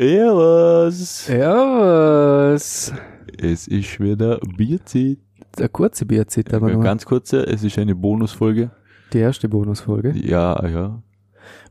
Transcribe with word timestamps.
Servus. 0.00 1.26
Servus. 1.26 2.92
Es 3.36 3.68
ist 3.68 4.00
wieder 4.00 4.40
Bierzeit. 4.56 5.18
Eine 5.58 5.68
kurze 5.68 6.06
Bierzeit, 6.06 6.54
aber 6.54 6.70
nur 6.72 6.82
Ganz 6.82 7.04
kurze, 7.04 7.46
es 7.46 7.62
ist 7.62 7.78
eine 7.78 7.94
Bonusfolge. 7.94 8.70
die 9.12 9.18
erste 9.18 9.46
Bonusfolge. 9.46 10.14
Ja, 10.16 10.66
ja. 10.66 11.02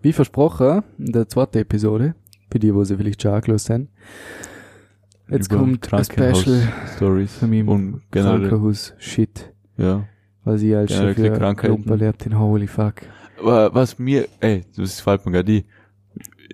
Wie 0.03 0.13
versprochen, 0.13 0.83
in 0.99 1.11
der 1.11 1.27
zweiten 1.27 1.57
Episode, 1.57 2.13
für 2.51 2.59
die, 2.59 2.71
wo 2.71 2.83
sie 2.83 2.97
vielleicht 2.97 3.19
schon 3.19 3.31
angelost 3.31 3.65
sind. 3.65 3.89
Jetzt 5.27 5.51
Über 5.51 5.61
kommt 5.61 5.91
ein 5.91 6.03
Special 6.03 6.61
Stories 6.97 7.33
von 7.33 7.49
meinem 7.49 7.67
und 7.67 8.01
Krankenhaus-Shit, 8.11 9.51
ja. 9.75 10.05
was 10.43 10.61
ich 10.61 10.75
als 10.75 10.93
schon 10.93 11.15
für 11.15 11.89
erlebt 11.89 12.27
in 12.27 12.37
Holy 12.37 12.67
fuck. 12.67 13.01
Was 13.41 13.97
mir, 13.97 14.27
ey, 14.39 14.65
das 14.77 15.01
fällt 15.01 15.25
mir 15.25 15.31
gerade 15.31 15.51
ein. 15.51 15.63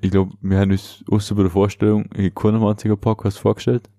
Ich 0.01 0.11
glaube, 0.11 0.33
wir 0.41 0.59
haben 0.59 0.71
uns 0.71 1.03
außer 1.09 1.35
bei 1.35 1.43
der 1.43 1.51
Vorstellung 1.51 2.05
in 2.13 2.33
keinem 2.33 2.63
einzigen 2.63 2.97
Podcast 2.97 3.39
vorgestellt. 3.39 3.89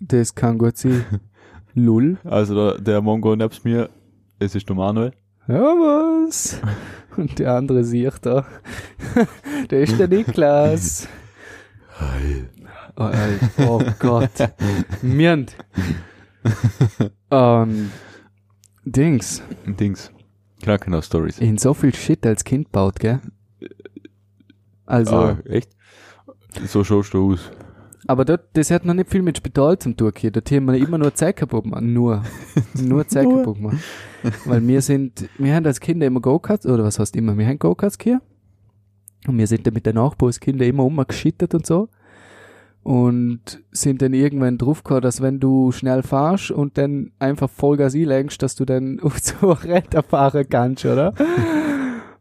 Das 0.00 0.34
kann 0.34 0.58
gut 0.58 0.76
sein. 0.76 1.04
Lull. 1.74 2.18
Also 2.24 2.54
der, 2.54 2.80
der 2.80 3.00
Mongo 3.00 3.36
nebst 3.36 3.64
mir, 3.64 3.88
es 4.38 4.54
ist 4.54 4.68
der 4.68 4.76
Manuel. 4.76 5.12
Servus. 5.46 6.60
Und 7.16 7.38
der 7.38 7.54
andere 7.54 7.84
sieht 7.84 8.18
da. 8.22 8.46
der 9.70 9.80
ist 9.80 9.98
der 9.98 10.08
Niklas. 10.08 11.08
Hi. 11.98 12.44
Oh, 12.96 13.08
ey, 13.08 13.66
oh 13.66 13.82
Gott. 13.98 14.30
Mirnd. 15.02 15.56
Ähm, 17.30 17.90
Dings. 18.84 19.42
Dings. 19.66 20.12
Krankenhaus-Stories. 20.62 21.38
In 21.38 21.58
so 21.58 21.74
viel 21.74 21.94
Shit 21.94 22.26
als 22.26 22.44
Kind 22.44 22.72
baut, 22.72 22.98
gell? 23.00 23.20
Also, 24.88 25.14
Ah, 25.16 25.38
echt? 25.44 25.70
So 26.66 26.82
schaust 26.82 27.12
du 27.14 27.32
aus. 27.32 27.50
aber 28.06 28.24
dort, 28.24 28.44
das 28.54 28.70
hat 28.70 28.84
noch 28.86 28.94
nicht 28.94 29.10
viel 29.10 29.20
mit 29.22 29.36
Spital 29.36 29.78
zum 29.78 29.96
tun 29.96 30.12
hier. 30.16 30.30
Dort 30.30 30.50
haben 30.50 30.64
wir 30.64 30.74
immer 30.78 30.96
nur 30.98 31.14
Zeit 31.14 31.36
kaputt 31.36 31.64
gemacht. 31.64 31.82
Nur. 31.82 32.22
Nur 32.74 33.06
Zeit 33.08 33.26
kaputt 33.28 33.56
gemacht. 33.56 33.76
Weil 34.46 34.66
wir 34.66 34.80
sind, 34.80 35.28
wir 35.38 35.54
haben 35.54 35.66
als 35.66 35.78
Kinder 35.80 36.06
immer 36.06 36.20
Go-Karts, 36.20 36.66
oder 36.66 36.84
was 36.84 36.98
heißt 36.98 37.14
immer, 37.16 37.36
wir 37.36 37.46
haben 37.46 37.58
Go-Karts 37.58 37.98
hier. 38.02 38.20
Und 39.26 39.36
wir 39.36 39.46
sind 39.46 39.66
dann 39.66 39.74
mit 39.74 39.84
den 39.84 39.96
Nachbarskindern 39.96 40.68
immer 40.68 40.84
umgeschittert 40.84 41.54
und 41.54 41.66
so. 41.66 41.88
Und 42.82 43.62
sind 43.70 44.00
dann 44.00 44.14
irgendwann 44.14 44.56
draufgekommen, 44.56 45.02
dass 45.02 45.20
wenn 45.20 45.40
du 45.40 45.72
schnell 45.72 46.02
fahrst 46.02 46.50
und 46.50 46.78
dann 46.78 47.10
einfach 47.18 47.50
Vollgas 47.50 47.94
einlenkst, 47.94 48.40
dass 48.42 48.54
du 48.54 48.64
dann 48.64 49.00
auf 49.02 49.18
so 49.18 49.50
Retter 49.52 50.02
fahren 50.02 50.46
kannst, 50.48 50.86
oder? 50.86 51.12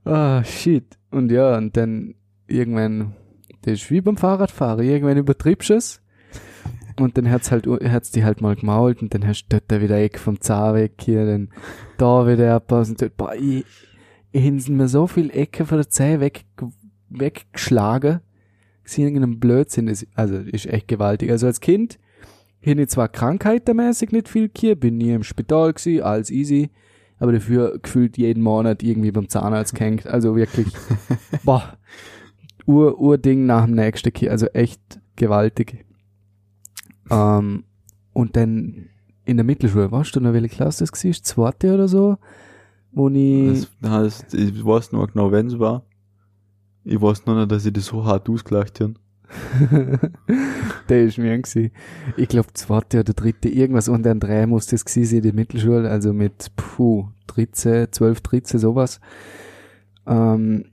Ah, 0.06 0.42
shit. 0.46 0.86
Und 1.12 1.32
ja, 1.34 1.58
und 1.58 1.76
dann 1.76 2.16
irgendwann, 2.48 3.14
das 3.62 3.76
ist 3.76 3.92
wie 3.92 4.02
beim 4.02 4.18
Fahrradfahren, 4.18 4.86
irgendwann 4.86 5.18
übertriebst 5.18 5.70
du 5.70 5.74
es. 5.76 6.02
Und 7.00 7.18
dann 7.18 7.30
hat's 7.30 7.52
halt, 7.52 7.68
hat's 7.68 8.12
die 8.12 8.24
halt 8.24 8.42
mal 8.42 8.56
gemault 8.56 9.02
und 9.02 9.14
dann 9.14 9.26
hast 9.28 9.46
du 9.50 9.60
dort 9.60 9.82
wieder 9.82 10.00
Eck 10.00 10.18
vom 10.18 10.42
Zahn 10.42 10.76
weg 10.76 10.94
hier, 11.00 11.26
dann 11.26 11.50
da 11.98 12.28
wieder 12.28 12.56
abpassen. 12.56 12.96
Dort, 12.98 13.16
boah, 13.18 13.36
ich, 13.36 13.66
ich 14.32 14.42
hinsen 14.42 14.78
mir 14.78 14.88
so 14.88 15.06
viel 15.06 15.30
Ecke 15.30 15.66
von 15.66 15.78
der 15.78 15.90
Zähne 15.90 16.22
weg, 16.22 16.46
weggeschlagen. 17.10 18.22
Sie 18.84 19.04
irgendeinem 19.04 19.40
Blödsinn, 19.40 19.88
das, 19.88 20.08
also, 20.16 20.38
ist 20.38 20.66
echt 20.66 20.88
gewaltig. 20.88 21.30
Also 21.30 21.46
als 21.46 21.60
Kind, 21.60 22.00
hier 22.60 22.78
ich 22.78 22.90
zwar 22.90 23.10
krankheitenmäßig 23.10 24.12
nicht 24.12 24.30
viel 24.30 24.50
hier, 24.56 24.76
bin 24.76 24.98
nie 24.98 25.12
im 25.12 25.24
Spital 25.24 25.74
gsi, 25.74 26.02
alles 26.02 26.32
easy, 26.32 26.70
aber 27.20 27.34
dafür 27.34 27.80
gefühlt 27.80 28.18
jeden 28.18 28.42
Monat 28.42 28.82
irgendwie 28.82 29.12
beim 29.12 29.30
Zahnarzt 29.30 29.76
gehängt. 29.76 30.08
Also 30.08 30.36
wirklich, 30.36 30.68
boah, 31.44 31.78
Ur, 32.68 33.00
Urding 33.00 33.46
nach 33.46 33.66
dem 33.66 33.76
nächsten 33.76 34.14
Kind, 34.14 34.30
also 34.30 34.46
echt 34.48 35.00
gewaltig. 35.16 35.86
Ähm, 37.10 37.64
und 38.14 38.36
dann 38.36 38.90
in 39.26 39.38
der 39.38 39.46
Mittelschule, 39.46 39.92
weißt 39.92 40.16
du 40.16 40.20
noch, 40.20 40.34
welche 40.34 40.50
Klasse 40.50 40.86
das 40.86 41.04
war? 41.04 41.12
Zweite 41.24 41.74
oder 41.74 41.88
so? 41.88 42.18
Wo 42.92 43.10
ich, 43.10 43.68
Das 43.82 43.92
heißt, 43.92 44.34
ich 44.34 44.66
weiß 44.66 44.92
noch 44.92 45.12
genau, 45.12 45.32
wenn 45.32 45.48
es 45.48 45.60
war. 45.60 45.86
Ich 46.84 47.02
weiß 47.02 47.26
noch 47.26 47.36
nicht, 47.36 47.52
dass 47.52 47.66
ich 47.66 47.74
das 47.74 47.86
so 47.86 48.06
hart 48.06 48.30
ausgelacht 48.30 48.80
habe. 48.80 48.94
der 50.90 51.04
ist 51.04 51.18
mir 51.18 51.38
gewesen. 51.38 51.72
Ich 52.16 52.30
glaube, 52.30 52.54
zweite 52.54 53.02
oder 53.02 53.14
dritte, 53.14 53.50
irgendwas 53.50 53.90
und 53.90 54.04
dann 54.04 54.20
drei 54.20 54.46
muss 54.46 54.68
das 54.68 54.86
gewesen 54.86 55.16
sein, 55.16 55.22
die 55.22 55.32
Mittelschule, 55.34 55.90
also 55.90 56.14
mit, 56.14 56.52
puh, 56.56 57.08
13, 57.28 57.92
12, 57.92 58.22
13, 58.22 58.60
sowas. 58.60 59.02
Ähm, 60.06 60.66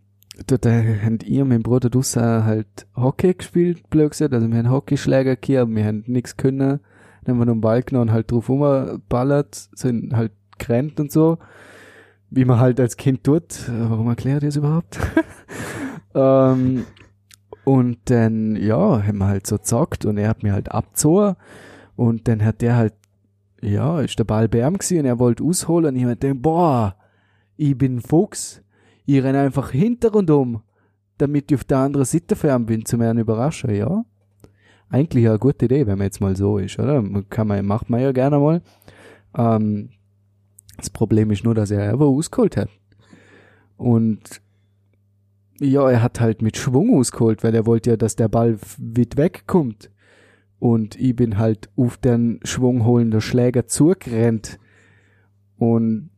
dort 0.46 0.66
äh, 0.66 1.00
haben 1.00 1.18
ich 1.22 1.40
und 1.40 1.48
mein 1.48 1.62
Bruder 1.62 1.90
Dussa 1.90 2.44
halt 2.44 2.86
Hockey 2.96 3.34
gespielt, 3.34 3.88
blöd 3.90 4.10
gesagt, 4.10 4.34
also 4.34 4.50
wir 4.50 4.58
haben 4.58 4.70
Hockeyschläger 4.70 5.36
gehabt, 5.36 5.74
wir 5.74 5.84
haben 5.84 6.04
nichts 6.06 6.36
können. 6.36 6.80
Dann 7.24 7.34
haben 7.34 7.38
wir 7.38 7.46
noch 7.46 7.52
einen 7.52 7.60
Ball 7.60 7.82
genommen 7.82 8.08
und 8.08 8.14
halt 8.14 8.30
drauf 8.30 8.48
rumgeballert, 8.48 9.54
sind 9.54 10.14
halt 10.14 10.32
gerannt 10.58 11.00
und 11.00 11.10
so. 11.10 11.38
Wie 12.30 12.44
man 12.44 12.58
halt 12.58 12.80
als 12.80 12.96
Kind 12.96 13.24
tut. 13.24 13.68
Äh, 13.68 13.90
Warum 13.90 14.08
erklärt 14.08 14.42
ihr 14.42 14.48
das 14.48 14.56
überhaupt? 14.56 14.98
ähm, 16.14 16.84
und 17.64 17.98
dann, 18.06 18.56
ja, 18.56 19.02
haben 19.02 19.18
wir 19.18 19.26
halt 19.26 19.46
so 19.46 19.56
gezockt 19.56 20.04
und 20.04 20.18
er 20.18 20.28
hat 20.28 20.42
mir 20.42 20.52
halt 20.52 20.70
abgezogen 20.70 21.36
und 21.96 22.28
dann 22.28 22.44
hat 22.44 22.60
der 22.60 22.76
halt, 22.76 22.94
ja, 23.62 24.00
ist 24.00 24.18
der 24.18 24.24
Ball 24.24 24.44
ihm 24.54 24.78
gewesen 24.78 24.98
und 24.98 25.06
er 25.06 25.18
wollte 25.18 25.44
ausholen 25.44 25.94
und 25.94 25.96
ich 25.96 26.04
hab 26.04 26.20
gedacht, 26.20 26.42
boah, 26.42 26.96
ich 27.56 27.78
bin 27.78 28.00
Fuchs, 28.00 28.63
ich 29.06 29.22
renne 29.22 29.40
einfach 29.40 29.70
hinter 29.70 30.14
und 30.14 30.30
um, 30.30 30.62
damit 31.18 31.50
ich 31.50 31.56
auf 31.56 31.64
der 31.64 31.78
anderen 31.78 32.06
Seite 32.06 32.36
ihm 32.48 32.66
bin, 32.66 32.84
zu 32.84 32.96
mir 32.96 33.12
überraschen, 33.12 33.74
ja. 33.74 34.04
Eigentlich 34.88 35.26
eine 35.26 35.38
gute 35.38 35.64
Idee, 35.64 35.86
wenn 35.86 35.98
man 35.98 36.06
jetzt 36.06 36.20
mal 36.20 36.36
so 36.36 36.58
ist, 36.58 36.78
oder? 36.78 37.02
Kann 37.28 37.48
man, 37.48 37.64
macht 37.66 37.90
man 37.90 38.00
ja 38.00 38.12
gerne 38.12 38.38
mal. 38.38 38.62
Ähm, 39.36 39.90
das 40.76 40.90
Problem 40.90 41.30
ist 41.30 41.44
nur, 41.44 41.54
dass 41.54 41.70
er 41.70 41.90
einfach 41.90 42.06
ausgeholt 42.06 42.56
hat. 42.56 42.68
Und 43.76 44.40
ja, 45.60 45.88
er 45.88 46.02
hat 46.02 46.20
halt 46.20 46.42
mit 46.42 46.56
Schwung 46.56 46.98
ausgeholt, 46.98 47.42
weil 47.42 47.54
er 47.54 47.66
wollte 47.66 47.90
ja, 47.90 47.96
dass 47.96 48.16
der 48.16 48.28
Ball 48.28 48.58
weit 48.78 49.16
wegkommt. 49.16 49.90
Und 50.58 50.98
ich 50.98 51.14
bin 51.14 51.38
halt 51.38 51.70
auf 51.76 51.96
den 51.96 52.40
schwungholenden 52.42 53.20
Schläger 53.20 53.66
zugerannt. 53.66 54.58
Und 55.56 56.10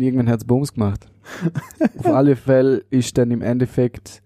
irgendwann 0.00 0.28
hat's 0.28 0.44
Bums 0.44 0.74
gemacht. 0.74 1.06
auf 1.98 2.06
alle 2.06 2.36
Fälle 2.36 2.84
ist 2.90 3.16
dann 3.16 3.30
im 3.30 3.42
Endeffekt, 3.42 4.22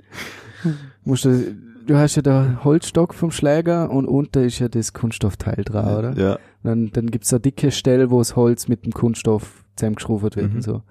musst 1.05 1.25
du, 1.25 1.55
du 1.87 1.97
hast 1.97 2.17
ja 2.17 2.23
den 2.23 2.65
Holzstock 2.65 3.15
vom 3.15 3.31
Schläger 3.31 3.91
und 3.91 4.07
unter 4.07 4.43
ist 4.43 4.59
ja 4.59 4.69
das 4.69 4.93
Kunststoffteil 4.93 5.65
dran, 5.65 5.97
oder? 5.97 6.13
Ja. 6.17 6.39
Dann, 6.63 6.91
dann 6.93 7.11
gibt's 7.11 7.33
eine 7.33 7.41
dicke 7.41 7.71
Stelle, 7.71 8.11
wo 8.11 8.19
das 8.19 8.37
Holz 8.37 8.69
mit 8.69 8.85
dem 8.85 8.93
Kunststoff 8.93 9.65
zusammengeschraubt 9.77 10.23
wird 10.23 10.37
Mhm. 10.37 10.57
und 10.57 10.63
so. 10.63 10.83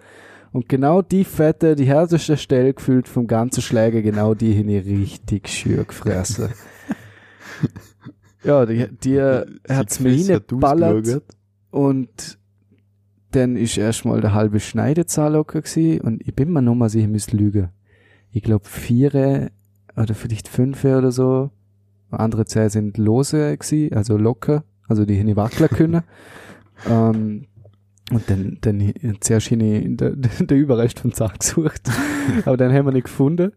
Und 0.53 0.69
genau 0.69 1.01
die 1.01 1.25
fette, 1.25 1.75
die 1.75 1.85
härteste 1.85 2.37
Stelle 2.37 2.73
gefühlt 2.73 3.07
vom 3.07 3.27
ganzen 3.27 3.61
Schläger, 3.61 4.01
genau 4.01 4.33
die 4.33 4.53
hin 4.53 4.69
ich 4.69 4.85
richtig 4.85 5.49
schür 5.49 5.83
gefressen. 5.83 6.49
ja, 8.43 8.65
die, 8.65 8.87
die 9.03 9.21
hat's 9.21 9.99
mir 9.99 10.11
hat 10.11 10.47
hingeballert 10.49 11.23
und 11.69 12.39
dann 13.37 13.55
ist 13.55 13.77
erstmal 13.77 14.19
der 14.21 14.33
halbe 14.33 14.59
Schneidezahl 14.59 15.33
locker 15.33 15.61
gsi 15.61 16.01
und 16.03 16.21
ich 16.27 16.33
bin 16.33 16.51
mir 16.51 16.61
noch 16.61 16.75
mal 16.75 16.89
sicher, 16.89 17.05
ich 17.05 17.11
müsste 17.11 17.37
lügen. 17.37 17.69
Ich 18.31 18.43
glaube 18.43 18.65
vier 18.65 19.51
oder 19.95 20.13
vielleicht 20.13 20.47
fünf 20.47 20.83
oder 20.83 21.11
so. 21.11 21.51
Andere 22.09 22.45
Zähne 22.45 22.69
sind 22.69 22.97
lose 22.97 23.55
gsi, 23.57 23.91
also 23.93 24.17
locker, 24.17 24.63
also 24.87 25.05
die 25.05 25.15
hin 25.15 25.35
wackeln 25.35 25.69
können. 25.69 26.03
ähm, 26.89 27.45
und 28.11 28.29
dann, 28.29 28.57
dann 28.61 28.93
zuerst 29.19 29.47
hin 29.47 29.61
ich 29.61 29.97
der, 29.97 30.11
der 30.39 30.57
Überrest 30.57 30.99
von 30.99 31.13
Zahn 31.13 31.33
gesucht. 31.39 31.89
Aber 32.45 32.57
dann 32.57 32.73
haben 32.73 32.85
wir 32.85 32.93
nicht 32.93 33.05
gefunden. 33.05 33.51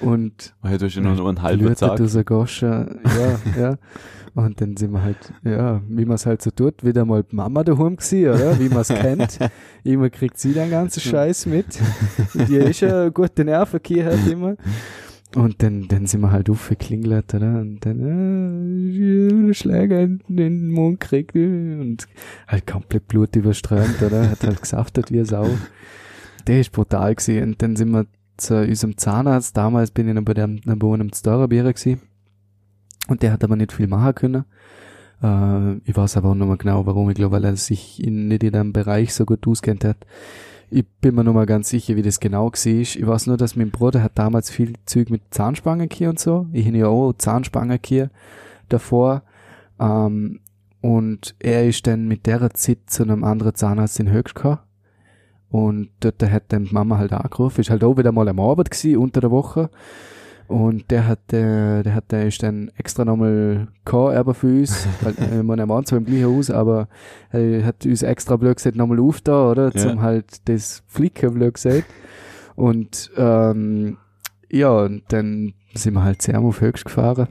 Und 0.00 0.54
hast 0.62 0.94
ja 0.94 1.02
nur 1.02 1.14
noch 1.14 1.26
einen 1.28 1.42
halben 1.42 1.64
Tag. 1.80 1.98
ja, 3.04 3.38
ja. 3.58 3.78
Und 4.34 4.60
dann 4.60 4.76
sind 4.76 4.90
wir 4.90 5.02
halt, 5.02 5.32
ja, 5.44 5.80
wie 5.88 6.04
man 6.04 6.16
es 6.16 6.26
halt 6.26 6.42
so 6.42 6.50
tut, 6.50 6.84
wieder 6.84 7.04
mal 7.04 7.22
die 7.22 7.36
Mama 7.36 7.62
daheim 7.62 7.96
gewesen, 7.96 8.30
oder? 8.30 8.58
Wie 8.58 8.68
man 8.68 8.80
es 8.80 8.88
kennt. 8.88 9.38
Immer 9.84 10.10
kriegt 10.10 10.38
sie 10.38 10.52
den 10.52 10.70
ganzen 10.70 11.00
Scheiß 11.00 11.46
mit. 11.46 11.78
Die 12.34 12.56
ist 12.56 12.80
ja 12.80 13.10
gute 13.10 13.44
Nerven 13.44 13.78
hat 13.78 14.26
immer. 14.26 14.56
Und 15.36 15.62
dann, 15.62 15.88
dann 15.88 16.06
sind 16.06 16.20
wir 16.20 16.30
halt 16.30 16.48
aufgeklingelt, 16.50 17.34
oder? 17.34 17.60
Und 17.60 17.80
dann, 17.84 19.50
äh, 19.50 19.54
Schläger 19.54 20.00
in 20.00 20.20
den 20.28 20.70
Mund 20.70 21.00
gekriegt 21.00 21.34
äh, 21.34 21.76
und 21.80 22.06
halt 22.46 22.66
komplett 22.66 23.08
Blut 23.08 23.34
überströmt, 23.36 24.00
oder? 24.02 24.30
Hat 24.30 24.42
halt 24.44 24.60
gesaftet 24.60 25.12
wie 25.12 25.24
Sau. 25.24 25.48
Der 26.46 26.60
ist 26.60 26.72
brutal 26.72 27.14
gewesen. 27.14 27.42
Und 27.42 27.62
dann 27.62 27.76
sind 27.76 27.90
wir 27.90 28.06
zu 28.36 28.62
unserem 28.62 28.96
Zahnarzt. 28.96 29.56
Damals 29.56 29.90
bin 29.90 30.08
ich 30.08 30.14
noch 30.14 30.22
bei 30.22 30.34
dem, 30.34 30.60
bei 30.64 30.94
einem 30.94 31.12
Storerbierer 31.12 31.72
gewesen. 31.72 32.00
Und 33.08 33.22
der 33.22 33.32
hat 33.32 33.44
aber 33.44 33.56
nicht 33.56 33.72
viel 33.72 33.86
machen 33.86 34.14
können. 34.14 34.44
Äh, 35.22 35.76
ich 35.84 35.96
weiß 35.96 36.16
aber 36.16 36.30
auch 36.30 36.34
nicht 36.34 36.46
mehr 36.46 36.56
genau, 36.56 36.86
warum. 36.86 37.10
Ich 37.10 37.16
glaube, 37.16 37.36
weil 37.36 37.44
er 37.44 37.56
sich 37.56 38.02
in, 38.02 38.28
nicht 38.28 38.42
in 38.42 38.54
einem 38.54 38.72
Bereich 38.72 39.14
so 39.14 39.24
gut 39.24 39.46
auskennt 39.46 39.84
hat. 39.84 39.98
Ich 40.70 40.86
bin 41.00 41.14
mir 41.14 41.24
noch 41.24 41.34
mal 41.34 41.46
ganz 41.46 41.68
sicher, 41.68 41.96
wie 41.96 42.02
das 42.02 42.20
genau 42.20 42.46
war. 42.46 42.66
Ich 42.66 43.06
weiß 43.06 43.26
nur, 43.26 43.36
dass 43.36 43.56
mein 43.56 43.70
Bruder 43.70 44.02
hat 44.02 44.18
damals 44.18 44.50
viel 44.50 44.72
Zeug 44.86 45.10
mit 45.10 45.22
Zahnspangen 45.30 45.88
hier 45.92 46.10
und 46.10 46.18
so. 46.18 46.46
Ich 46.52 46.66
habe 46.66 46.78
ja 46.78 46.88
auch 46.88 47.12
Zahnspangen 47.12 47.78
hier 47.84 48.10
davor. 48.68 49.22
Ähm, 49.78 50.40
und 50.80 51.34
er 51.38 51.66
ist 51.66 51.86
dann 51.86 52.08
mit 52.08 52.26
der 52.26 52.50
Zeit 52.50 52.78
zu 52.86 53.04
einem 53.04 53.24
anderen 53.24 53.54
Zahnarzt 53.54 54.00
in 54.00 54.10
Höchst 54.10 54.34
gekommen. 54.34 54.58
Und 55.54 55.90
dort 56.00 56.20
hat 56.20 56.46
dann 56.48 56.64
die 56.64 56.74
Mama 56.74 56.98
halt 56.98 57.12
angerufen. 57.12 57.60
Ist 57.60 57.70
halt 57.70 57.84
auch 57.84 57.96
wieder 57.96 58.10
mal 58.10 58.28
am 58.28 58.40
Abend 58.40 58.72
gewesen, 58.72 58.98
unter 58.98 59.20
der 59.20 59.30
Woche. 59.30 59.70
Und 60.48 60.90
der 60.90 61.06
hat, 61.06 61.32
äh, 61.32 61.84
der 61.84 61.94
hat, 61.94 62.10
der 62.10 62.26
ist 62.26 62.42
dann 62.42 62.72
extra 62.76 63.04
nochmal 63.04 63.68
aber 63.88 64.34
für 64.34 64.48
uns, 64.48 64.88
weil, 65.02 65.14
äh, 65.16 65.44
man 65.44 65.60
am 65.60 65.86
zwar 65.86 65.98
im 65.98 66.06
gleichen 66.06 66.24
Haus, 66.26 66.50
aber 66.50 66.88
er 67.30 67.64
hat 67.64 67.86
uns 67.86 68.02
extra 68.02 68.34
blöd 68.34 68.56
gesagt, 68.56 68.74
nochmal 68.74 68.98
auf 68.98 69.20
da, 69.20 69.52
oder? 69.52 69.66
Ja. 69.66 69.80
Zum 69.80 70.02
halt 70.02 70.48
das 70.48 70.82
Flicken 70.88 71.34
blöd 71.34 71.54
gesagt. 71.54 71.84
Und, 72.56 73.12
ähm, 73.16 73.98
ja, 74.50 74.72
und 74.72 75.04
dann 75.10 75.54
sind 75.72 75.94
wir 75.94 76.02
halt 76.02 76.20
sehr 76.20 76.40
auf 76.40 76.62
Höchst 76.62 76.86
gefahren. 76.86 77.28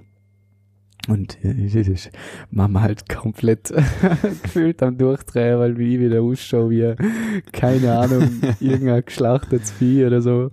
Und 1.10 1.38
das 1.44 1.88
ist 1.88 2.12
Mama 2.50 2.82
halt 2.82 3.10
komplett 3.10 3.74
gefühlt 4.44 4.82
am 4.82 4.98
Durchdrehen, 4.98 5.60
weil 5.60 5.78
wie 5.78 5.96
ich 5.96 6.00
wieder 6.00 6.22
ausschaue, 6.22 6.70
wie, 6.70 6.96
keine 7.52 7.98
Ahnung, 7.98 8.30
irgendein 8.62 9.04
geschlachtetes 9.04 9.72
Vieh 9.72 10.06
oder 10.06 10.22
so. 10.22 10.50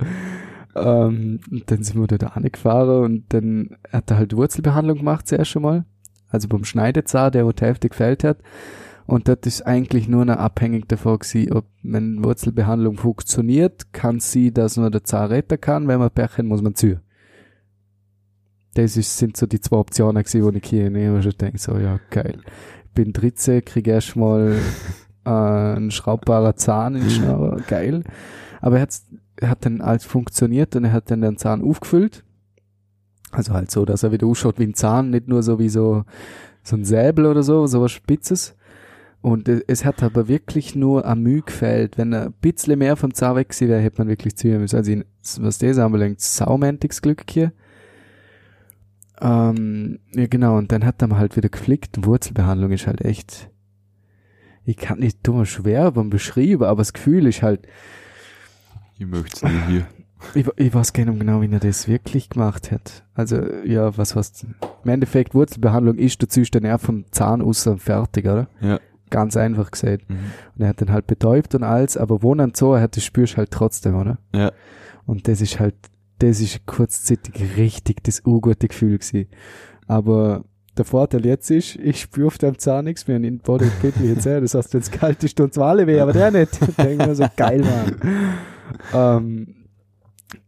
Ähm, 0.75 1.41
und 1.51 1.71
dann 1.71 1.83
sind 1.83 2.01
wir 2.01 2.07
da 2.19 2.29
angefahren 2.29 3.05
und 3.05 3.25
dann 3.29 3.77
hat 3.93 4.11
er 4.11 4.19
halt 4.19 4.37
Wurzelbehandlung 4.37 4.99
gemacht 4.99 5.29
zuerst 5.29 5.51
schon 5.51 5.63
mal. 5.63 5.85
Also 6.29 6.49
beim 6.49 6.65
Schneidezahn, 6.65 7.33
der 7.33 7.47
wo 7.47 7.53
die 7.53 7.65
Hälfte 7.65 7.89
gefällt 7.89 8.25
hat. 8.25 8.39
Und 9.07 9.27
das 9.27 9.39
ist 9.45 9.63
eigentlich 9.63 10.09
nur 10.09 10.25
noch 10.25 10.37
abhängig 10.37 10.89
davon 10.89 11.19
gewesen, 11.19 11.53
ob 11.53 11.67
wenn 11.83 12.25
Wurzelbehandlung 12.25 12.97
funktioniert, 12.97 13.93
kann 13.93 14.21
sie, 14.21 14.53
dass 14.53 14.77
man 14.77 14.93
der 14.93 15.03
Zahn 15.03 15.31
retten 15.31 15.61
kann. 15.61 15.89
Wenn 15.89 15.99
man 15.99 16.11
Pech 16.11 16.39
hat, 16.39 16.45
muss 16.45 16.63
man 16.63 16.77
ziehen. 16.77 17.01
Das 18.75 18.97
ist, 18.97 19.17
sind 19.17 19.37
so 19.37 19.47
die 19.47 19.61
zwei 19.61 19.77
Optionen 19.77 20.23
gewesen, 20.23 20.45
wo 20.45 20.51
ich 20.51 20.65
hier 20.65 20.91
nehme 20.91 21.17
und 21.17 21.23
schon 21.23 21.33
denke, 21.39 21.59
so, 21.59 21.77
ja, 21.77 21.99
geil. 22.11 22.39
Ich 22.85 22.91
bin 22.93 23.13
13, 23.13 23.65
kriege 23.65 23.91
erstmal 23.91 24.57
äh, 25.25 25.31
einen 25.31 25.91
schraubbarer 25.91 26.57
Zahn 26.57 26.95
in 26.95 27.05
die 27.05 27.11
Schnauze, 27.11 27.63
geil. 27.67 28.05
Aber 28.61 28.77
er, 28.77 28.83
hat's, 28.83 29.07
er 29.37 29.51
hat 29.51 29.65
dann 29.65 29.81
alles 29.81 30.05
funktioniert 30.05 30.77
und 30.77 30.85
er 30.85 30.93
hat 30.93 31.11
dann 31.11 31.23
den 31.23 31.37
Zahn 31.37 31.63
aufgefüllt. 31.63 32.25
Also 33.33 33.53
halt 33.53 33.71
so, 33.71 33.85
dass 33.85 34.03
er 34.03 34.13
wieder 34.13 34.27
ausschaut 34.27 34.59
wie 34.59 34.67
ein 34.67 34.75
Zahn, 34.75 35.11
nicht 35.11 35.29
nur 35.29 35.43
so 35.43 35.59
wie 35.59 35.69
so, 35.69 36.05
so 36.63 36.77
ein 36.77 36.85
Säbel 36.85 37.27
oder 37.27 37.43
so, 37.43 37.67
so 37.67 37.81
was 37.81 37.93
Spitzes. 37.93 38.57
Und 39.23 39.49
es, 39.49 39.63
es 39.67 39.85
hat 39.85 40.03
aber 40.03 40.29
wirklich 40.29 40.75
nur 40.75 41.05
am 41.05 41.23
Mühe 41.23 41.43
gefällt. 41.43 41.99
Wenn 41.99 42.13
er 42.13 42.27
ein 42.27 42.35
bisschen 42.41 42.79
mehr 42.79 42.97
vom 42.97 43.13
Zahn 43.15 43.37
weg 43.37 43.51
gewesen 43.51 43.69
wäre, 43.69 43.81
hätte 43.81 43.99
man 43.99 44.09
wirklich 44.09 44.43
ihm 44.45 44.61
müssen. 44.61 44.77
Also, 44.77 44.93
was 45.43 45.59
das 45.59 45.79
anbelangt, 45.79 46.21
saumäntiges 46.21 47.03
Glück 47.03 47.25
hier. 47.29 47.53
Ähm, 49.21 49.99
ja, 50.15 50.27
genau. 50.27 50.57
Und 50.57 50.73
dann 50.73 50.85
hat 50.85 51.03
er 51.03 51.09
mal 51.09 51.19
halt 51.19 51.37
wieder 51.37 51.49
geflickt. 51.49 52.05
Wurzelbehandlung 52.05 52.71
ist 52.73 52.87
halt 52.87 53.03
echt, 53.03 53.51
ich 54.65 54.77
kann 54.77 54.99
nicht 55.01 55.27
dummer 55.27 55.47
schwer 55.47 55.91
beim 55.93 56.11
Beschreiben, 56.11 56.65
aber 56.65 56.79
das 56.81 56.93
Gefühl 56.93 57.27
ist 57.27 57.43
halt, 57.43 57.67
Ich 58.99 59.07
möchte 59.07 59.37
es 59.37 59.43
nicht 59.43 59.67
hier. 59.69 59.87
ich, 60.35 60.47
ich 60.57 60.75
weiß 60.75 60.93
gar 60.93 61.05
nicht 61.05 61.19
genau, 61.19 61.43
wie 61.43 61.51
er 61.53 61.61
das 61.61 61.89
wirklich 61.89 62.29
gemacht 62.31 62.71
hat. 62.71 63.05
Also, 63.15 63.37
ja, 63.65 63.97
was 63.97 64.17
was 64.17 64.45
Im 64.85 64.91
Endeffekt, 64.91 65.35
Wurzelbehandlung 65.35 65.97
ist, 65.99 66.23
du 66.23 66.27
ziehst 66.29 66.55
den 66.55 66.63
Nerv 66.63 66.83
vom 66.83 67.05
Zahn 67.11 67.43
aus 67.43 67.67
und 67.67 67.81
fertig, 67.81 68.25
oder? 68.27 68.49
Ja. 68.61 68.81
Ganz 69.11 69.37
einfach 69.37 69.71
gesagt. 69.71 70.09
Mhm. 70.09 70.19
Und 70.55 70.63
er 70.63 70.69
hat 70.69 70.81
den 70.81 70.93
halt 70.93 71.07
betäubt 71.07 71.55
und 71.55 71.65
alles, 71.65 71.97
aber 71.97 72.23
wo 72.23 72.35
dann 72.35 72.55
so, 72.55 72.75
er 72.75 72.83
hat, 72.83 72.97
das 72.97 73.05
spürst 73.05 73.37
halt 73.37 73.51
trotzdem, 73.51 73.97
oder? 73.97 74.19
Ja. 74.35 74.53
Und 75.05 75.27
das 75.27 75.41
ist 75.41 75.59
halt, 75.59 75.75
das 76.21 76.41
ist 76.41 76.65
kurzzeitig 76.67 77.57
richtig 77.57 78.03
das 78.05 78.25
ungute 78.25 78.69
Gefühl 78.69 78.99
gewesen. 78.99 79.27
Aber 79.87 80.45
der 80.77 80.85
Vorteil 80.85 81.27
jetzt 81.27 81.51
ist, 81.51 81.77
ich 81.77 82.01
spüre 82.01 82.29
auf 82.29 82.39
dem 82.39 82.59
Zahn 82.59 82.85
nichts 82.85 83.07
mehr 83.09 83.17
und 83.17 83.25
in 83.25 83.39
Body 83.39 83.67
mir 84.01 84.15
jetzt 84.15 84.27
her. 84.27 84.41
Das 84.41 84.55
heißt, 84.55 84.73
wenn 84.73 84.81
es 84.81 84.91
kalt 84.91 85.23
ist, 85.25 85.37
tut's 85.37 85.59
alle 85.59 85.87
weh, 85.87 86.01
aber 86.01 86.13
der 86.13 86.31
nicht. 86.31 86.59
Ich 86.69 86.77
denke 86.77 87.07
mir 87.07 87.15
so, 87.15 87.27
geil, 87.37 87.61
Mann. 87.61 87.97
Ähm, 88.95 89.55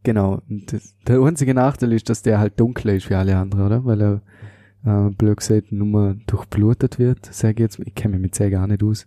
genau. 0.03 0.41
Und 0.49 0.81
der 1.07 1.21
einzige 1.21 1.55
Nachteil 1.55 1.93
ist, 1.93 2.09
dass 2.09 2.23
der 2.23 2.39
halt 2.39 2.59
dunkler 2.59 2.95
ist 2.95 3.11
wie 3.11 3.15
alle 3.15 3.37
anderen, 3.37 3.67
oder? 3.67 3.85
Weil 3.85 4.01
er, 4.01 4.23
äh, 4.85 5.11
blöd 5.11 5.39
gesagt, 5.39 5.73
nur 5.73 6.17
durchblutet 6.27 6.99
wird, 6.99 7.27
sage 7.27 7.55
ich 7.55 7.59
jetzt. 7.61 7.79
Ich 7.81 7.95
kenne 7.95 8.13
mich 8.13 8.23
mit 8.23 8.35
sehr 8.35 8.51
gar 8.51 8.67
nicht 8.67 8.83
aus. 8.83 9.07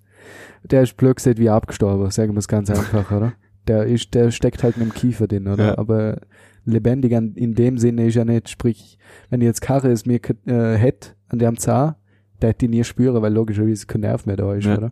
Der 0.64 0.84
ist 0.84 0.98
blöd 0.98 1.16
gesagt 1.16 1.40
wie 1.40 1.50
abgestorben, 1.50 2.10
sagen 2.12 2.34
wir 2.34 2.40
es 2.40 2.48
ganz 2.48 2.70
einfach, 2.70 3.12
oder? 3.12 3.34
Der 3.68 3.86
ist, 3.86 4.14
der 4.14 4.32
steckt 4.32 4.64
halt 4.64 4.78
mit 4.78 4.88
dem 4.88 4.94
Kiefer 4.94 5.28
drin, 5.28 5.48
oder? 5.48 5.66
Ja. 5.66 5.78
Aber 5.78 6.20
lebendig 6.66 7.16
an, 7.16 7.34
in 7.36 7.54
dem 7.56 7.78
Sinne 7.78 8.08
ist 8.08 8.16
er 8.16 8.26
nicht, 8.26 8.50
sprich, 8.50 8.98
wenn 9.30 9.42
ich 9.42 9.46
jetzt 9.46 9.62
Karre 9.62 9.90
es 9.92 10.06
mir 10.06 10.20
äh, 10.46 10.76
hätte 10.76 11.12
an 11.30 11.40
dem 11.40 11.58
Zahn, 11.58 11.96
der 12.42 12.50
hätte 12.50 12.66
ich 12.66 12.72
nie 12.72 12.84
spüren, 12.84 13.22
weil 13.22 13.34
logischerweise 13.34 13.86
kein 13.86 14.02
Nerv 14.02 14.26
mehr 14.26 14.36
da 14.38 14.54
ist, 14.54 14.66
Ja. 14.66 14.78
oder? 14.78 14.92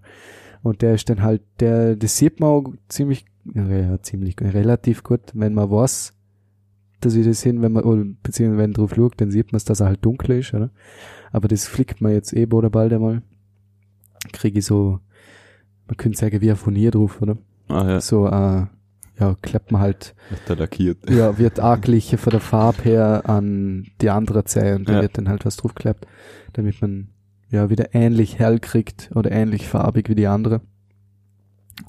Und 0.61 0.81
der 0.81 0.93
ist 0.95 1.09
dann 1.09 1.21
halt, 1.21 1.41
der, 1.59 1.95
das 1.97 2.15
sieht 2.17 2.39
man 2.39 2.49
auch 2.49 2.73
ziemlich, 2.87 3.25
ja, 3.53 4.01
ziemlich, 4.01 4.35
relativ 4.39 5.03
gut, 5.03 5.19
wenn 5.33 5.53
man 5.53 5.69
weiß, 5.69 6.13
dass 7.01 7.15
ich 7.15 7.25
das 7.25 7.43
hin, 7.43 7.61
wenn 7.61 7.73
man, 7.73 7.83
oder, 7.83 8.05
beziehungsweise 8.23 8.57
wenn 8.63 8.69
man 8.69 8.73
drauf 8.73 8.95
schaut, 8.95 9.19
dann 9.19 9.29
sieht 9.29 9.51
man 9.51 9.57
es, 9.57 9.65
dass 9.65 9.81
er 9.81 9.87
halt 9.87 10.05
dunkel 10.05 10.39
ist, 10.39 10.53
oder? 10.53 10.69
Aber 11.33 11.49
das 11.49 11.67
flickt 11.67 11.99
man 11.99 12.13
jetzt 12.13 12.31
eh 12.33 12.47
oder 12.47 12.69
bald 12.69 12.93
einmal. 12.93 13.23
Kriege 14.31 14.59
ich 14.59 14.65
so, 14.65 14.99
man 15.87 15.97
könnte 15.97 16.17
sagen, 16.17 16.39
wie 16.39 16.49
ein 16.49 16.55
Furnier 16.55 16.91
drauf, 16.91 17.21
oder? 17.21 17.37
Ah 17.67 17.89
ja, 17.89 17.99
So, 18.01 18.27
äh, 18.27 18.65
ja, 19.19 19.35
klappt 19.41 19.71
man 19.71 19.81
halt, 19.81 20.15
er 20.47 20.55
lackiert. 20.55 21.09
ja, 21.09 21.37
wird 21.37 21.59
angeglichen 21.59 22.17
von 22.17 22.31
der 22.31 22.39
Farbe 22.39 22.81
her 22.83 23.23
an 23.29 23.87
die 24.01 24.09
andere 24.09 24.43
Zähne 24.45 24.77
und 24.77 24.89
da 24.89 24.93
Ja. 24.95 25.01
wird 25.01 25.17
dann 25.17 25.29
halt 25.29 25.45
was 25.45 25.55
draufgeklappt, 25.57 26.07
damit 26.53 26.81
man 26.81 27.09
ja 27.49 27.69
wieder 27.69 27.93
ähnlich 27.93 28.39
hell 28.39 28.59
kriegt 28.59 29.11
oder 29.13 29.31
ähnlich 29.31 29.67
farbig 29.67 30.09
wie 30.09 30.15
die 30.15 30.27
andere. 30.27 30.61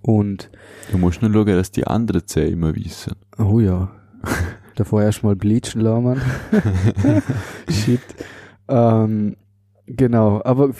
Und, 0.02 0.50
Du 0.90 0.98
musst 0.98 1.22
nur 1.22 1.32
schauen, 1.32 1.46
dass 1.46 1.70
die 1.70 1.86
anderen 1.86 2.26
Zähne 2.26 2.48
immer 2.50 2.74
wissen. 2.76 3.14
oh 3.38 3.60
ja, 3.60 3.90
davor 4.76 5.02
erstmal 5.02 5.36
bleachen 5.36 5.80
lassen. 5.80 6.20
Shit. 7.70 8.00
Ähm, 8.68 9.36
genau, 9.86 10.42
aber 10.44 10.70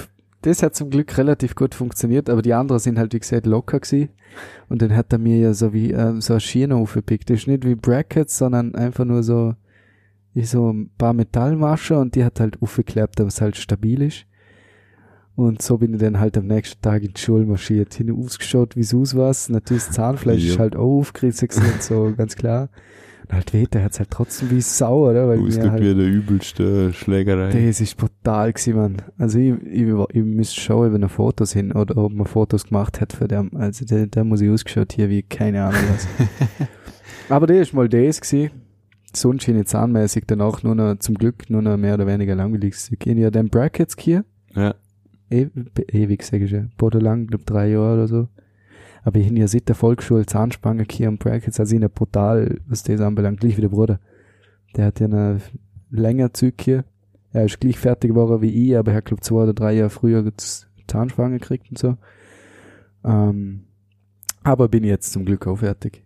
das 0.47 0.63
hat 0.63 0.75
zum 0.75 0.91
Glück 0.91 1.17
relativ 1.17 1.55
gut 1.55 1.75
funktioniert, 1.75 2.29
aber 2.29 2.43
die 2.43 2.53
anderen 2.55 2.79
sind 2.79 2.99
halt, 2.99 3.15
wie 3.15 3.19
gesagt, 3.21 3.47
locker 3.47 3.81
gewesen. 3.81 4.11
Und 4.69 4.83
dann 4.83 4.95
hat 4.95 5.13
er 5.13 5.19
mir 5.19 5.39
ja 5.39 5.55
so 5.55 5.73
wie 5.73 5.93
ähm, 5.93 6.21
so 6.21 6.35
ein 6.35 6.41
Schirn 6.41 6.73
aufgepickt. 6.73 7.31
Das 7.31 7.39
ist 7.41 7.47
nicht 7.47 7.65
wie 7.65 7.75
Brackets, 7.75 8.37
sondern 8.39 8.75
einfach 8.75 9.05
nur 9.05 9.23
so 9.23 9.55
wie 10.35 10.45
so 10.45 10.73
ein 10.73 10.91
paar 10.99 11.13
Metallmaschen 11.13 11.97
und 11.97 12.15
die 12.15 12.25
hat 12.25 12.41
halt 12.41 12.61
aufgeklebt, 12.61 13.19
dass 13.21 13.35
es 13.35 13.41
halt 13.41 13.57
stabil 13.57 14.03
ist. 14.03 14.27
Und 15.37 15.63
so 15.63 15.79
bin 15.79 15.95
ich 15.95 16.01
dann 16.01 16.21
halt 16.21 16.37
am 16.37 16.47
nächsten 16.47 16.81
Tag 16.83 17.03
in 17.03 17.13
die 17.15 17.21
Schule 17.21 17.45
marschiert. 17.47 17.95
Hin 17.95 18.11
ausgeschaut, 18.13 18.77
wie 18.77 18.81
es 18.81 18.95
aus 18.95 19.17
war. 19.17 19.35
Natürlich 19.49 19.85
das 19.85 19.93
Zahnfleisch 19.93 20.43
Ja. 20.45 20.53
ist 20.53 20.59
halt 20.59 20.77
auch 20.77 20.99
aufgerissen 21.01 21.49
und 21.73 21.83
so, 21.83 22.13
ganz 22.17 22.37
klar. 22.37 22.69
Und 23.27 23.33
halt 23.33 23.53
weht, 23.55 23.73
der 23.73 23.85
hat's 23.85 23.99
halt 23.99 24.11
trotzdem 24.11 24.51
wie 24.51 24.61
Sau, 24.61 25.09
oder? 25.11 25.29
Weil 25.29 25.39
mir 25.39 25.71
halt, 25.71 25.83
wie 25.83 25.95
der 25.95 26.07
übelste 26.07 26.93
Schlägerei. 26.93 27.51
das 27.51 27.81
ist 27.81 27.97
brutal 27.97 28.53
gewesen, 28.53 28.77
Mann. 28.77 28.97
Also 29.17 29.39
ich, 29.39 29.55
ich, 29.63 29.87
ich 30.13 30.25
müsste 30.25 30.61
schauen, 30.61 30.93
wenn 30.93 31.03
er 31.03 31.09
Fotos 31.09 31.53
hin 31.53 31.73
oder 31.73 31.97
ob 31.97 32.13
man 32.13 32.27
Fotos 32.27 32.65
gemacht 32.65 33.01
hat 33.01 33.15
für 33.15 33.27
den. 33.27 33.57
Also 33.57 33.87
der, 33.87 34.07
der 34.07 34.25
muss 34.25 34.43
ich 34.43 34.51
ausgeschaut 34.51 34.93
hier 34.93 35.09
wie 35.09 35.23
keine 35.23 35.65
Ahnung 35.65 35.81
was. 35.93 36.07
Aber 37.29 37.47
der 37.47 37.63
ist 37.63 37.73
mal 37.73 37.89
das 37.89 38.21
gewesen. 38.21 38.51
Ich 39.15 39.67
zahnmäßig 39.67 40.25
danach 40.27 40.63
nur 40.63 40.75
noch, 40.75 40.99
zum 40.99 41.15
Glück, 41.15 41.49
nur 41.49 41.63
noch 41.63 41.77
mehr 41.77 41.95
oder 41.95 42.07
weniger 42.07 42.35
langweilig. 42.35 42.75
Ich 42.91 42.99
gehen 42.99 43.17
ja 43.17 43.31
den 43.31 43.49
Brackets 43.49 43.97
hier. 43.99 44.25
Ja. 44.55 44.75
E 45.31 45.49
ewig, 45.93 46.23
sag 46.23 46.43
ich 46.43 46.51
ja. 46.51 46.65
Bodo 46.77 46.99
lang, 46.99 47.29
glaub 47.29 47.47
drei 47.47 47.71
Jahre 47.71 47.95
oder 47.95 48.09
so. 48.09 48.29
Aber 49.05 49.19
ich 49.19 49.31
ja 49.31 49.47
seit 49.47 49.69
der 49.69 49.75
Volksschule 49.75 50.25
Zahnspange 50.25 50.87
hier 50.91 51.09
und 51.09 51.19
Brackets, 51.19 51.61
also 51.61 51.77
ich 51.77 51.93
brutal, 51.93 52.59
was 52.67 52.83
das 52.83 53.01
anbelangt, 53.01 53.41
gleich 53.41 53.57
wie 53.57 53.63
der 53.63 53.69
Bruder. 53.69 54.01
Der 54.77 54.87
hat 54.87 54.99
ja 54.99 55.07
eine 55.07 55.41
länger 55.91 56.33
Züg 56.33 56.61
hier. 56.61 56.85
Er 57.33 57.45
ist 57.45 57.61
gleich 57.61 57.79
fertig 57.79 58.11
geworden 58.11 58.41
wie 58.41 58.71
ich, 58.71 58.77
aber 58.77 58.93
er 58.93 58.99
hat, 58.99 59.05
glaub 59.05 59.23
zwei 59.23 59.43
oder 59.43 59.53
drei 59.53 59.75
Jahre 59.75 59.91
früher 59.91 60.33
Zahnspange 60.87 61.39
gekriegt 61.39 61.67
und 61.71 61.79
so. 61.79 61.97
Ähm, 63.05 63.65
aber 64.43 64.69
bin 64.69 64.85
jetzt 64.85 65.13
zum 65.13 65.25
Glück 65.25 65.47
auch 65.47 65.57
fertig. 65.57 66.05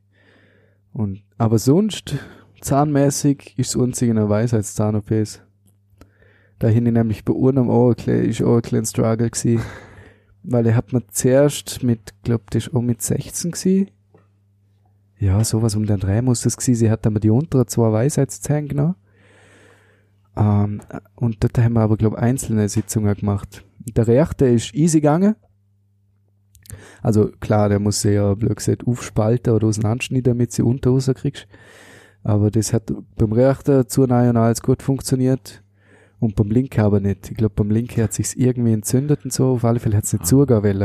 Und, 0.93 1.23
aber 1.37 1.59
sonst, 1.59 2.17
zahnmäßig, 2.61 3.55
ist 3.57 3.75
das 3.75 3.83
einzige 3.83 4.11
eine 4.13 4.29
Weisheitszahn-OPs. 4.29 5.43
Da 6.59 6.67
hin 6.67 6.87
ich 6.87 6.93
nämlich 6.93 7.25
bei 7.25 7.33
auch 7.33 7.91
ein 7.91 7.97
klein- 7.97 8.25
ist 8.25 8.43
auch 8.43 8.57
ein 8.57 8.63
kleiner 8.63 8.87
Struggle 8.87 9.31
gewesen. 9.31 9.63
Weil 10.51 10.67
er 10.67 10.77
hat 10.77 10.95
mir 10.95 11.07
zuerst 11.09 11.83
mit, 11.83 12.15
glaub, 12.23 12.51
das 12.51 12.67
ist 12.67 12.75
auch 12.75 12.81
mit 12.81 13.03
16 13.03 13.51
gewesen. 13.51 13.91
Ja, 15.19 15.45
sowas 15.45 15.75
um 15.75 15.85
den 15.85 16.01
Dreh 16.01 16.23
muss 16.23 16.41
das 16.41 16.57
gewesen. 16.57 16.79
Sie 16.79 16.91
hat 16.91 17.05
mal 17.05 17.21
die 17.21 17.29
unteren 17.29 17.67
zwei 17.67 17.93
Weisheitszähne 17.93 18.69
genommen. 18.69 18.95
Ähm, 20.37 20.81
und 21.17 21.45
dort 21.45 21.59
haben 21.59 21.75
wir 21.75 21.83
aber, 21.83 21.99
glaub, 21.99 22.15
einzelne 22.15 22.67
Sitzungen 22.71 23.15
gemacht. 23.15 23.63
Der 23.95 24.07
rechte 24.07 24.47
ist 24.47 24.75
easy 24.75 25.01
gegangen. 25.01 25.37
Also 27.03 27.31
klar, 27.41 27.69
der 27.69 27.79
muss 27.79 28.01
sie 28.01 28.13
ja, 28.13 28.33
blöd 28.35 28.57
gesagt, 28.57 28.87
aufspalten 28.87 29.53
oder 29.53 29.67
auseinanderschneiden, 29.67 30.33
damit 30.33 30.53
sie 30.53 30.63
unter 30.63 30.91
rauskriegst. 30.91 31.47
Aber 32.23 32.51
das 32.51 32.73
hat 32.73 32.91
beim 33.17 33.33
rechten 33.33 33.87
Zuneigen 33.87 34.39
alles 34.39 34.63
gut 34.63 34.83
funktioniert. 34.83 35.63
Und 36.21 36.35
beim 36.35 36.51
linken 36.51 36.81
aber 36.81 36.99
nicht. 36.99 37.31
Ich 37.31 37.37
glaube, 37.37 37.55
beim 37.55 37.71
linken 37.71 38.03
hat 38.03 38.13
sich's 38.13 38.35
irgendwie 38.35 38.73
entzündet 38.73 39.21
und 39.25 39.33
so. 39.33 39.53
Auf 39.53 39.65
alle 39.65 39.79
Fälle 39.79 39.97
hat's 39.97 40.13
nicht 40.13 40.25
Ah. 40.25 40.27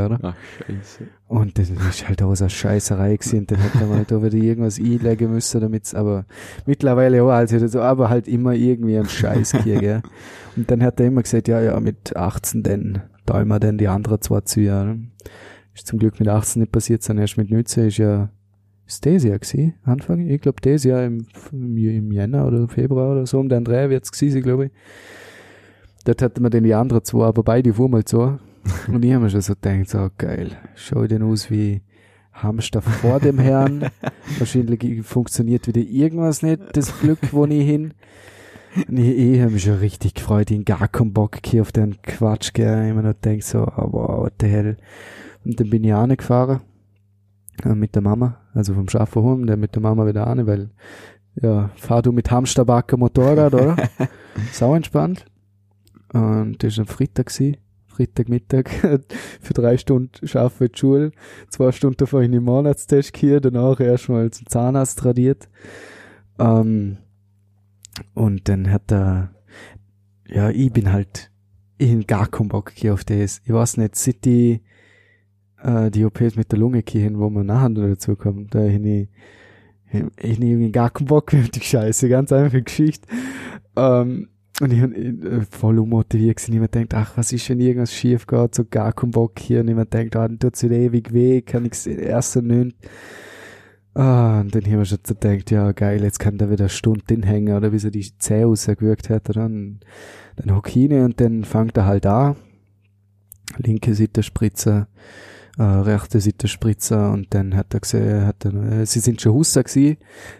oder? 0.06 0.20
Ach, 0.22 0.36
scheiße. 0.68 1.08
Und 1.28 1.58
das 1.58 1.72
ist 1.72 2.08
halt 2.08 2.22
auch 2.22 2.36
so 2.36 2.44
eine 2.44 2.50
Scheißerei 2.52 3.16
gewesen. 3.18 3.48
Dann 3.48 3.64
hat 3.64 3.74
er 3.82 3.88
mal 3.88 4.06
da 4.06 4.22
wieder 4.22 4.38
irgendwas 4.38 4.78
einlegen 4.78 5.32
müssen, 5.32 5.60
damit's, 5.60 5.96
aber 5.96 6.26
mittlerweile 6.68 7.24
auch, 7.24 7.30
also 7.30 7.58
das 7.58 7.76
aber 7.76 8.10
halt 8.10 8.28
immer 8.28 8.54
irgendwie 8.54 8.98
ein 8.98 9.08
Scheiß 9.10 9.64
hier, 9.64 9.80
gell. 9.80 10.02
Und 10.56 10.70
dann 10.70 10.84
hat 10.84 11.00
er 11.00 11.08
immer 11.08 11.24
gesagt, 11.24 11.48
ja, 11.48 11.60
ja, 11.60 11.80
mit 11.80 12.16
18 12.16 12.62
dann, 12.62 13.02
da 13.26 13.42
immer 13.42 13.60
dann 13.60 13.80
die 13.80 13.88
anderen 13.88 14.22
zwei 14.22 14.42
Züge, 14.42 14.70
ne? 14.70 15.08
Ist 15.74 15.88
zum 15.88 15.98
Glück 15.98 16.20
mit 16.20 16.30
18 16.30 16.62
nicht 16.62 16.72
passiert, 16.72 17.02
sondern 17.02 17.24
erst 17.24 17.38
mit 17.38 17.50
19 17.50 17.88
ist 17.88 17.98
ja, 17.98 18.30
ist 18.88 19.06
das 19.06 19.24
Jahr 19.24 19.40
gewesen, 19.40 19.74
Anfang? 19.84 20.28
Ich 20.28 20.42
glaube, 20.42 20.62
das 20.62 20.84
Jahr 20.84 21.04
im, 21.04 21.26
im, 21.52 22.12
Jänner 22.12 22.46
oder 22.46 22.68
Februar 22.68 23.12
oder 23.12 23.26
so, 23.26 23.40
um 23.40 23.50
den 23.50 23.64
Dreh 23.64 23.90
wird's 23.90 24.12
gewesen, 24.12 24.42
glaube 24.42 24.66
ich. 24.66 24.72
Dort 26.06 26.22
hatten 26.22 26.44
wir 26.44 26.50
dann 26.50 26.64
die 26.64 26.74
anderen 26.74 27.04
zwei, 27.04 27.26
aber 27.26 27.44
beide 27.44 27.74
fuhren 27.74 27.92
mal 27.92 28.04
so. 28.06 28.38
Und 28.88 29.04
ich 29.04 29.14
habe 29.14 29.24
mir 29.24 29.30
schon 29.30 29.42
so 29.42 29.54
gedacht, 29.54 29.90
so 29.90 30.10
geil, 30.18 30.52
schau 30.76 31.08
denn 31.08 31.24
aus 31.24 31.50
wie 31.50 31.82
Hamster 32.34 32.82
vor 32.82 33.20
dem 33.20 33.40
Herrn. 33.40 33.90
Wahrscheinlich 34.40 35.04
funktioniert 35.04 35.68
wieder 35.68 35.82
irgendwas 35.82 36.42
nicht, 36.42 36.62
das 36.74 37.00
Glück, 37.00 37.20
wo 37.32 37.46
ich 37.46 37.66
hin. 37.66 37.94
Und 38.88 38.98
ich, 38.98 39.18
ich 39.18 39.42
habe 39.42 39.52
mich 39.52 39.64
schon 39.64 39.78
richtig 39.78 40.16
gefreut, 40.16 40.52
ich 40.52 40.66
gar 40.66 40.88
keinen 40.88 41.14
Bock 41.14 41.38
hier 41.46 41.62
auf 41.62 41.72
den 41.72 42.02
Quatsch, 42.02 42.54
gell. 42.54 42.88
Ich 42.88 42.94
mir 42.94 43.04
noch 43.04 43.14
denkt 43.14 43.46
so, 43.46 43.60
oh, 43.60 43.90
wow, 43.92 44.24
what 44.24 44.34
the 44.42 44.48
hell. 44.48 44.78
Und 45.46 45.60
dann 45.60 45.70
bin 45.70 45.84
ich 45.84 45.94
auch 45.94 46.08
gefahren, 46.08 46.62
äh, 47.64 47.76
mit 47.76 47.96
der 47.96 48.02
Mama, 48.02 48.38
also 48.54 48.74
vom 48.74 48.90
Schaffer 48.90 49.24
heim, 49.24 49.46
dann 49.46 49.60
mit 49.60 49.76
der 49.76 49.82
Mama 49.82 50.06
wieder 50.06 50.28
an, 50.28 50.46
weil, 50.48 50.70
ja, 51.42 51.70
fahr 51.76 52.02
du 52.02 52.12
mit 52.12 52.30
Hamsterbacker 52.32 52.98
Motorrad, 52.98 53.54
oder? 53.54 53.76
Sau 54.52 54.76
entspannt. 54.76 55.26
Und 56.14 56.62
das 56.64 56.78
war 56.78 56.84
am 56.84 56.88
Freitag 56.88 57.28
gewesen. 57.28 57.58
Freitagmittag 57.88 58.70
für 59.42 59.54
drei 59.54 59.78
Stunden 59.78 60.28
scharfe 60.28 60.70
Schule, 60.74 61.12
zwei 61.50 61.72
Stunden 61.72 61.98
davor 61.98 62.24
in 62.24 62.32
den 62.32 62.44
Monatstest 62.44 63.16
hier, 63.18 63.40
danach 63.40 63.80
erstmal 63.80 64.32
zum 64.32 64.48
Zahnarzt 64.48 65.00
tradiert. 65.00 65.48
Ähm, 66.40 66.98
und 68.16 68.50
dann 68.50 68.72
hat 68.72 68.92
er, 68.92 69.36
ja, 70.28 70.50
ich 70.50 70.74
bin 70.74 70.92
halt, 70.92 71.32
ich 71.78 71.94
hab 71.94 72.08
gar 72.08 72.28
keinen 72.28 72.50
Bock 72.50 72.72
hier 72.74 72.94
auf 72.94 73.04
das. 73.04 73.42
Ich 73.46 73.54
weiß 73.54 73.78
nicht, 73.78 74.26
die, 74.26 74.62
äh, 75.64 75.90
die 75.90 76.06
OPs 76.06 76.36
mit 76.36 76.52
der 76.52 76.60
Lunge 76.60 76.84
gehen, 76.84 77.20
wo 77.20 77.30
man 77.30 77.46
nachher 77.46 77.70
dazu 77.70 78.16
kommt, 78.16 78.54
da 78.54 78.66
ich, 78.66 78.76
ich, 78.84 79.08
ich 80.18 80.40
irgendwie 80.40 80.72
gar 80.72 80.90
keinen 80.90 81.08
Bock 81.08 81.34
mehr 81.34 81.44
auf 81.44 81.50
die 81.50 81.62
Scheiße, 81.62 82.10
ganz 82.10 82.32
einfache 82.32 82.62
Geschichte. 82.62 83.08
Ähm, 83.76 84.30
und 84.62 84.72
ich 84.72 84.82
hab 84.82 84.92
äh, 84.92 85.42
voll 85.50 85.80
unmotiviert 85.80 86.38
gewesen. 86.38 86.54
Ich 86.54 86.60
mir 86.60 86.68
denkt, 86.68 86.94
ach, 86.94 87.18
was 87.18 87.34
ist, 87.34 87.50
wenn 87.50 87.60
irgendwas 87.60 87.94
schief 87.94 88.28
geht, 88.28 88.54
so 88.54 88.64
gar 88.70 88.94
keinen 88.94 89.12
Bock 89.12 89.40
hier. 89.40 89.62
Und 89.62 89.68
ich 89.68 89.76
mir 89.76 89.86
denkt, 89.86 90.16
ah, 90.16 90.28
dann 90.28 90.38
tut's 90.38 90.64
wieder 90.64 90.76
ewig 90.76 91.12
weh, 91.12 91.42
kann 91.42 91.66
ich's 91.66 91.88
erst 91.88 92.36
nicht. 92.36 92.78
Ah, 93.96 94.42
und 94.42 94.54
dann 94.54 94.64
haben 94.66 94.80
wir 94.80 94.86
schon 94.86 95.00
gedacht, 95.04 95.52
ja, 95.52 95.72
geil, 95.72 96.04
jetzt 96.04 96.20
kann 96.20 96.38
da 96.38 96.50
wieder 96.50 96.66
eine 96.66 96.70
Stunde 96.70 97.04
hinhängen, 97.10 97.56
oder 97.56 97.72
wie 97.72 97.80
so 97.80 97.90
die 97.90 98.18
Zähne 98.18 98.46
rausgewirkt 98.46 99.10
hat, 99.10 99.30
oder? 99.30 99.46
Und 99.46 99.82
dann 100.36 100.56
hock 100.56 100.76
ich 100.76 100.92
rein 100.92 101.04
und 101.04 101.22
dann 101.22 101.44
fängt 101.44 101.78
er 101.78 101.86
halt 101.86 102.06
an. 102.06 102.36
Linke 103.58 103.94
Seite 103.94 104.24
Spritzer, 104.24 104.88
äh, 105.58 105.64
rechte 105.64 106.20
Seite 106.20 106.48
Spritzer 106.48 107.12
und 107.12 107.34
dann 107.34 107.56
hat 107.56 107.74
er 107.74 107.80
gesehen, 107.80 108.26
hat 108.26 108.46
er, 108.46 108.54
äh, 108.82 108.86
sie 108.86 109.00
sind 109.00 109.22
schon 109.22 109.34
Husser 109.34 109.64
gewesen. 109.64 109.98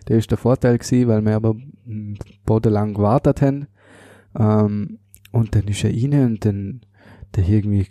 Der 0.08 0.18
ist 0.18 0.32
der 0.32 0.38
Vorteil 0.38 0.78
gewesen, 0.78 1.08
weil 1.08 1.22
wir 1.24 1.36
aber 1.36 1.54
mm, 1.54 2.16
bodenlang 2.46 2.94
gewartet 2.94 3.42
haben. 3.42 3.68
Ähm, 4.38 5.00
und 5.32 5.56
dann 5.56 5.68
ist 5.68 5.84
er 5.84 5.92
rein 5.92 6.26
und 6.26 6.46
dann 6.46 6.82
der 7.36 7.48
irgendwie 7.48 7.88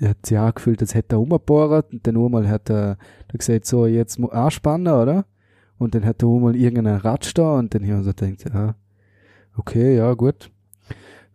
er 0.00 0.08
hat 0.08 0.24
sich 0.24 0.38
angefühlt, 0.38 0.80
als 0.80 0.94
hätte 0.94 1.16
er 1.16 1.20
umgebohrt 1.20 1.92
und 1.92 2.06
dann 2.06 2.16
einmal 2.16 2.48
hat 2.48 2.70
er, 2.70 2.96
er 3.28 3.38
gesagt, 3.38 3.66
so, 3.66 3.86
jetzt 3.86 4.18
mu- 4.18 4.28
anspannen, 4.28 4.92
oder? 4.92 5.26
Und 5.78 5.94
dann 5.94 6.04
hat 6.06 6.22
er 6.22 6.28
einmal 6.30 6.56
irgendeinen 6.56 6.98
Ratsch 6.98 7.32
da 7.34 7.58
und 7.58 7.74
dann 7.74 7.82
haben 7.82 7.88
wir 7.98 8.02
so 8.04 8.12
gedacht, 8.14 8.44
ja, 8.54 8.74
okay, 9.56 9.96
ja, 9.96 10.12
gut. 10.14 10.50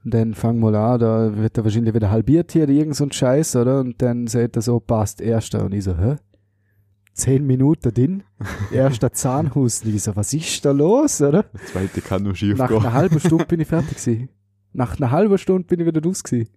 Und 0.05 0.13
dann 0.13 0.35
fangen 0.35 0.59
wir 0.59 0.77
an, 0.77 0.99
da 0.99 1.35
wird 1.35 1.57
er 1.57 1.63
wahrscheinlich 1.63 1.95
wieder 1.95 2.11
halbiert 2.11 2.51
hier, 2.51 2.69
irgend 2.69 2.95
so 2.95 3.05
ein 3.05 3.11
Scheiß, 3.11 3.55
oder? 3.55 3.79
Und 3.79 3.99
dann 4.03 4.27
sagt 4.27 4.55
er 4.55 4.61
so, 4.61 4.79
passt, 4.79 5.19
erster. 5.19 5.65
Und 5.65 5.73
ich 5.73 5.83
so, 5.83 5.97
hä? 5.97 6.17
Zehn 7.13 7.47
Minuten 7.47 7.91
drin, 7.91 8.23
erster 8.71 9.11
Zahnhusten. 9.11 9.95
Ich 9.95 10.03
so, 10.03 10.15
was 10.15 10.31
ist 10.31 10.63
da 10.63 10.71
los, 10.71 11.21
oder? 11.21 11.43
Der 11.43 11.65
zweite 11.65 12.01
kann 12.01 12.21
nur 12.21 12.35
schief 12.35 12.55
Nach 12.55 12.67
gehen. 12.67 12.77
einer 12.77 12.93
halben 12.93 13.19
Stunde 13.19 13.45
bin 13.47 13.59
ich 13.61 13.67
fertig 13.67 13.97
gewesen. 13.97 14.29
Nach 14.73 14.95
einer 14.99 15.09
halben 15.09 15.37
Stunde 15.39 15.67
bin 15.67 15.79
ich 15.79 15.87
wieder 15.87 16.03
raus 16.03 16.23
gewesen. 16.23 16.49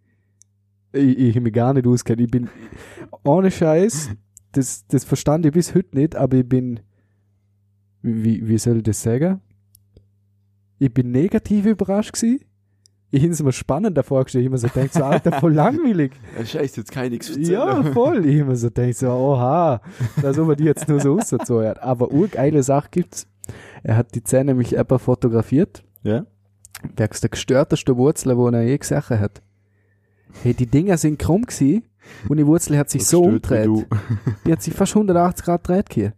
Ich, 0.92 1.18
ich 1.18 1.34
hab 1.36 1.42
mich 1.42 1.52
gar 1.54 1.72
nicht 1.72 1.86
auskennt. 1.86 2.20
Ich 2.20 2.30
bin, 2.30 2.50
ohne 3.24 3.50
Scheiß, 3.50 4.10
das, 4.52 4.86
das 4.88 5.04
verstand 5.04 5.46
ich 5.46 5.52
bis 5.52 5.74
heute 5.74 5.96
nicht, 5.96 6.16
aber 6.16 6.36
ich 6.36 6.46
bin, 6.46 6.80
wie, 8.02 8.46
wie 8.46 8.58
soll 8.58 8.78
ich 8.78 8.82
das 8.82 9.02
sagen? 9.02 9.40
Ich 10.78 10.92
bin 10.92 11.12
negativ 11.12 11.64
überrascht 11.64 12.12
gewesen. 12.12 12.40
Ich 13.10 13.22
habe 13.22 13.32
es 13.32 13.42
mir 13.42 13.52
spannender 13.52 14.02
vorgestellt. 14.02 14.44
Ich 14.44 14.50
mir 14.50 14.58
so 14.58 14.68
gedacht, 14.68 14.92
so, 14.92 15.02
Alter, 15.04 15.32
voll 15.40 15.54
langweilig. 15.54 16.12
Ja, 16.38 16.44
scheiße, 16.44 16.80
jetzt 16.80 16.94
ich 16.94 17.10
nichts. 17.10 17.36
Ja, 17.36 17.82
voll. 17.82 18.26
Ich 18.26 18.44
mir 18.44 18.56
so 18.56 18.68
gedacht, 18.68 18.96
so, 18.96 19.08
oha, 19.08 19.80
da 20.20 20.34
soll 20.34 20.44
man 20.44 20.56
die 20.56 20.64
jetzt 20.64 20.88
nur 20.88 21.00
so 21.00 21.14
rausgezogen. 21.14 21.78
Aber 21.78 22.10
urgeile 22.12 22.62
Sache 22.62 22.88
gibt's. 22.90 23.26
Er 23.82 23.96
hat 23.96 24.14
die 24.14 24.22
Zähne 24.22 24.46
nämlich 24.46 24.76
etwa 24.76 24.98
fotografiert 24.98 25.84
Ja? 26.02 26.26
wegen 26.82 26.96
der 26.96 27.08
gestörtesten 27.30 27.96
Wurzel, 27.96 28.36
die 28.36 28.56
er 28.56 28.62
je 28.62 28.76
gesehen 28.78 29.20
hat. 29.20 29.42
Hey, 30.42 30.52
die 30.52 30.66
Dinger 30.66 30.98
sind 30.98 31.18
krumm 31.18 31.42
gewesen 31.46 31.84
und 32.28 32.36
die 32.36 32.46
Wurzel 32.46 32.76
hat 32.76 32.90
sich 32.90 33.06
so 33.06 33.22
gestört 33.22 33.64
wie 33.64 33.68
umgedreht. 33.68 33.86
Die 34.46 34.52
hat 34.52 34.62
sich 34.62 34.74
fast 34.74 34.94
180 34.94 35.44
Grad 35.44 35.64
gedreht 35.64 35.86
hier. 35.92 36.12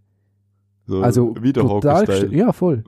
So 0.86 1.02
Also 1.02 1.34
wieder 1.40 1.62
total. 1.62 2.34
Ja, 2.34 2.52
voll. 2.52 2.82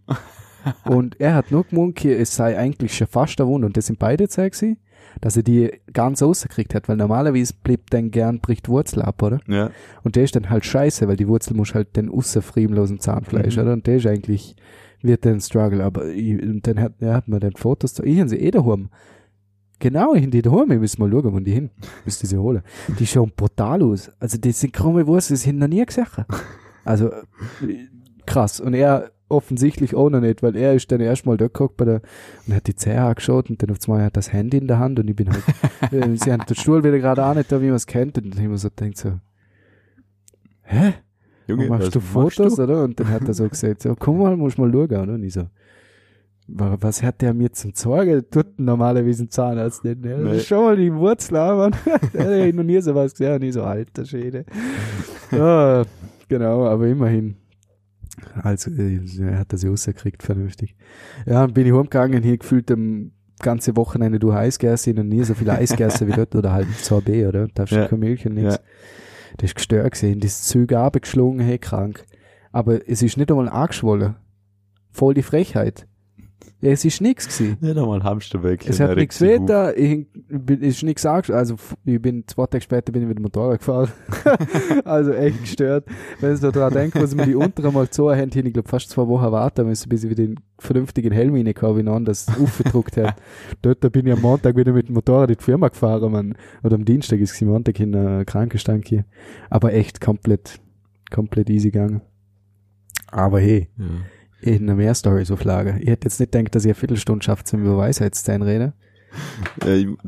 Und 0.85 1.21
er 1.21 1.35
hat 1.35 1.51
nur 1.51 1.65
hier, 1.97 2.19
es 2.19 2.35
sei 2.35 2.57
eigentlich 2.59 2.97
schon 2.97 3.07
fast 3.07 3.41
eine 3.41 3.49
Wunde 3.49 3.67
und 3.67 3.77
das 3.77 3.87
sind 3.87 3.99
beide 3.99 4.27
gewesen, 4.27 4.79
dass 5.21 5.37
er 5.37 5.43
die 5.43 5.71
ganz 5.93 6.23
rausgekriegt 6.23 6.75
hat, 6.75 6.89
weil 6.89 6.97
normalerweise 6.97 7.53
bleibt 7.63 7.93
dann 7.93 8.11
gern 8.11 8.41
bricht 8.41 8.69
Wurzel 8.69 9.03
ab, 9.03 9.23
oder? 9.23 9.41
Ja. 9.47 9.71
Und 10.03 10.17
der 10.17 10.25
ist 10.25 10.35
dann 10.37 10.49
halt 10.49 10.65
scheiße, 10.65 11.07
weil 11.09 11.17
die 11.17 11.29
Wurzel 11.29 11.55
muss 11.55 11.75
halt 11.75 11.97
den 11.97 12.09
außerfriemenlosen 12.09 12.99
Zahnfleisch, 13.01 13.57
Mhm. 13.57 13.63
oder? 13.63 13.73
Und 13.75 13.87
der 13.87 13.97
ist 13.97 14.07
eigentlich, 14.07 14.57
wird 15.03 15.27
dann 15.27 15.41
Struggle, 15.41 15.85
aber 15.85 16.07
ich, 16.07 16.41
und 16.43 16.67
dann 16.67 16.81
hat, 16.81 16.95
ja, 17.01 17.15
hat 17.15 17.29
man 17.29 17.41
dann 17.41 17.53
Fotos, 17.53 17.95
da- 17.95 18.05
ich 18.05 18.19
habe 18.21 18.29
sie 18.31 18.37
eh 18.39 18.51
daheim. 18.51 18.89
Genau, 19.81 20.15
ich 20.15 20.23
habe 20.23 20.31
die 20.31 20.43
daheim, 20.43 20.71
ich 20.71 20.79
muss 20.81 20.97
mal 20.99 21.11
schauen, 21.11 21.33
wo 21.35 21.41
die 21.41 21.51
hin, 21.53 21.71
müsste 22.05 22.27
sie 22.29 22.37
holen. 22.39 22.63
Die 23.01 23.07
schauen 23.07 23.33
brutal 23.37 23.83
aus. 23.83 24.13
Also, 24.21 24.39
das 24.39 24.61
sind 24.61 24.73
krumme 24.73 25.07
Wurzeln, 25.09 25.35
das 25.35 25.45
ich 25.45 25.53
noch 25.53 25.67
nie 25.67 25.85
gesehen. 25.85 26.07
Also, 26.85 27.09
äh, 27.09 27.23
krass. 28.25 28.61
Und 28.61 28.75
er 28.75 29.11
offensichtlich 29.33 29.95
auch 29.95 30.11
noch 30.11 30.21
nicht, 30.21 30.43
weil 30.43 30.55
er 30.57 30.75
ist 30.75 30.93
dann 30.93 31.01
erstmal 31.01 31.37
da 31.37 31.47
geguckt 31.47 31.77
bei 31.77 31.85
der, 31.87 32.03
und 32.47 32.55
hat 32.55 32.67
die 32.69 32.75
Zähne 32.77 33.03
angeschaut 33.03 33.51
und 33.51 33.63
dann 33.63 33.71
auf 33.71 33.79
einmal 33.89 34.03
hat 34.05 34.13
er 34.13 34.21
das 34.21 34.33
Handy 34.33 34.59
in 34.59 34.69
der 34.69 34.79
Hand 34.79 34.99
und 35.01 35.09
ich 35.09 35.17
bin 35.17 35.29
halt, 35.31 35.43
äh, 35.93 36.17
sie 36.17 36.33
haben 36.33 36.45
den 36.47 36.55
Stuhl 36.57 36.85
wieder 36.85 36.99
gerade 36.99 37.25
auch 37.25 37.35
nicht 37.35 37.51
da, 37.51 37.61
wie 37.61 37.67
man 37.67 37.75
es 37.77 37.87
kennt, 37.87 38.17
und 38.19 38.27
dann 38.27 38.33
habe 38.35 38.43
ich 38.43 38.49
mir 38.51 38.59
so 38.59 38.69
gedacht 38.71 38.97
so, 38.99 39.13
hä? 40.63 40.95
Junge, 41.49 41.67
machst 41.69 41.95
du 41.95 41.99
machst 41.99 42.13
Fotos, 42.13 42.57
du? 42.57 42.63
oder? 42.63 42.85
Und 42.85 43.01
dann 43.01 43.09
hat 43.11 43.27
er 43.27 43.35
so 43.35 43.49
gesagt, 43.49 43.83
so, 43.83 43.95
komm 43.99 44.19
mal, 44.19 44.37
muss 44.37 44.57
mal 44.59 44.71
schauen, 44.71 44.85
oder? 44.85 45.15
Und 45.15 45.25
ich 45.25 45.33
so, 45.33 45.43
wa- 46.47 46.77
was 46.81 47.03
hat 47.03 47.21
der 47.21 47.35
mir 47.35 47.51
zum 47.53 47.75
Zorgen? 47.75 48.25
Tut 48.31 48.59
normalerweise 48.61 49.25
ein 49.25 49.31
Zahnarzt 49.31 49.83
nicht, 49.85 50.01
ne? 50.01 50.19
Nee. 50.19 50.39
Schau 50.41 50.63
mal 50.63 50.77
die 50.77 50.95
Wurzel 50.95 51.37
an, 51.37 51.57
Mann. 51.57 51.75
Ja 52.15 52.53
noch 52.53 52.63
nie 52.63 52.81
sowas 52.81 53.13
gesehen. 53.13 53.35
Und 53.35 53.43
ich 53.43 53.55
so, 53.55 53.63
alter 53.65 54.05
Schäde. 54.05 54.45
ja, 55.33 55.83
genau, 56.29 56.67
aber 56.67 56.87
immerhin. 56.87 57.37
Also, 58.43 58.71
äh, 58.71 59.01
er 59.21 59.39
hat 59.39 59.53
das 59.53 59.63
ja 59.63 59.71
rausgekriegt, 59.71 60.23
vernünftig. 60.23 60.77
Ja, 61.27 61.43
dann 61.47 61.55
bin 61.55 61.67
ich 61.67 61.73
heimgegangen, 61.73 62.23
hier 62.23 62.39
gefühlt 62.39 62.71
am 62.71 63.13
ganze 63.41 63.77
Wochenende 63.77 64.19
du 64.19 64.33
Eis 64.33 64.59
gegessen 64.59 64.99
und 64.99 65.09
nie 65.09 65.25
so 65.25 65.35
viel 65.35 65.51
Eis 65.51 65.71
gegessen 65.71 66.07
wie 66.07 66.13
dort, 66.13 66.35
oder 66.37 66.53
halt 66.53 66.69
Sorbet, 66.77 67.27
oder? 67.27 67.49
Darfst 67.49 67.75
du 67.75 67.81
Ja. 67.81 67.89
kein 67.89 67.99
Milch 67.99 68.25
und 68.27 68.35
nichts. 68.35 68.55
Ja. 68.57 68.61
Das 69.39 69.51
ist 69.51 69.55
gestört 69.57 69.91
gesehen, 69.93 70.21
das 70.21 70.43
Züge 70.43 70.79
abgeschlagen, 70.79 71.41
hey, 71.41 71.59
krank. 71.59 72.05
Aber 72.53 72.87
es 72.89 73.03
ist 73.03 73.17
nicht 73.17 73.31
einmal 73.31 73.49
angeschwollen. 73.49 74.15
Voll 74.91 75.15
die 75.15 75.23
Frechheit. 75.23 75.87
Ja, 76.63 76.71
es 76.71 76.85
ist 76.85 77.01
nix 77.01 77.27
gewesen. 77.27 77.57
Nicht 77.61 77.77
einmal 77.77 78.05
Hamsterbäckchen. 78.05 78.71
Es 78.71 78.79
hat 78.79 78.97
nichts 78.97 79.21
ich 79.21 80.07
bin, 80.29 80.61
ist 80.61 80.85
nichts 80.85 81.05
angeschaut, 81.05 81.35
also 81.35 81.57
ich 81.85 82.01
bin, 82.01 82.23
zwei 82.29 82.47
Tage 82.47 82.63
später 82.63 82.93
bin 82.93 83.03
ich 83.03 83.09
mit 83.09 83.19
dem 83.19 83.23
Motorrad 83.23 83.59
gefahren. 83.59 83.91
also 84.85 85.13
echt 85.13 85.41
gestört. 85.41 85.87
Wenn 86.21 86.35
ich 86.35 86.41
da 86.41 86.53
dran 86.53 86.73
denke, 86.73 87.03
was 87.03 87.17
mir 87.17 87.27
die 87.27 87.35
unteren 87.35 87.75
mal 87.75 87.89
so 87.91 88.15
haben, 88.15 88.31
ich 88.33 88.53
glaube 88.53 88.69
fast 88.69 88.91
zwei 88.91 89.09
Wochen 89.09 89.33
warten 89.33 89.67
müssen, 89.67 89.89
bis 89.89 90.05
ich 90.05 90.11
wieder 90.11 90.23
den 90.25 90.39
vernünftigen 90.61 91.11
Helm 91.11 91.35
reingehauen 91.35 91.85
wie 91.85 91.91
an 91.91 92.05
das 92.05 92.29
aufgedruckt 92.29 92.97
hat. 92.97 93.17
Dort 93.63 93.83
da 93.83 93.89
bin 93.89 94.07
ich 94.07 94.13
am 94.13 94.21
Montag 94.21 94.57
wieder 94.57 94.73
mit 94.73 94.87
dem 94.87 94.95
Motorrad 94.95 95.31
in 95.31 95.39
die 95.39 95.45
Firma 95.45 95.67
gefahren, 95.67 96.13
man. 96.13 96.37
Oder 96.63 96.77
am 96.77 96.85
Dienstag 96.85 97.19
ist 97.19 97.35
es 97.35 97.43
am 97.43 97.49
Montag 97.49 97.81
in 97.81 97.91
der 97.91 98.25
Krankenstand 98.25 98.87
hier. 98.87 99.05
Aber 99.51 99.73
echt 99.73 100.01
komplett, 100.01 100.61
komplett 101.11 101.51
easy 101.51 101.73
gegangen. 101.73 102.03
Aber 103.11 103.41
hey, 103.41 103.69
Ja. 103.77 103.85
Ich 104.43 104.55
hätte 104.55 104.65
noch 104.65 104.75
mehr 104.77 104.95
Stories 104.95 105.31
auf 105.31 105.45
Lager. 105.45 105.77
Ich 105.81 105.89
hätte 105.89 106.07
jetzt 106.07 106.21
nicht 106.21 106.33
gedacht, 106.33 106.55
dass 106.55 106.65
ich 106.65 106.71
eine 106.71 106.75
Viertelstunde 106.75 107.25
schafft, 107.25 107.47
zum 107.49 107.63
über 107.63 107.79
Weisheitszahn 107.79 108.43
reden. 108.43 108.73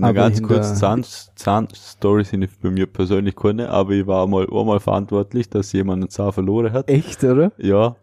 Aber 0.00 0.12
ganz 0.14 0.38
in 0.38 0.46
kurz, 0.46 0.78
Zahn, 0.78 1.04
Zahnstory 1.34 2.24
sind 2.24 2.48
bei 2.62 2.70
mir 2.70 2.86
persönlich 2.86 3.36
keine, 3.36 3.68
aber 3.68 3.92
ich 3.92 4.06
war 4.06 4.26
mal 4.26 4.46
einmal 4.50 4.80
verantwortlich, 4.80 5.48
dass 5.50 5.72
jemand 5.72 6.02
einen 6.02 6.10
Zahn 6.10 6.32
verloren 6.32 6.72
hat. 6.72 6.88
Echt, 6.88 7.22
oder? 7.22 7.52
Ja. 7.58 7.96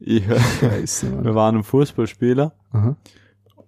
Ich, 0.00 0.22
Scheiße, 0.60 1.24
wir 1.24 1.34
waren 1.34 1.56
ein 1.56 1.62
Fußballspieler 1.64 2.52
Aha. 2.72 2.96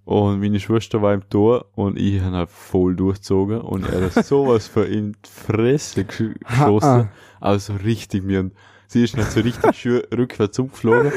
und 0.05 0.41
meine 0.41 0.61
Schwester 0.61 1.03
war 1.03 1.13
im 1.13 1.29
Tor 1.29 1.67
und 1.75 1.99
ich 1.99 2.21
habe 2.23 2.37
halt 2.37 2.51
voll 2.51 2.95
durchgezogen 2.95 3.61
und 3.61 3.85
er 3.89 4.07
hat 4.15 4.25
sowas 4.25 4.67
für 4.69 4.85
in 4.85 5.13
die 5.13 5.29
Fresse 5.29 6.03
Ha, 6.03 6.35
geschossen. 6.49 6.89
ah. 6.89 7.09
Also 7.41 7.75
richtig 7.75 8.23
mir. 8.23 8.51
Und 8.91 8.93
sie 8.93 9.05
ist 9.05 9.17
nicht 9.17 9.31
so 9.31 9.41
richtig 9.41 9.77
schön 9.77 10.03
rückwärts 10.17 10.59
umgeflogen 10.59 11.13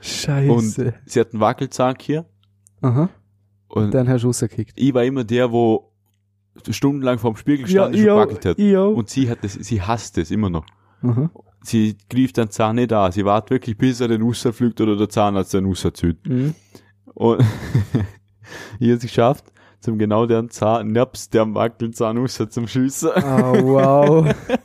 Scheiße. 0.00 0.52
und 0.52 0.94
sie 1.06 1.20
hat 1.20 1.32
einen 1.32 1.40
Wackelzahn 1.40 1.96
hier 2.00 2.24
Aha. 2.82 3.08
und 3.68 3.92
Dann 3.92 4.08
hast 4.08 4.22
du 4.22 4.28
rausgekickt. 4.28 4.74
ich 4.76 4.94
war 4.94 5.02
immer 5.04 5.24
der, 5.24 5.50
wo 5.50 5.90
stundenlang 6.70 7.18
vorm 7.18 7.34
Spiegel 7.36 7.66
stand 7.66 7.94
und 7.94 8.00
schon 8.00 8.04
gewackelt 8.06 8.44
hat. 8.46 8.58
ja. 8.60 8.82
Und 8.84 9.10
sie 9.10 9.28
hat 9.28 9.38
das, 9.42 9.54
sie 9.54 9.82
hasst 9.82 10.18
es 10.18 10.30
immer 10.30 10.50
noch. 10.50 10.66
Aha. 11.02 11.28
Sie 11.64 11.96
griff 12.08 12.32
den 12.32 12.48
Zahn 12.50 12.76
nicht 12.76 12.92
an. 12.92 13.10
Sie 13.10 13.24
wartet 13.24 13.50
wirklich, 13.50 13.76
bis 13.76 14.00
er 14.00 14.06
den 14.06 14.22
Usser 14.22 14.52
pflückt 14.52 14.80
oder 14.80 14.96
der 14.96 15.08
Zahnarzt 15.08 15.52
den 15.52 15.66
Usser 15.66 15.92
zieht. 15.92 16.24
Mhm. 16.28 16.54
Und 17.06 17.40
ich 18.78 18.86
habe 18.88 18.92
es 18.98 19.02
geschafft, 19.02 19.46
zum 19.80 19.98
genau 19.98 20.26
den 20.26 20.48
Zahn, 20.48 20.92
nebst 20.92 21.34
dem 21.34 21.56
Wackelzahn 21.56 22.18
Usser 22.18 22.48
zum 22.48 22.68
Schiessen. 22.68 23.10
Oh, 23.16 23.62
wow. 23.64 24.34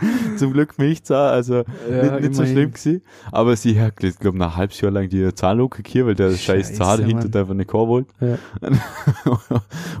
zum 0.36 0.52
Glück 0.52 0.78
Milchzahn, 0.78 1.32
also 1.32 1.64
Ja, 1.88 2.02
nicht, 2.02 2.20
nicht 2.20 2.34
so 2.34 2.44
schlimm 2.44 2.72
gewesen. 2.72 3.02
Aber 3.32 3.56
sie 3.56 3.80
hat, 3.80 4.02
ich 4.02 4.18
glaube, 4.18 4.38
nach 4.38 4.52
ein 4.52 4.56
halbes 4.56 4.80
Jahr 4.80 4.92
lang 4.92 5.08
die 5.08 5.32
Zahnlücke 5.34 5.82
hier, 5.86 6.06
weil 6.06 6.14
der 6.14 6.32
scheiß 6.32 6.74
Zahn 6.74 7.00
dahinter 7.00 7.28
Mann. 7.28 7.40
einfach 7.40 7.54
nicht 7.54 7.68
kommen 7.68 7.88
wollte. 7.88 8.12
Ja. 8.20 8.38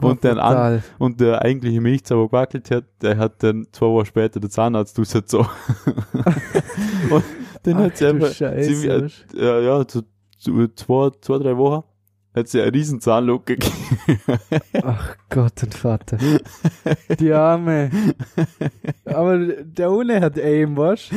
und, 0.00 0.24
den 0.24 0.38
an, 0.38 0.82
und 0.98 1.20
der 1.20 1.42
eigentliche 1.42 1.80
Milchzahn, 1.80 2.18
der 2.18 2.26
gewackelt 2.26 2.70
hat, 2.70 2.84
der 3.02 3.18
hat 3.18 3.42
dann 3.42 3.66
zwei 3.72 3.86
Wochen 3.86 4.06
später 4.06 4.40
der 4.40 4.50
Zahnarzt 4.50 4.98
rausgezogen. 4.98 5.48
und 7.10 7.24
den 7.66 7.76
Ach 7.76 7.82
hat 7.84 7.96
sie 7.96 8.04
du 8.04 8.10
einfach, 8.10 8.32
Scheiße, 8.32 8.74
sie, 8.74 9.38
äh, 9.38 9.64
ja, 9.64 9.84
so, 9.88 10.02
so 10.38 10.66
zwei, 10.68 11.10
zwei, 11.20 11.38
drei 11.38 11.56
Wochen 11.56 11.84
hat 12.34 12.48
sie 12.48 12.60
eine 12.60 12.72
riesen 12.72 13.00
Zahnlücke 13.00 13.56
gegeben. 13.56 14.38
Ach 14.82 15.16
Gott 15.30 15.62
und 15.62 15.74
Vater. 15.74 16.18
Die 17.18 17.32
Arme. 17.32 17.90
Aber 19.04 19.38
der 19.38 19.90
Ohne 19.92 20.20
hat 20.20 20.38
Aim, 20.38 20.76
was? 20.76 21.10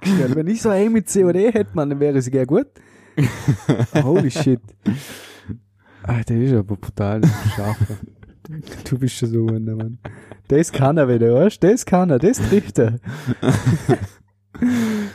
Gestell, 0.00 0.34
Wenn 0.34 0.46
ich 0.48 0.62
so 0.62 0.70
Aim 0.70 0.92
mit 0.92 1.12
COD 1.12 1.54
hätte, 1.54 1.70
man, 1.74 1.90
dann 1.90 2.00
wäre 2.00 2.20
sie 2.20 2.30
gar 2.30 2.46
gut. 2.46 2.66
Holy 4.02 4.30
shit. 4.30 4.60
Ah, 6.02 6.22
der 6.22 6.40
ist 6.40 6.52
aber 6.52 6.76
brutal 6.76 7.20
scharf. 7.54 7.78
Du 8.88 8.98
bist 8.98 9.16
schon 9.16 9.30
so 9.30 9.46
einer, 9.46 9.76
Mann. 9.76 9.98
Das 10.48 10.72
kann 10.72 10.96
er 10.96 11.08
wieder, 11.08 11.34
weißt 11.34 11.62
du? 11.62 11.70
Das 11.70 11.86
kann 11.86 12.10
er, 12.10 12.18
das 12.18 12.38
trifft 12.38 12.78
er. 12.78 12.98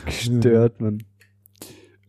Gestört, 0.06 0.80
Mann. 0.80 1.02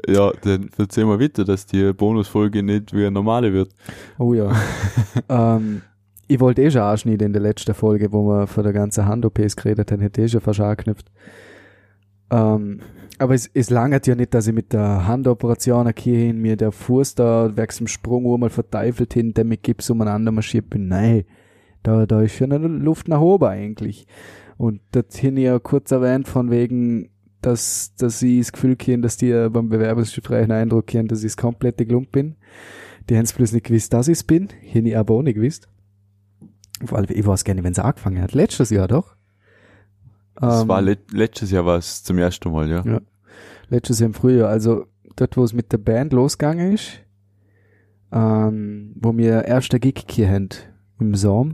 Ja, 0.08 0.32
dann 0.42 0.70
erzähl 0.78 1.06
mal 1.06 1.20
weiter, 1.20 1.44
dass 1.44 1.66
die 1.66 1.94
Bonusfolge 1.94 2.64
nicht 2.64 2.94
wie 2.94 3.02
eine 3.02 3.12
normale 3.12 3.54
wird. 3.54 3.70
Oh 4.18 4.34
ja. 4.34 4.56
ähm, 5.30 5.82
ich 6.28 6.40
wollte 6.40 6.62
eh 6.62 6.72
schon 6.72 6.82
anschneiden 6.82 7.28
in 7.28 7.34
der 7.34 7.42
letzten 7.42 7.74
Folge, 7.74 8.12
wo 8.12 8.28
wir 8.28 8.48
von 8.48 8.64
der 8.64 8.74
ganzen 8.74 9.06
Hand-OPs 9.06 9.56
geredet 9.56 9.92
haben, 9.92 10.02
hätte 10.02 10.22
ich 10.22 10.26
eh 10.26 10.30
schon 10.30 10.42
fast 10.42 10.60
angeknüpft. 10.60 11.12
Ähm, 12.30 12.80
aber 13.20 13.34
es, 13.34 13.50
es 13.54 13.70
langert 13.70 14.06
ja 14.08 14.16
nicht, 14.16 14.34
dass 14.34 14.48
ich 14.48 14.54
mit 14.54 14.74
der 14.74 15.08
Handoperation 15.08 15.92
hier 15.98 16.18
hin 16.18 16.38
mir 16.40 16.56
der 16.56 16.72
Fuß 16.72 17.16
da 17.16 17.56
wegen 17.56 17.78
dem 17.78 17.88
Sprung 17.88 18.32
einmal 18.32 18.50
verteufelt 18.50 19.14
hin, 19.14 19.34
der 19.34 19.46
mit 19.46 19.64
Gips 19.64 19.90
umeinander 19.90 20.32
marschiert 20.32 20.70
bin. 20.70 20.88
Nein, 20.88 21.24
da, 21.84 22.06
da 22.06 22.22
ist 22.22 22.36
schon 22.36 22.52
eine 22.52 22.68
Luft 22.68 23.08
nach 23.08 23.22
oben 23.22 23.46
eigentlich. 23.46 24.06
Und 24.58 24.82
das 24.92 25.16
hin 25.16 25.38
ja 25.38 25.58
kurz 25.60 25.92
erwähnt 25.92 26.28
von 26.28 26.52
wegen, 26.52 27.10
dass, 27.42 27.94
dass 27.96 28.22
ich 28.22 28.40
das 28.40 28.52
Gefühl 28.52 28.76
kriegen, 28.76 29.02
dass 29.02 29.18
die 29.18 29.32
beim 29.50 29.70
Bewerbungsgespräch 29.70 30.44
einen 30.44 30.52
Eindruck 30.52 30.88
kriegen, 30.88 31.08
dass 31.08 31.20
ich 31.20 31.32
das 31.32 31.38
komplette 31.38 31.86
Glump 31.86 32.12
bin. 32.12 32.36
Die 33.10 33.16
haben 33.16 33.24
es 33.24 33.34
bloß 33.34 33.54
nicht 33.54 33.66
gewusst, 33.66 33.94
dass 33.94 34.08
ich 34.08 34.14
es 34.18 34.24
bin. 34.24 34.50
Hier 34.62 34.86
ich 34.86 34.98
aber 34.98 35.14
auch 35.14 35.22
nicht 35.22 35.36
gewusst. 35.36 35.68
Vor 36.86 36.98
allem, 36.98 37.08
ich 37.10 37.26
weiß 37.26 37.44
gar 37.44 37.54
nicht, 37.54 37.64
wenn 37.64 37.72
es 37.72 37.80
angefangen 37.80 38.22
hat. 38.22 38.34
Letztes 38.34 38.70
Jahr 38.70 38.88
doch. 38.88 39.16
Das 40.36 40.62
Ähm, 40.62 40.68
war 40.68 40.82
let 40.82 41.12
letztes 41.12 41.52
Jahr 41.52 41.66
war 41.66 41.78
es 41.78 42.04
zum 42.04 42.18
ersten 42.18 42.52
Mal, 42.52 42.70
ja. 42.70 42.84
Ja. 42.86 43.02
Letztes 43.70 44.00
Jahr 44.00 44.08
im 44.08 44.14
Frühjahr. 44.14 44.50
Also 44.50 44.86
dort, 45.16 45.36
wo 45.38 45.44
es 45.44 45.54
mit 45.54 45.72
der 45.72 45.80
Band 45.80 46.14
losgegangen 46.14 46.74
ist, 46.74 47.00
ähm, 48.12 48.94
wo 48.96 49.16
wir 49.18 49.46
erster 49.46 49.80
Gig 49.80 50.06
hier 50.10 50.30
haben, 50.30 50.50
im 51.00 51.16
Saum. 51.16 51.54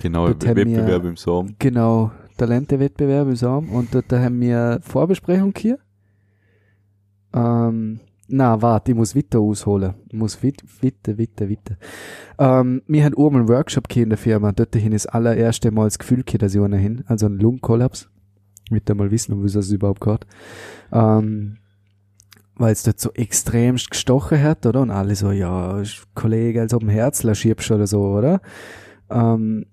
Genau, 0.00 0.28
Wettbewerb 0.28 1.04
im 1.04 1.16
Saum. 1.16 1.56
Genau, 1.58 2.12
Talentewettbewerb 2.36 3.28
im 3.28 3.36
Saum. 3.36 3.70
Und 3.70 3.94
dort 3.94 4.12
haben 4.12 4.40
wir 4.40 4.80
Vorbesprechung 4.82 5.52
hier. 5.56 5.78
Ähm, 7.34 8.00
na, 8.28 8.60
warte, 8.60 8.90
ich 8.90 8.96
muss 8.96 9.14
weiter 9.14 9.38
ausholen. 9.38 9.94
Ich 10.08 10.14
muss 10.14 10.42
wit, 10.42 10.64
weiter, 10.82 11.18
weiter, 11.18 11.48
weiter. 11.48 11.76
Ähm, 12.38 12.82
wir 12.88 13.04
haben 13.04 13.14
oben 13.14 13.36
einen 13.36 13.48
Workshop 13.48 13.84
hier 13.92 14.02
in 14.02 14.08
der 14.08 14.18
Firma. 14.18 14.52
Dort 14.52 14.74
hin 14.74 14.92
ist 14.92 15.06
das 15.06 15.14
allererste 15.14 15.70
Mal 15.70 15.84
das 15.84 15.98
Gefühl 15.98 16.24
hier, 16.28 16.38
dass 16.38 16.54
ich 16.54 16.60
einer 16.60 16.76
hin. 16.76 17.04
Also 17.06 17.26
ein 17.26 17.38
Lungenkollaps. 17.38 18.08
Mit 18.68 18.92
mal 18.92 19.12
wissen, 19.12 19.32
um 19.32 19.44
was 19.44 19.54
es 19.54 19.70
überhaupt 19.70 20.00
geht. 20.00 20.26
Ähm, 20.90 21.58
weil 22.56 22.72
es 22.72 22.82
dort 22.82 22.98
so 22.98 23.12
extremst 23.12 23.90
gestochen 23.90 24.42
hat, 24.42 24.66
oder? 24.66 24.80
Und 24.80 24.90
alle 24.90 25.14
so, 25.14 25.30
ja, 25.30 25.80
Kollege, 26.14 26.62
als 26.62 26.74
ob 26.74 26.82
ein 26.82 26.88
Herzler 26.88 27.34
schiebst 27.34 27.70
oder 27.70 27.86
so, 27.86 28.02
oder? 28.02 28.40
Ähm, 29.08 29.66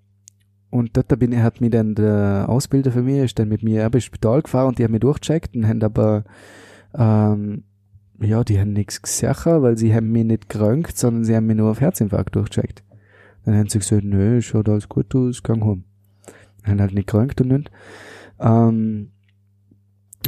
und 0.74 0.98
dort 0.98 1.20
bin 1.20 1.32
ich, 1.32 1.38
hat 1.38 1.62
mich 1.62 1.70
dann 1.70 1.94
der 1.94 2.46
Ausbilder 2.50 2.92
für 2.92 3.04
mich, 3.04 3.20
ist 3.20 3.38
dann 3.38 3.48
mit 3.48 3.62
mir 3.62 3.86
ins 3.86 4.06
Spital 4.06 4.42
gefahren 4.42 4.70
und 4.70 4.80
die 4.80 4.84
haben 4.84 4.92
mich 4.92 5.02
durchgecheckt 5.02 5.56
und 5.56 5.68
haben 5.68 5.84
aber, 5.84 6.24
ähm, 6.96 7.64
ja, 8.20 8.44
die 8.44 8.60
haben 8.60 8.74
nichts 8.74 9.00
gesehen, 9.00 9.36
weil 9.46 9.78
sie 9.78 9.94
haben 9.94 10.12
mich 10.12 10.26
nicht 10.26 10.50
geröntgt, 10.50 10.98
sondern 10.98 11.26
sie 11.26 11.36
haben 11.36 11.46
mich 11.46 11.58
nur 11.58 11.70
auf 11.70 11.80
Herzinfarkt 11.80 12.36
durchgecheckt. 12.36 12.84
Dann 13.46 13.56
haben 13.56 13.70
sie 13.70 13.78
gesagt, 13.78 14.04
nö, 14.04 14.42
schaut 14.42 14.68
alles 14.68 14.90
gut 14.90 15.14
aus, 15.14 15.44
gang 15.44 15.64
home. 15.64 15.84
Haben 16.64 16.82
halt 16.82 16.96
nicht 16.96 17.08
geröntgt 17.08 17.40
und 17.42 17.50
nicht. 17.50 17.70
Ähm, 18.40 19.12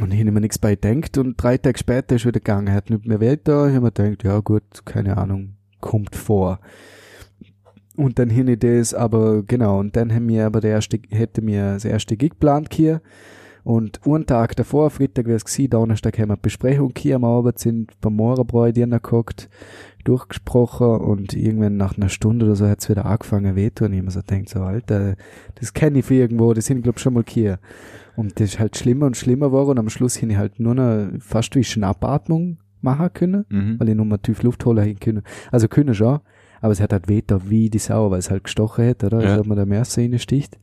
und 0.00 0.14
ich 0.14 0.20
habe 0.20 0.30
mir 0.30 0.40
nichts 0.40 0.60
bei 0.60 0.76
gedacht 0.76 1.18
und 1.18 1.42
drei 1.42 1.58
Tage 1.58 1.76
später 1.76 2.14
ist 2.14 2.24
wieder 2.24 2.38
gegangen. 2.38 2.68
Er 2.68 2.74
hat 2.74 2.90
nicht 2.90 3.04
mehr 3.04 3.18
Welt 3.18 3.48
da. 3.48 3.66
Ich 3.66 3.74
habe 3.74 3.86
mir 3.86 3.90
gedacht, 3.90 4.22
ja 4.22 4.38
gut, 4.38 4.84
keine 4.84 5.16
Ahnung, 5.16 5.56
kommt 5.80 6.14
vor. 6.14 6.60
Und 7.96 8.18
dann 8.18 8.30
hin 8.30 8.48
ich 8.48 8.58
das, 8.58 8.94
aber 8.94 9.42
genau, 9.42 9.80
und 9.80 9.96
dann 9.96 10.12
haben 10.14 10.28
wir 10.28 10.46
aber 10.46 10.60
der 10.60 10.72
erste, 10.72 10.98
hätte 11.10 11.42
mir 11.42 11.74
das 11.74 11.84
erste 11.84 12.16
Gig 12.16 12.30
geplant 12.30 12.74
hier. 12.74 13.00
Und 13.64 14.00
einen 14.06 14.26
Tag 14.26 14.54
davor, 14.54 14.90
Freitag 14.90 15.26
wäre 15.26 15.36
es 15.36 15.44
gewesen, 15.44 15.70
Donnerstag 15.70 16.16
haben 16.18 16.28
wir 16.28 16.34
eine 16.34 16.40
Besprechung 16.40 16.92
hier 16.96 17.16
am 17.16 17.24
Abend, 17.24 17.58
sind 17.58 18.00
beim 18.00 18.14
Mohrenbräu 18.14 18.70
geguckt, 18.72 19.48
durchgesprochen 20.04 20.86
und 21.00 21.34
irgendwann 21.34 21.76
nach 21.76 21.96
einer 21.96 22.08
Stunde 22.08 22.46
oder 22.46 22.54
so 22.54 22.68
hat 22.68 22.80
es 22.80 22.88
wieder 22.88 23.06
angefangen 23.06 23.56
weh. 23.56 23.70
Und 23.80 23.92
ich 23.92 24.02
mir 24.02 24.10
so 24.10 24.22
denkt 24.22 24.50
so, 24.50 24.60
Alter, 24.60 25.16
das 25.56 25.74
kenne 25.74 25.98
ich 25.98 26.04
von 26.04 26.16
irgendwo, 26.16 26.54
das 26.54 26.66
sind 26.66 26.82
glaub 26.82 26.96
ich 26.96 27.02
schon 27.02 27.14
mal 27.14 27.24
hier. 27.26 27.58
Und 28.14 28.38
das 28.38 28.50
ist 28.50 28.60
halt 28.60 28.76
schlimmer 28.76 29.06
und 29.06 29.16
schlimmer 29.16 29.46
geworden 29.46 29.70
und 29.70 29.78
am 29.80 29.90
Schluss 29.90 30.14
hin 30.16 30.30
ich 30.30 30.36
halt 30.36 30.60
nur 30.60 30.74
noch 30.74 31.08
fast 31.18 31.56
wie 31.56 31.64
Schnappatmung 31.64 32.58
machen 32.82 33.10
können 33.14 33.46
Mhm. 33.48 33.80
weil 33.80 33.88
ich 33.88 33.96
nur 33.96 34.06
mal 34.06 34.18
tief 34.18 34.42
Luft 34.44 34.64
holen 34.64 35.00
können. 35.00 35.22
Also 35.50 35.66
können 35.66 35.92
schon, 35.92 36.20
aber 36.60 36.72
es 36.72 36.80
hat 36.80 36.92
halt 36.92 37.08
weh 37.08 37.22
da 37.26 37.48
wie 37.48 37.70
die 37.70 37.78
Sau, 37.78 38.10
weil 38.10 38.18
es 38.18 38.30
halt 38.30 38.44
gestochen 38.44 38.88
hat, 38.88 39.04
oder? 39.04 39.22
Ja. 39.22 39.30
Als 39.30 39.40
ob 39.40 39.46
man 39.46 39.56
da 39.56 39.66
Messer 39.66 40.02
reinsticht. 40.02 40.58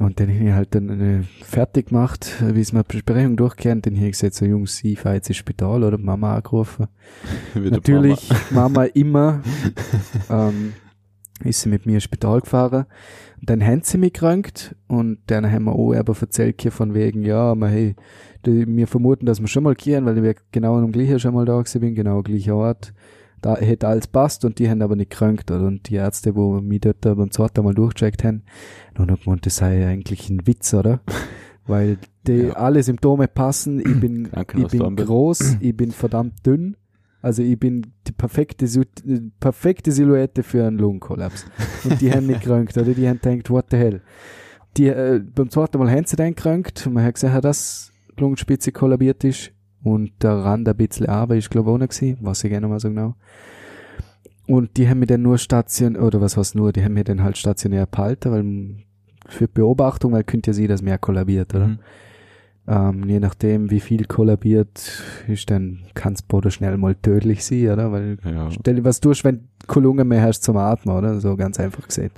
Und 0.00 0.18
dann 0.18 0.34
habe 0.34 0.44
ich 0.44 0.52
halt 0.52 0.74
dann 0.74 1.00
äh, 1.00 1.22
fertig 1.44 1.88
gemacht, 1.88 2.32
wie 2.40 2.60
es 2.60 2.72
mir 2.72 2.82
Besprechung 2.84 3.36
durchkennt, 3.36 3.84
dann 3.84 3.96
habe 3.96 4.06
ich 4.06 4.12
gesagt, 4.12 4.32
so 4.32 4.46
Jungs, 4.46 4.82
ich 4.82 4.98
fahre 4.98 5.16
jetzt 5.16 5.28
ins 5.28 5.36
Spital 5.36 5.84
oder 5.84 5.98
Mama 5.98 6.36
angerufen. 6.36 6.86
Natürlich 7.54 8.30
Mama, 8.50 8.84
immer. 8.94 9.42
ähm, 10.30 10.72
ist 11.44 11.60
sie 11.60 11.68
mit 11.68 11.84
mir 11.84 11.94
ins 11.94 12.04
Spital 12.04 12.40
gefahren. 12.40 12.86
Und 13.40 13.50
dann 13.50 13.62
haben 13.62 13.82
sie 13.82 13.98
mich 13.98 14.14
gekrankt 14.14 14.74
und 14.88 15.18
dann 15.26 15.50
haben 15.50 15.64
wir 15.64 15.72
auch 15.72 15.92
aber 15.94 16.14
erzählt 16.18 16.62
hier 16.62 16.72
von 16.72 16.94
wegen, 16.94 17.22
ja, 17.22 17.50
aber 17.50 17.68
hey, 17.68 17.94
die, 18.46 18.66
wir 18.66 18.86
vermuten, 18.86 19.26
dass 19.26 19.40
wir 19.40 19.48
schon 19.48 19.64
mal 19.64 19.74
kehren, 19.74 20.06
weil 20.06 20.24
ich 20.24 20.36
genau 20.50 20.78
am 20.78 20.92
gleichen 20.92 21.18
schon 21.18 21.34
mal 21.34 21.44
da 21.44 21.58
gewesen 21.58 21.80
bin, 21.80 21.94
genau 21.94 22.22
gleicher 22.22 22.56
Ort. 22.56 22.94
Da 23.40 23.56
hätte 23.56 23.88
alles 23.88 24.06
passt 24.06 24.44
und 24.44 24.58
die 24.58 24.68
haben 24.68 24.82
aber 24.82 24.96
nicht 24.96 25.10
gekrankt, 25.10 25.50
oder? 25.50 25.66
Und 25.66 25.88
die 25.88 25.94
Ärzte, 25.94 26.34
wo 26.36 26.60
mich 26.60 26.80
dort 26.82 27.00
beim 27.00 27.30
zweiten 27.30 27.64
Mal 27.64 27.74
durchgecheckt 27.74 28.22
haben, 28.24 28.42
haben 28.98 29.16
gemeint, 29.22 29.46
das 29.46 29.56
sei 29.56 29.86
eigentlich 29.86 30.28
ein 30.30 30.46
Witz, 30.46 30.74
oder? 30.74 31.00
weil 31.66 31.98
die 32.26 32.32
Ja. 32.48 32.54
alle 32.54 32.82
Symptome 32.82 33.28
passen, 33.28 33.78
ich 33.80 34.00
bin, 34.00 34.28
ich 34.56 34.66
bin 34.68 34.96
groß, 34.96 35.56
ich 35.60 35.76
bin 35.76 35.92
verdammt 35.92 36.44
dünn, 36.44 36.76
also 37.22 37.42
ich 37.42 37.58
bin 37.58 37.92
die 38.08 38.12
perfekte, 38.12 38.64
äh, 38.66 39.20
perfekte 39.38 39.92
Silhouette 39.92 40.42
für 40.42 40.66
einen 40.66 40.78
Lungenkollaps. 40.78 41.46
Und 41.84 42.00
die 42.00 42.10
haben 42.12 42.26
nicht 42.26 42.42
gekrankt, 42.42 42.76
oder? 42.76 42.92
Die 42.92 43.08
haben 43.08 43.20
gedacht, 43.20 43.50
what 43.50 43.66
the 43.70 43.76
hell. 43.76 44.00
Die, 44.76 44.88
äh, 44.88 45.20
beim 45.34 45.48
zweiten 45.50 45.78
Mal 45.78 45.90
haben 45.90 46.04
sie 46.06 46.16
dann 46.16 46.34
gekrankt 46.34 46.86
und 46.86 46.94
man 46.94 47.04
hat 47.04 47.14
gesehen, 47.14 47.40
dass 47.40 47.92
Lungenspitze 48.18 48.72
kollabiert 48.72 49.22
ist 49.24 49.52
und 49.82 50.12
der 50.22 50.32
Rand 50.32 50.68
ein 50.68 50.76
bisschen 50.76 51.06
aber 51.06 51.36
ist, 51.36 51.50
glaube 51.50 51.70
ich, 51.70 51.74
auch 51.74 51.78
noch 51.78 51.88
gewesen, 51.88 52.18
weiß 52.20 52.44
ich 52.44 52.50
gerne 52.50 52.68
mal 52.68 52.80
so 52.80 52.88
genau. 52.88 53.14
Und 54.46 54.76
die 54.76 54.88
haben 54.88 54.98
mich 54.98 55.08
dann 55.08 55.22
nur 55.22 55.38
station, 55.38 55.96
oder 55.96 56.20
was 56.20 56.36
heißt 56.36 56.56
nur, 56.56 56.72
die 56.72 56.82
haben 56.82 56.94
mich 56.94 57.04
dann 57.04 57.22
halt 57.22 57.38
stationär 57.38 57.86
behalten, 57.86 58.32
weil 58.32 58.84
für 59.28 59.46
Beobachtung, 59.46 60.12
weil 60.12 60.24
könnte 60.24 60.50
ja 60.50 60.54
sie, 60.54 60.66
dass 60.66 60.82
mehr 60.82 60.98
kollabiert, 60.98 61.54
oder? 61.54 61.68
Mhm. 61.68 61.78
Ähm, 62.72 63.08
je 63.08 63.18
nachdem, 63.18 63.68
wie 63.72 63.80
viel 63.80 64.04
kollabiert, 64.04 65.02
ist 65.26 65.50
dann, 65.50 65.80
kann 65.94 66.12
es 66.12 66.22
Boden 66.22 66.52
schnell 66.52 66.76
mal 66.76 66.94
tödlich 66.94 67.44
sein, 67.44 67.68
oder? 67.70 67.90
Weil, 67.90 68.18
Ja. 68.24 68.48
stell 68.52 68.76
dir 68.76 68.84
was 68.84 69.00
durch, 69.00 69.24
wenn 69.24 69.38
du 69.58 69.66
keine 69.66 69.84
Lunge 69.86 70.04
mehr 70.04 70.22
hast 70.22 70.44
zum 70.44 70.56
Atmen, 70.56 70.94
oder? 70.96 71.18
So 71.20 71.36
ganz 71.36 71.58
einfach 71.58 71.88
gesehen. 71.88 72.12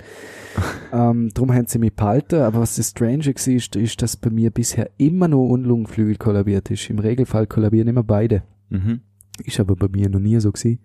ähm, 0.93 1.29
drum 1.33 1.51
haben 1.51 1.65
sie 1.65 1.79
mich 1.79 1.93
behalten, 1.95 2.41
aber 2.41 2.59
was 2.59 2.75
das 2.75 2.89
Strange 2.89 3.27
ist, 3.31 3.75
ist, 3.75 4.01
dass 4.03 4.15
bei 4.15 4.29
mir 4.29 4.51
bisher 4.51 4.91
immer 4.97 5.27
nur 5.27 5.49
Unlungenflügel 5.49 6.17
kollabiert 6.17 6.69
ist. 6.69 6.87
Im 6.91 6.99
Regelfall 6.99 7.47
kollabieren 7.47 7.87
immer 7.87 8.03
beide. 8.03 8.43
Mhm. 8.69 8.99
Ist 9.43 9.59
aber 9.59 9.75
bei 9.75 9.87
mir 9.87 10.07
noch 10.09 10.19
nie 10.19 10.39
so 10.39 10.51
gewesen. 10.51 10.77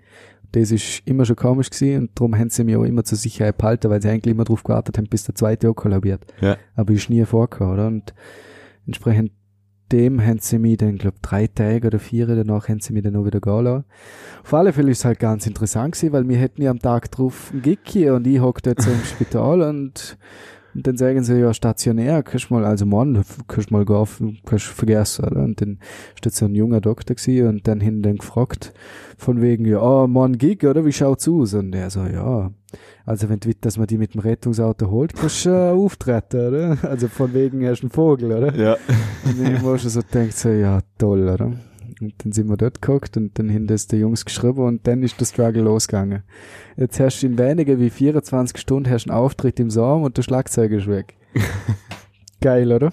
Das 0.53 0.71
ist 0.71 1.03
immer 1.05 1.27
schon 1.27 1.37
komisch 1.37 1.69
gewesen 1.69 2.05
und 2.05 2.11
darum 2.19 2.35
haben 2.39 2.49
sie 2.49 2.65
mich 2.65 2.77
auch 2.77 2.85
immer 2.85 3.05
zur 3.05 3.19
Sicherheit 3.19 3.59
behalten, 3.59 3.91
weil 3.91 4.01
sie 4.01 4.09
eigentlich 4.09 4.33
immer 4.33 4.45
darauf 4.45 4.65
gewartet 4.65 4.97
haben, 4.97 5.09
bis 5.11 5.25
der 5.25 5.35
zweite 5.35 5.69
auch 5.69 5.75
kollabiert. 5.75 6.25
Ja. 6.41 6.57
Aber 6.75 6.95
ist 6.95 7.11
nie 7.11 7.23
vorgekommen, 7.27 7.75
oder? 7.75 7.87
Und 7.89 8.15
entsprechend 8.87 9.33
dem 9.93 10.25
haben 10.25 10.39
sie 10.39 10.59
mich 10.59 10.79
dann, 10.79 10.99
glaub, 10.99 11.21
drei 11.23 11.47
Tage 11.47 11.87
oder 11.87 11.99
vier 11.99 12.27
danach 12.27 12.69
haben 12.69 12.81
sie 12.81 12.93
mich 12.93 13.03
dann 13.03 13.17
auch 13.17 13.25
wieder 13.25 13.41
gehen 13.41 13.65
lassen. 13.65 13.85
Auf 14.43 14.55
alle 14.55 14.73
Fälle 14.73 14.91
ist 14.91 14.99
es 14.99 15.05
halt 15.05 15.19
ganz 15.19 15.47
interessant 15.47 15.95
gewesen, 15.95 16.13
weil 16.13 16.29
wir 16.29 16.37
hätten 16.37 16.63
ja 16.63 16.71
am 16.71 16.79
Tag 16.79 17.11
drauf 17.11 17.51
einen 17.53 17.63
Gig 17.63 17.81
hier 17.85 18.15
und 18.15 18.27
ich 18.27 18.41
hocke 18.41 18.71
jetzt 18.71 18.87
im 18.87 19.03
Spital 19.05 19.63
und, 19.63 20.19
und 20.79 20.87
dann 20.87 20.97
sagen 20.97 21.25
sie, 21.25 21.41
ja, 21.41 21.53
stationär, 21.53 22.23
kannst 22.23 22.53
mal, 22.53 22.65
also 22.65 22.87
morgen, 22.87 23.25
kannst 23.49 23.73
mal 23.73 23.85
gehen, 23.85 24.39
kannst 24.47 24.67
vergessen, 24.67 25.25
oder? 25.25 25.43
Und 25.43 25.61
dann 25.61 25.81
ist 26.15 26.25
dort 26.25 26.37
so 26.37 26.45
ein 26.45 26.55
junger 26.55 26.81
Doktor 26.81 27.17
gewesen 27.17 27.49
und 27.49 27.67
dann 27.67 27.81
hin 27.81 28.01
dann 28.01 28.19
gefragt, 28.19 28.73
von 29.17 29.43
wegen, 29.43 29.65
ja, 29.65 29.83
oh, 29.83 30.07
morgen 30.07 30.39
Gig, 30.39 30.63
oder? 30.63 30.85
Wie 30.85 30.93
schaut's 30.93 31.29
aus? 31.29 31.55
Und 31.55 31.75
er 31.75 31.91
so, 31.91 32.05
ja, 32.05 32.53
also 33.05 33.29
wenn 33.29 33.41
du 33.41 33.49
willst, 33.49 33.65
dass 33.65 33.77
man 33.77 33.89
die 33.89 33.99
mit 33.99 34.15
dem 34.15 34.21
Rettungsauto 34.21 34.89
holt, 34.89 35.15
kannst 35.17 35.47
du 35.47 35.51
äh, 35.51 35.71
auftreten, 35.71 36.47
oder? 36.47 36.79
Also 36.89 37.09
von 37.09 37.35
wegen, 37.35 37.61
er 37.61 37.73
ist 37.73 37.83
ein 37.83 37.91
Vogel, 37.91 38.31
oder? 38.31 38.55
Ja. 38.55 38.77
Und 39.25 39.53
ich 39.53 39.65
war 39.65 39.79
schon 39.79 39.91
so 39.91 40.01
gedacht, 40.03 40.39
so, 40.39 40.51
ja, 40.51 40.79
toll, 40.97 41.29
oder? 41.29 41.51
Und 42.01 42.15
dann 42.19 42.33
sind 42.33 42.49
wir 42.49 42.57
dort 42.57 42.81
geguckt 42.81 43.17
und 43.17 43.39
dann 43.39 43.53
haben 43.53 43.67
das 43.67 43.89
die 43.89 43.97
Jungs 43.97 44.25
geschrieben 44.25 44.65
und 44.65 44.87
dann 44.87 45.03
ist 45.03 45.19
der 45.21 45.25
Struggle 45.25 45.63
losgegangen. 45.63 46.23
Jetzt 46.77 47.01
hast 47.01 47.23
du 47.23 47.27
in 47.27 47.39
weniger 47.39 47.81
wie 47.81 47.91
24 47.91 48.59
Stunden 48.59 48.91
hast 48.91 49.09
einen 49.09 49.19
Auftritt 49.19 49.59
im 49.59 49.71
Saum 49.71 50.03
und 50.03 50.17
der 50.17 50.23
Schlagzeuger 50.23 50.79
ist 50.79 50.87
weg. 50.87 51.17
Geil, 52.41 52.73
oder? 52.73 52.93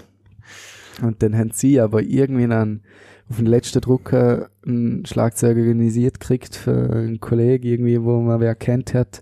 Und 1.02 1.22
dann 1.22 1.38
haben 1.38 1.52
sie 1.52 1.80
aber 1.80 2.02
irgendwie 2.02 2.48
dann 2.48 2.82
auf 3.30 3.38
den 3.38 3.46
letzten 3.46 3.82
Drucker 3.82 4.50
einen 4.66 5.06
Schlagzeuger 5.06 5.62
organisiert 5.62 6.20
gekriegt 6.20 6.56
für 6.56 6.92
einen 6.92 7.20
Kollegen 7.20 7.68
irgendwie, 7.68 8.02
wo 8.02 8.22
man 8.22 8.40
wer 8.40 8.56
kennt 8.56 8.94
hat. 8.94 9.22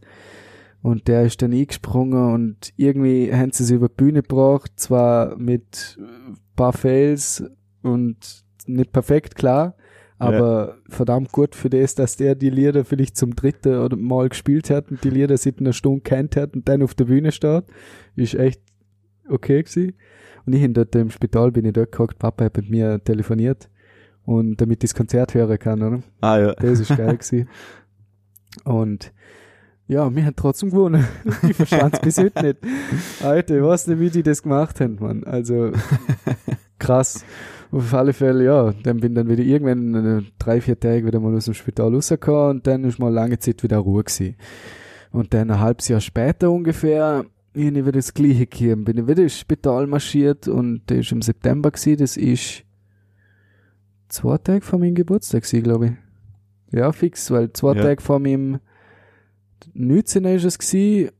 Und 0.81 1.07
der 1.07 1.23
ist 1.23 1.41
dann 1.41 1.53
eingesprungen 1.53 2.33
und 2.33 2.73
irgendwie 2.75 3.33
haben 3.33 3.51
sie 3.51 3.63
es 3.63 3.71
über 3.71 3.87
die 3.87 3.95
Bühne 3.95 4.21
gebracht, 4.21 4.73
zwar 4.75 5.37
mit 5.37 5.97
ein 5.97 6.37
paar 6.57 6.73
Fails 6.73 7.43
und 7.81 8.42
nicht 8.67 8.91
perfekt, 8.91 9.35
klar, 9.35 9.75
aber 10.19 10.77
verdammt 10.87 11.31
gut 11.31 11.55
für 11.55 11.69
das, 11.69 11.95
dass 11.95 12.15
der 12.15 12.35
die 12.35 12.49
Lieder 12.49 12.85
vielleicht 12.85 13.17
zum 13.17 13.35
dritten 13.35 13.79
oder 13.79 13.97
Mal 13.97 14.29
gespielt 14.29 14.69
hat 14.69 14.89
und 14.89 15.03
die 15.03 15.09
Lieder 15.09 15.37
seit 15.37 15.59
einer 15.59 15.73
Stunde 15.73 16.01
kennt 16.01 16.35
hat 16.35 16.55
und 16.55 16.67
dann 16.69 16.81
auf 16.81 16.93
der 16.93 17.05
Bühne 17.05 17.31
steht, 17.31 17.65
ist 18.15 18.35
echt 18.35 18.61
okay 19.27 19.63
gewesen. 19.63 19.93
Und 20.45 20.53
ich 20.53 20.61
hin 20.61 20.73
dort 20.73 20.95
im 20.95 21.09
Spital 21.09 21.51
bin 21.51 21.65
ich 21.65 21.73
dort 21.73 21.91
gehockt, 21.91 22.19
Papa 22.19 22.45
hat 22.45 22.57
mit 22.57 22.69
mir 22.69 23.03
telefoniert 23.03 23.69
und 24.25 24.61
damit 24.61 24.83
ich 24.83 24.89
das 24.89 24.95
Konzert 24.95 25.33
hören 25.33 25.59
kann, 25.59 25.81
oder? 25.81 26.03
Ah, 26.21 26.39
ja. 26.39 26.53
Das 26.53 26.79
ist 26.79 26.95
geil 26.95 27.17
gewesen. 27.17 27.49
Und 28.63 29.11
ja, 29.87 30.13
wir 30.15 30.25
haben 30.25 30.35
trotzdem 30.35 30.69
gewonnen. 30.69 31.05
Ich 31.49 31.55
verstand 31.55 31.95
es 31.95 31.99
bis 32.01 32.17
heute 32.17 32.41
nicht. 32.43 32.57
Alter, 33.21 33.57
ich 33.57 33.63
weiß 33.63 33.87
nicht, 33.87 33.99
wie 33.99 34.09
die 34.09 34.23
das 34.23 34.43
gemacht 34.43 34.79
haben, 34.79 34.97
Mann. 34.99 35.23
Also 35.23 35.71
krass. 36.83 37.25
Auf 37.71 37.93
alle 37.93 38.13
Fälle, 38.13 38.45
ja, 38.45 38.73
dann 38.83 38.99
bin 38.99 39.15
dann 39.15 39.27
wieder 39.27 39.41
irgendwann 39.41 40.19
äh, 40.19 40.21
drei, 40.37 40.61
vier 40.61 40.79
Tage 40.79 41.05
wieder 41.07 41.19
mal 41.19 41.35
aus 41.35 41.45
dem 41.45 41.55
Spital 41.55 41.93
rausgekommen 41.93 42.57
und 42.57 42.67
dann 42.67 42.83
ist 42.83 42.99
mal 42.99 43.11
lange 43.11 43.39
Zeit 43.39 43.63
wieder 43.63 43.77
Ruhe 43.77 44.03
gewesen. 44.03 44.35
Und 45.11 45.33
dann 45.33 45.49
ein 45.49 45.59
halbes 45.59 45.87
Jahr 45.87 46.01
später 46.01 46.51
ungefähr, 46.51 47.25
ich 47.53 47.73
wieder 47.73 47.91
das 47.91 48.13
Gleiche 48.13 48.45
gegeben. 48.47 48.83
Bin 48.83 48.97
ich 48.97 49.07
wieder 49.07 49.23
ins 49.23 49.39
Spital 49.39 49.87
marschiert 49.87 50.47
und 50.47 50.81
das 50.87 50.99
ist 50.99 51.11
im 51.11 51.21
September 51.21 51.71
gewesen, 51.71 51.97
das 51.97 52.17
ist 52.17 52.63
zwei 54.09 54.37
Tage 54.37 54.61
vor 54.63 54.79
meinem 54.79 54.95
Geburtstag 54.95 55.43
gewesen, 55.43 55.63
glaube 55.63 55.85
ich. 55.87 56.79
Ja, 56.79 56.91
fix, 56.91 57.29
weil 57.31 57.53
zwei 57.53 57.75
Ja. 57.75 57.83
Tage 57.83 58.01
vor 58.01 58.19
meinem 58.19 58.59
19. 59.73 60.25
ist 60.25 60.43
es 60.43 60.59
gewesen, 60.59 61.11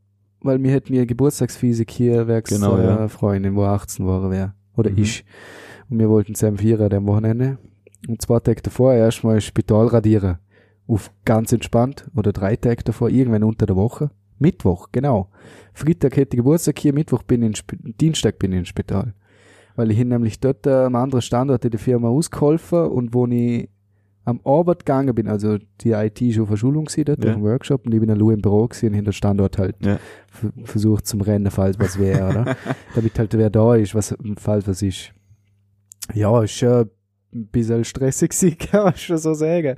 weil 0.42 0.62
wir 0.62 0.72
hätten 0.72 0.94
mir 0.94 1.06
Geburtstagsphysik 1.06 1.90
hier 1.90 2.28
werks 2.28 2.52
Genau, 2.52 2.78
ja. 2.78 3.08
Freundin, 3.08 3.56
wo 3.56 3.64
18 3.64 4.06
war 4.06 4.30
wäre. 4.30 4.54
Oder 4.76 4.92
Mhm. 4.92 4.98
ich. 5.00 5.26
Und 5.90 6.00
wir 6.00 6.10
wollten 6.10 6.36
zusammen 6.36 6.58
feiern 6.58 6.94
am 6.94 7.08
Wochenende. 7.08 7.58
Und 8.08 8.22
zwei 8.22 8.40
Tage 8.40 8.62
davor 8.62 8.94
erstmal 8.94 9.40
Spital 9.42 9.88
radieren. 9.88 10.38
Auf 10.88 11.12
ganz 11.26 11.52
entspannt. 11.54 12.10
Oder 12.16 12.34
drei 12.34 12.56
Tage 12.56 12.84
davor, 12.84 13.10
irgendwann 13.10 13.44
unter 13.44 13.66
der 13.66 13.76
Woche. 13.76 14.12
Mittwoch, 14.40 14.90
genau. 14.92 15.30
Freitag 15.74 16.18
hätte 16.18 16.36
ich 16.36 16.40
Geburtstag 16.40 16.78
hier, 16.80 16.94
Mittwoch 16.94 17.24
bin 17.24 17.42
ich 17.44 17.48
in 17.48 17.54
Sp 17.56 17.72
Dienstag 18.00 18.40
bin 18.40 18.52
ich 18.52 18.60
ins 18.60 18.68
Spital. 18.68 19.14
Weil 19.76 19.92
ich 19.92 19.98
hin 19.98 20.10
nämlich 20.10 20.40
dort 20.40 20.68
äh, 20.68 20.84
am 20.86 20.96
anderen 20.96 21.22
Standort 21.22 21.64
in 21.66 21.72
der 21.72 21.80
Firma 21.80 22.10
ausgeholfen 22.10 22.88
und 22.88 23.14
wo 23.14 23.26
ich 23.28 23.70
am 24.26 24.40
Arbeit 24.46 24.80
gegangen 24.86 25.14
bin, 25.14 25.28
also 25.28 25.58
die 25.82 25.92
IT 25.92 26.22
ist 26.22 26.40
auf 26.40 26.50
der 26.50 26.56
Schulung 26.58 26.86
gewesen, 26.86 27.06
dort 27.06 27.24
Ja. 27.24 27.32
auf 27.32 27.36
dem 27.38 27.44
Workshop 27.44 27.86
und 27.86 27.94
ich 27.94 28.00
bin 28.00 28.08
dann 28.10 28.18
nur 28.20 28.32
im 28.34 28.42
Büro 28.42 28.68
gewesen 28.68 28.88
und 28.90 28.94
hinter 28.94 29.12
Standort 29.12 29.58
halt 29.58 29.76
Ja. 29.86 30.00
versucht 30.64 31.06
zum 31.08 31.22
Rennen, 31.22 31.52
falls 31.52 31.78
was 31.80 32.00
wäre, 32.00 32.30
oder? 32.30 32.56
Damit 32.96 33.20
halt 33.20 33.34
wer 33.38 33.50
da 33.50 33.76
ist, 33.76 33.94
was, 33.96 34.16
falls 34.38 34.68
was 34.68 34.82
ist. 34.82 35.12
Ja, 36.14 36.42
ist 36.44 36.52
schon 36.54 36.90
ein 37.34 37.48
bisschen 37.48 37.84
stressig 37.84 38.30
gewesen, 38.40 38.58
kann 38.58 38.84
man 38.86 38.96
schon 38.96 39.18
so 39.18 39.34
sagen. 39.34 39.76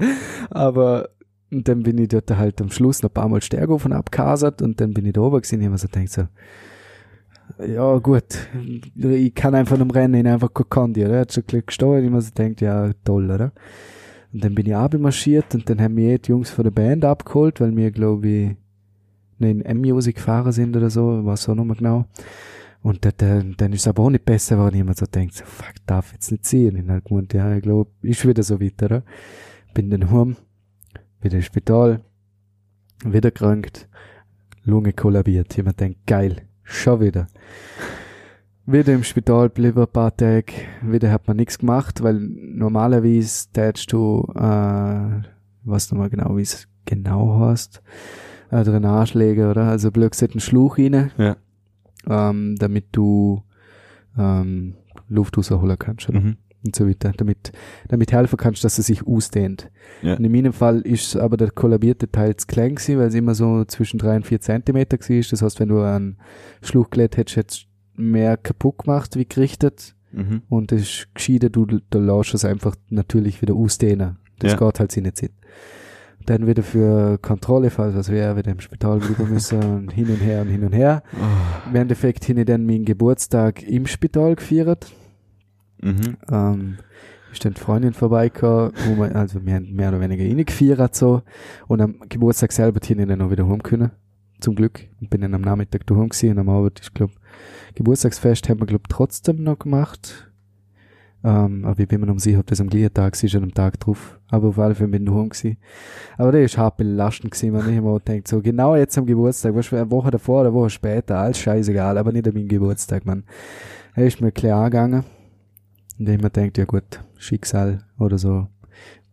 Aber 0.52 1.10
dann 1.52 1.84
bin 1.84 1.98
ich 1.98 2.10
dort 2.10 2.30
halt 2.36 2.60
am 2.62 2.70
Schluss 2.70 3.02
noch 3.02 3.10
ein 3.10 3.14
paar 3.14 3.30
Mal 3.30 3.42
Stärkofen 3.42 3.94
abkasert 3.94 4.62
und 4.62 4.80
dann 4.82 4.94
bin 4.94 5.06
ich 5.06 5.14
da 5.14 5.22
oben 5.22 5.42
gewesen 5.42 5.62
und 5.66 5.74
ich 5.74 5.82
so 5.82 5.88
gedacht 5.88 6.10
so, 6.10 6.28
ja 7.66 7.98
gut, 8.00 8.48
ich 8.96 9.34
kann 9.36 9.56
einfach 9.56 9.80
am 9.80 9.92
Rennen 9.92 10.16
ihn 10.20 10.28
einfach 10.28 10.54
gekonnt, 10.54 10.98
oder? 10.98 11.10
Er 11.12 11.20
hat 11.22 11.34
schon 11.34 11.44
gesteuert, 11.48 12.04
ich 12.04 12.10
mir 12.10 12.22
so 12.22 12.32
gedacht, 12.34 12.62
ja 12.62 12.92
toll, 13.04 13.30
oder? 13.32 13.52
Und 14.36 14.44
dann 14.44 14.54
bin 14.54 14.66
ich 14.66 14.76
abmarschiert 14.76 15.56
und 15.56 15.70
dann 15.70 15.80
haben 15.80 15.96
wir 15.96 16.20
die 16.20 16.32
Jungs 16.32 16.50
von 16.50 16.66
der 16.66 16.72
Band 16.72 17.06
abgeholt, 17.06 17.62
weil 17.62 17.74
wir, 17.74 17.90
glaube 17.90 18.28
ich, 18.28 18.56
ne, 19.40 19.50
in 19.50 19.62
M-Music 19.62 20.18
gefahren 20.18 20.52
sind 20.52 20.76
oder 20.76 20.90
so, 20.90 21.22
was 21.24 21.48
auch 21.48 21.56
nochmal 21.56 21.78
genau. 21.78 22.06
Und 22.82 23.06
dann, 23.06 23.14
dann, 23.16 23.56
dann 23.56 23.72
ist 23.72 23.84
es 23.84 23.88
aber 23.88 24.04
auch 24.04 24.10
nicht 24.10 24.26
besser 24.26 24.58
geworden. 24.58 24.86
Mir 24.86 24.94
so 24.94 25.06
denkt, 25.06 25.36
so, 25.36 25.46
fuck, 25.46 25.76
darf 25.86 26.12
jetzt 26.12 26.34
nicht 26.34 26.46
sehen. 26.46 26.76
Ich 26.76 26.86
hab 26.86 27.06
gemeint, 27.06 27.34
ja, 27.34 27.56
ich 27.56 27.64
glaube, 27.64 27.90
ist 28.02 28.28
wieder 28.28 28.44
so 28.44 28.60
weit, 28.60 28.84
oder? 28.84 29.04
Bin 29.74 29.90
dann 29.90 30.12
heim, 30.12 30.36
wieder 31.22 31.38
ins 31.38 31.46
Spital, 31.46 32.02
wieder 33.06 33.32
krank, 33.32 33.88
Lunge 34.66 34.92
kollabiert. 34.92 35.58
Mir 35.58 35.64
gedacht, 35.64 35.96
geil, 36.06 36.42
schon 36.62 37.00
wieder. 37.00 37.28
Wieder 38.68 38.94
im 38.94 39.04
Spital 39.04 39.50
geblieben, 39.50 39.80
ein 39.82 39.88
paar 39.88 40.16
Tage. 40.16 40.54
Wieder 40.82 41.12
hat 41.12 41.28
man 41.28 41.38
nichts 41.38 41.60
gemacht, 41.60 42.02
weil 42.02 42.16
normalerweise 42.20 43.48
tätst 43.54 43.92
du, 43.94 44.28
äh, 44.36 45.22
was 45.64 45.92
nochmal 45.92 46.10
genau, 46.10 46.36
wie 46.38 46.42
es 46.42 46.68
genau 46.86 47.40
heißt, 47.42 47.84
äh, 48.50 48.64
Drainagelege, 48.64 49.50
oder? 49.50 49.66
Also 49.66 49.92
blöd 49.92 50.12
gesagt, 50.12 50.34
einen 50.34 50.40
Schluch 50.40 50.80
rein, 50.80 51.12
Ja. 51.18 51.36
ähm, 52.08 52.56
damit 52.58 52.88
du 52.92 53.44
ähm, 54.18 54.76
Luft 55.10 55.38
rausholen 55.38 55.78
kannst. 55.78 56.10
Oder? 56.10 56.20
Mhm. 56.22 56.38
und 56.66 56.76
so 56.76 56.88
weiter, 56.90 57.12
damit, 57.16 57.52
damit 57.90 58.12
helfen 58.12 58.38
kannst, 58.38 58.64
dass 58.64 58.80
er 58.80 58.84
sich 58.84 59.06
ausdehnt. 59.06 59.70
Ja. 60.02 60.16
Und 60.16 60.26
in 60.26 60.32
meinem 60.32 60.54
Fall 60.54 60.82
ist 60.82 61.16
aber 61.16 61.38
der 61.38 61.52
kollabierte 61.52 62.10
Teil 62.12 62.36
zu 62.38 62.48
klein 62.48 62.74
gewesen, 62.74 62.98
weil 62.98 63.10
es 63.10 63.14
immer 63.14 63.36
so 63.36 63.64
zwischen 63.66 64.00
drei 64.00 64.16
und 64.16 64.26
vier 64.26 64.42
Zentimeter 64.42 64.98
gewesen 64.98 65.20
ist. 65.20 65.32
Das 65.32 65.44
heißt, 65.44 65.60
wenn 65.60 65.70
du 65.70 65.82
einen 65.82 66.18
Schluchgelät 66.64 67.18
hättest, 67.18 67.38
hättest 67.38 67.62
du 67.64 67.68
mehr 67.96 68.38
kaputt 68.38 68.80
gemacht 68.80 69.16
wie 69.16 69.26
gerichtet. 69.26 69.96
Mhm. 70.12 70.44
Und 70.50 70.72
es 70.72 70.82
ist 70.82 71.08
gescheiter, 71.14 71.50
du, 71.50 71.66
du 71.66 72.00
lässt 72.00 72.34
es 72.34 72.46
einfach 72.46 72.76
natürlich 72.90 73.42
wieder 73.42 73.54
ausdehnen. 73.56 74.18
Das 74.40 74.54
Ja. 74.54 74.58
geht 74.58 74.80
halt 74.80 74.92
sie 74.92 75.02
nicht. 75.02 75.30
Dann 76.26 76.48
wieder 76.48 76.64
für 76.64 77.18
Kontrolle, 77.20 77.70
falls 77.70 77.96
was 77.96 78.10
wäre, 78.10 78.36
wieder 78.38 78.52
im 78.52 78.60
Spital 78.60 79.00
bleiben 79.00 79.30
müssen 79.34 79.62
und 79.64 79.92
hin 79.92 80.08
und 80.10 80.18
her 80.22 80.42
und 80.42 80.48
hin 80.48 80.64
und 80.64 80.74
her. 80.74 81.04
Ah. 81.14 81.70
Im 81.70 81.76
Endeffekt 81.76 82.28
habe 82.30 82.40
ich 82.40 82.46
dann 82.46 82.66
meinen 82.66 82.86
Geburtstag 82.86 83.62
im 83.64 83.86
Spital 83.86 84.36
gefeiert. 84.36 84.92
Mhm. 85.82 86.18
Ähm, 86.32 86.78
ist 87.32 87.44
dann 87.46 87.54
die 87.54 87.60
Freundin 87.60 87.94
vorbeigekommen, 87.94 89.14
also 89.14 89.46
wir 89.46 89.56
haben 89.56 89.74
mehr 89.74 89.90
oder 89.90 90.00
weniger 90.00 90.24
reingefeiert 90.24 90.96
so. 90.96 91.22
Und 91.68 91.82
am 91.82 92.00
Geburtstag 92.10 92.54
selber 92.54 92.78
hätte 92.78 92.94
ich 93.00 93.08
dann 93.08 93.20
noch 93.20 93.30
wieder 93.30 93.48
heim 93.48 93.62
können. 93.62 93.92
Zum 94.46 94.54
Glück. 94.54 94.88
Und 95.02 95.10
bin 95.10 95.22
dann 95.22 95.34
am 95.34 95.42
Nachmittag 95.42 95.88
daheim 95.88 96.10
gewesen 96.10 96.34
und 96.34 96.38
am 96.38 96.50
Abend, 96.50 96.80
ich 96.80 96.94
glaube, 96.94 97.14
Geburtstagsfest 97.74 98.48
haben 98.48 98.60
wir, 98.60 98.68
glaube 98.68 98.84
trotzdem 98.88 99.42
noch 99.44 99.58
gemacht. 99.58 100.32
Ähm, 101.24 101.66
aber 101.66 101.80
ich 101.80 101.88
bin 101.88 102.00
mir 102.00 102.06
noch 102.06 102.20
sicher, 102.20 102.42
ob 102.42 102.46
das 102.46 102.62
am 102.62 102.70
gleichen 102.70 102.94
Tag 102.94 103.20
war 103.20 103.30
oder 103.38 103.44
am 103.44 103.54
Tag 103.56 103.80
drauf. 103.80 104.20
Aber 104.30 104.50
auf 104.50 104.60
alle 104.60 104.76
Fälle 104.76 104.90
bin 104.90 105.02
ich 105.02 105.10
daheim 105.10 105.30
gewesen. 105.30 105.58
Aber 106.20 106.32
das 106.32 106.42
ist 106.42 106.60
hart 106.60 106.78
belastend 106.78 107.34
gewesen, 107.34 107.54
wenn 107.56 107.72
ich 107.72 107.78
immer 107.78 108.00
denkt, 108.08 108.28
so 108.28 108.40
genau 108.40 108.76
jetzt 108.76 108.96
am 109.00 109.08
Geburtstag, 109.08 109.56
weißt 109.56 109.72
du, 109.72 109.78
eine 109.78 109.90
Woche 109.90 110.12
davor 110.12 110.42
oder 110.42 110.50
eine 110.50 110.58
Woche 110.60 110.70
später, 110.70 111.18
alles 111.18 111.40
scheißegal, 111.40 111.98
aber 111.98 112.12
nicht 112.12 112.28
an 112.28 112.36
meinem 112.36 112.48
Geburtstag, 112.48 113.04
man. 113.04 113.24
Er 113.96 114.06
ist 114.06 114.22
mir 114.22 114.32
klar 114.32 114.66
angegangen. 114.66 115.06
Und 115.98 116.08
ich 116.08 116.22
mir 116.22 116.30
denkt, 116.30 116.60
ja 116.60 116.66
gut, 116.66 117.00
Schicksal 117.18 117.80
oder 117.98 118.20
so, 118.20 118.46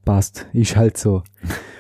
passt, 0.05 0.47
ist 0.53 0.77
halt 0.77 0.99
so. 0.99 1.23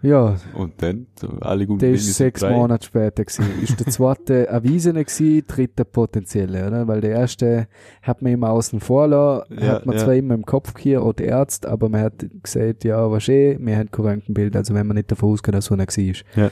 Ja, 0.00 0.36
Und 0.54 0.80
dann, 0.80 1.08
alle 1.40 1.66
guten 1.66 1.80
der 1.80 1.90
ist 1.90 2.14
sechs 2.14 2.40
drei. 2.40 2.52
Monate 2.52 2.86
später 2.86 3.24
gewesen. 3.24 3.46
Ist 3.62 3.80
der 3.80 3.88
zweite 3.88 4.46
erwiesene 4.48 5.04
gewesen, 5.04 5.44
dritte 5.48 5.84
potenzielle, 5.84 6.68
oder? 6.68 6.86
Weil 6.86 7.00
der 7.00 7.10
erste 7.10 7.66
hat 8.02 8.22
man 8.22 8.32
immer 8.32 8.50
außen 8.50 8.78
vor 8.78 9.08
lassen, 9.08 9.54
Ja, 9.58 9.72
hat 9.74 9.86
man 9.86 9.96
ja. 9.96 10.04
zwar 10.04 10.14
immer 10.14 10.34
im 10.34 10.46
Kopf 10.46 10.72
hier, 10.78 11.04
oder 11.04 11.36
Arzt, 11.36 11.66
aber 11.66 11.88
man 11.88 12.00
hat 12.02 12.24
gesagt, 12.42 12.84
ja, 12.84 13.10
was 13.10 13.28
eh, 13.28 13.58
wir 13.60 13.76
haben 13.76 13.90
kein 13.90 14.04
Röntgenbild, 14.04 14.54
also 14.54 14.72
wenn 14.74 14.86
man 14.86 14.96
nicht 14.96 15.10
davon 15.10 15.32
ausgeht, 15.32 15.54
dass 15.54 15.64
so 15.64 15.74
einer 15.74 15.86
war. 15.86 16.14
Ja. 16.36 16.50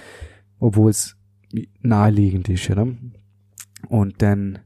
Obwohl 0.59 0.91
es 0.91 1.17
naheliegend 1.83 2.49
ist, 2.49 2.69
oder? 2.69 2.89
Und 3.89 4.23
dann, 4.23 4.59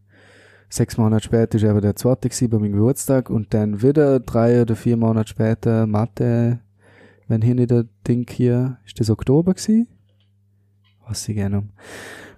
sechs 0.71 0.97
Monate 0.97 1.25
später 1.25 1.57
ist 1.59 1.65
aber 1.65 1.83
der 1.83 1.97
zweite 1.97 2.29
gewesen 2.31 2.49
bei 2.49 2.59
meinem 2.59 2.73
Geburtstag 2.73 3.29
und 3.29 3.53
dann 3.53 3.83
wieder 3.83 4.21
drei 4.21 4.63
oder 4.63 4.75
vier 4.77 4.97
Monate 4.97 5.29
später 5.29 5.87
Mathe, 5.87 6.61
wenn 7.31 7.43
hier 7.43 7.55
nicht 7.55 7.71
der 7.71 7.85
Ding 8.07 8.29
hier, 8.29 8.79
ist 8.85 8.99
das 8.99 9.09
Oktober 9.09 9.55
gewesen? 9.55 9.87
Was 11.07 11.29
ich 11.29 11.37
gerne. 11.37 11.69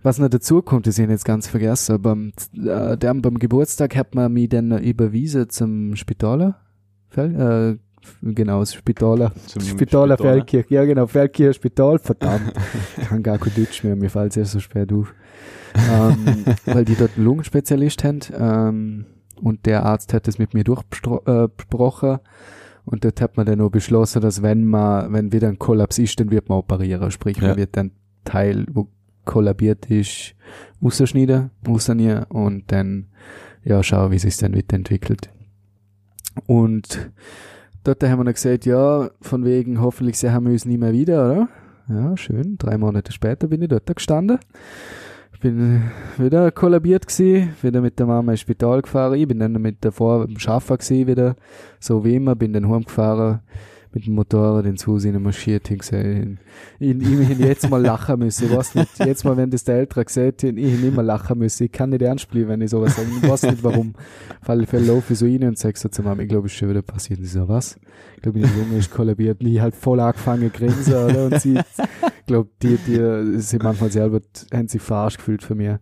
Was 0.03 0.19
noch 0.19 0.29
dazu 0.29 0.63
kommt, 0.63 0.87
das 0.87 0.99
ich 0.99 1.09
jetzt 1.09 1.25
ganz 1.25 1.49
vergessen, 1.49 1.95
aber 1.95 2.17
äh, 2.55 2.99
der, 2.99 3.15
beim 3.15 3.39
Geburtstag 3.39 3.97
hat 3.97 4.15
man 4.15 4.33
mich 4.33 4.51
dann 4.51 4.77
überwiesen 4.79 5.49
zum 5.49 5.97
Spitaler. 5.97 6.61
Äh, 7.17 7.77
genau, 8.21 8.61
das 8.61 8.75
Spitaler. 8.75 9.33
Zum 9.47 9.63
Spitaler 9.63 10.17
Spitaler. 10.17 10.35
Feldkirch. 10.35 10.71
Ja, 10.71 10.85
genau, 10.85 11.07
Feldkirch 11.07 11.57
Spital, 11.57 11.99
verdammt. 11.99 12.53
Ich 13.01 13.09
kann 13.09 13.23
gar 13.23 13.39
kein 13.39 13.55
Deutsch 13.55 13.85
mehr, 13.85 13.97
mir 13.97 14.11
fällt 14.11 14.33
es 14.33 14.37
erst 14.37 14.53
so 14.53 14.61
spät 14.61 14.93
auf. 14.93 15.15
ähm, 15.75 16.45
weil 16.67 16.85
die 16.85 16.97
dort 16.97 17.17
einen 17.17 17.25
Lungenspezialist 17.25 18.05
haben. 18.05 18.21
Ähm, 18.37 19.07
und 19.41 19.65
der 19.65 19.87
Arzt 19.87 20.13
hat 20.13 20.29
das 20.29 20.39
mit 20.39 20.53
mir 20.53 20.65
durchbesprochen. 20.65 22.19
Und 22.85 23.05
dort 23.05 23.21
hat 23.21 23.37
man 23.37 23.47
dann 23.47 23.61
auch 23.61 23.71
beschlossen, 23.71 24.21
dass 24.23 24.43
wenn 24.43 24.65
man, 24.65 25.13
wenn 25.13 25.33
wieder 25.33 25.49
ein 25.49 25.59
Kollaps 25.59 25.99
ist, 25.99 26.19
dann 26.19 26.31
wird 26.31 26.49
man 26.49 26.59
operieren. 26.59 27.11
Sprich, 27.11 27.37
Ja. 27.39 27.49
man 27.49 27.57
wird 27.57 27.77
dann 27.77 27.93
Teil, 28.25 28.67
wo 28.73 28.89
kollabiert 29.25 29.87
ist, 29.91 30.35
rausschneiden, 30.83 31.51
rausnehmen 31.67 32.25
und 32.25 32.71
dann, 32.73 33.07
ja, 33.65 33.83
schauen, 33.83 34.11
wie 34.11 34.19
sich 34.19 34.37
dann 34.37 34.55
weiterentwickelt. 34.57 35.31
Und 36.47 37.11
dort 37.85 38.03
haben 38.03 38.19
wir 38.19 38.25
dann 38.25 38.35
gesagt, 38.35 38.67
ja, 38.67 39.11
von 39.21 39.45
wegen, 39.45 39.81
hoffentlich 39.81 40.19
sehen 40.19 40.43
wir 40.45 40.51
uns 40.53 40.65
nie 40.65 40.79
mehr 40.79 40.93
wieder, 40.93 41.25
oder? 41.31 41.49
Ja, 41.89 42.17
schön. 42.17 42.57
Drei 42.59 42.79
Monate 42.79 43.13
später 43.13 43.49
bin 43.49 43.63
ich 43.63 43.69
dort 43.69 43.87
gestanden. 43.95 44.39
Bin 45.43 45.91
wieder 46.19 46.53
kollabiert 46.53 47.09
gewesen, 47.09 47.53
wieder 47.63 47.81
mit 47.81 47.99
der 47.99 48.07
Mama 48.07 48.31
ins 48.31 48.43
Spital 48.43 48.81
gefahren. 48.81 49.15
Ich 49.15 49.27
bin 49.27 49.41
dann 49.41 49.53
mit 49.61 49.85
davor 49.85 50.25
im 50.25 50.39
Schaffer 50.39 50.79
gewesen 50.79 51.09
wieder, 51.09 51.35
so 51.81 52.05
wie 52.05 52.15
immer, 52.15 52.37
bin 52.37 52.53
dann 52.53 52.71
heimgefahren, 52.71 53.41
mit 53.95 54.07
dem 54.07 54.15
Motorrad 54.15 54.67
ins 54.67 54.87
Haus 54.87 55.05
marschiert, 55.05 55.71
ich 55.71 55.79
gesagt, 55.79 56.07
ich, 56.79 56.91
ich, 56.91 57.31
ich 57.31 57.39
jetzt 57.39 57.69
mal 57.69 57.81
lachen 57.83 58.19
müssen, 58.19 58.47
ich 58.47 58.57
weiß 58.57 58.75
nicht, 58.75 58.99
jetzt 58.99 59.25
mal, 59.25 59.37
wenn 59.37 59.51
das 59.51 59.65
der 59.65 59.77
Ältere 59.77 60.05
gesagt 60.05 60.45
hat, 60.45 60.57
ich 60.57 60.93
mal 60.93 61.03
lachen 61.03 61.39
müssen, 61.39 61.65
ich 61.65 61.73
kann 61.73 61.91
nicht 61.91 62.03
ernst 62.03 62.31
bleiben, 62.31 62.49
wenn 62.49 62.61
ich 62.61 62.71
sowas 62.71 62.97
sage, 62.97 63.09
ich 63.23 63.29
weiß 63.29 63.43
nicht 63.45 63.63
warum. 63.63 63.95
Alle 64.47 64.67
Fälle 64.67 64.87
laufe 64.87 65.15
so 65.15 65.27
rein 65.27 65.45
und 65.45 65.59
sage 65.59 65.79
so 65.79 65.89
zu 65.89 66.03
Mama, 66.03 66.23
ich 66.23 66.29
glaube, 66.29 66.47
es 66.47 66.53
ist 66.53 66.59
schon 66.59 66.71
wieder 66.71 66.83
passiert. 66.83 67.19
Und 67.21 67.27
sie 67.27 67.39
so, 67.39 67.49
was? 67.49 67.79
Ich 68.17 68.23
glaube, 68.23 68.41
meine 68.41 68.53
Lunge 68.55 68.79
ist 68.79 68.91
kollabiert. 68.91 69.41
Und 69.41 69.47
ich 69.47 69.61
halt 69.61 69.75
voll 69.75 70.01
angefangen 70.01 70.53
grinsen, 70.53 70.95
oder? 70.95 71.27
Und 71.27 71.41
sie, 71.41 71.59
ich 71.59 72.27
glaube, 72.27 72.51
die, 72.63 72.77
die, 72.87 73.41
sie 73.41 73.59
manchmal 73.59 73.91
selber, 73.91 74.21
haben 74.53 74.69
sich 74.69 74.83
verarscht 74.83 75.19
gefühlt 75.19 75.43
von 75.43 75.57
mir. 75.57 75.81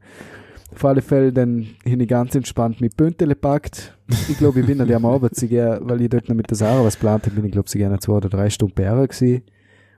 Auf 0.72 0.84
alle 0.84 1.02
Fälle 1.02 1.32
dann 1.32 1.66
hin 1.84 2.06
ganz 2.06 2.34
entspannt 2.34 2.80
mit 2.80 2.96
Bündele 2.96 3.34
gepackt. 3.34 3.98
Ich 4.28 4.38
glaube, 4.38 4.60
ich 4.60 4.66
bin 4.66 4.80
an 4.80 4.88
der 4.88 5.02
Abend, 5.02 5.34
sie 5.34 5.48
gern- 5.48 5.80
weil 5.88 6.00
ich 6.02 6.08
dort 6.08 6.28
noch 6.28 6.36
mit 6.36 6.50
der 6.50 6.56
Sarah 6.56 6.84
was 6.84 6.94
geplant 6.94 7.26
habe, 7.26 7.36
bin 7.36 7.44
ich 7.46 7.52
glaube, 7.52 7.68
sie 7.68 7.78
gerne 7.78 7.98
zwei 7.98 8.14
oder 8.14 8.28
drei 8.28 8.50
Stunden 8.50 8.74
bei 8.74 8.84
ihr 8.84 9.06
gewesen. 9.08 9.42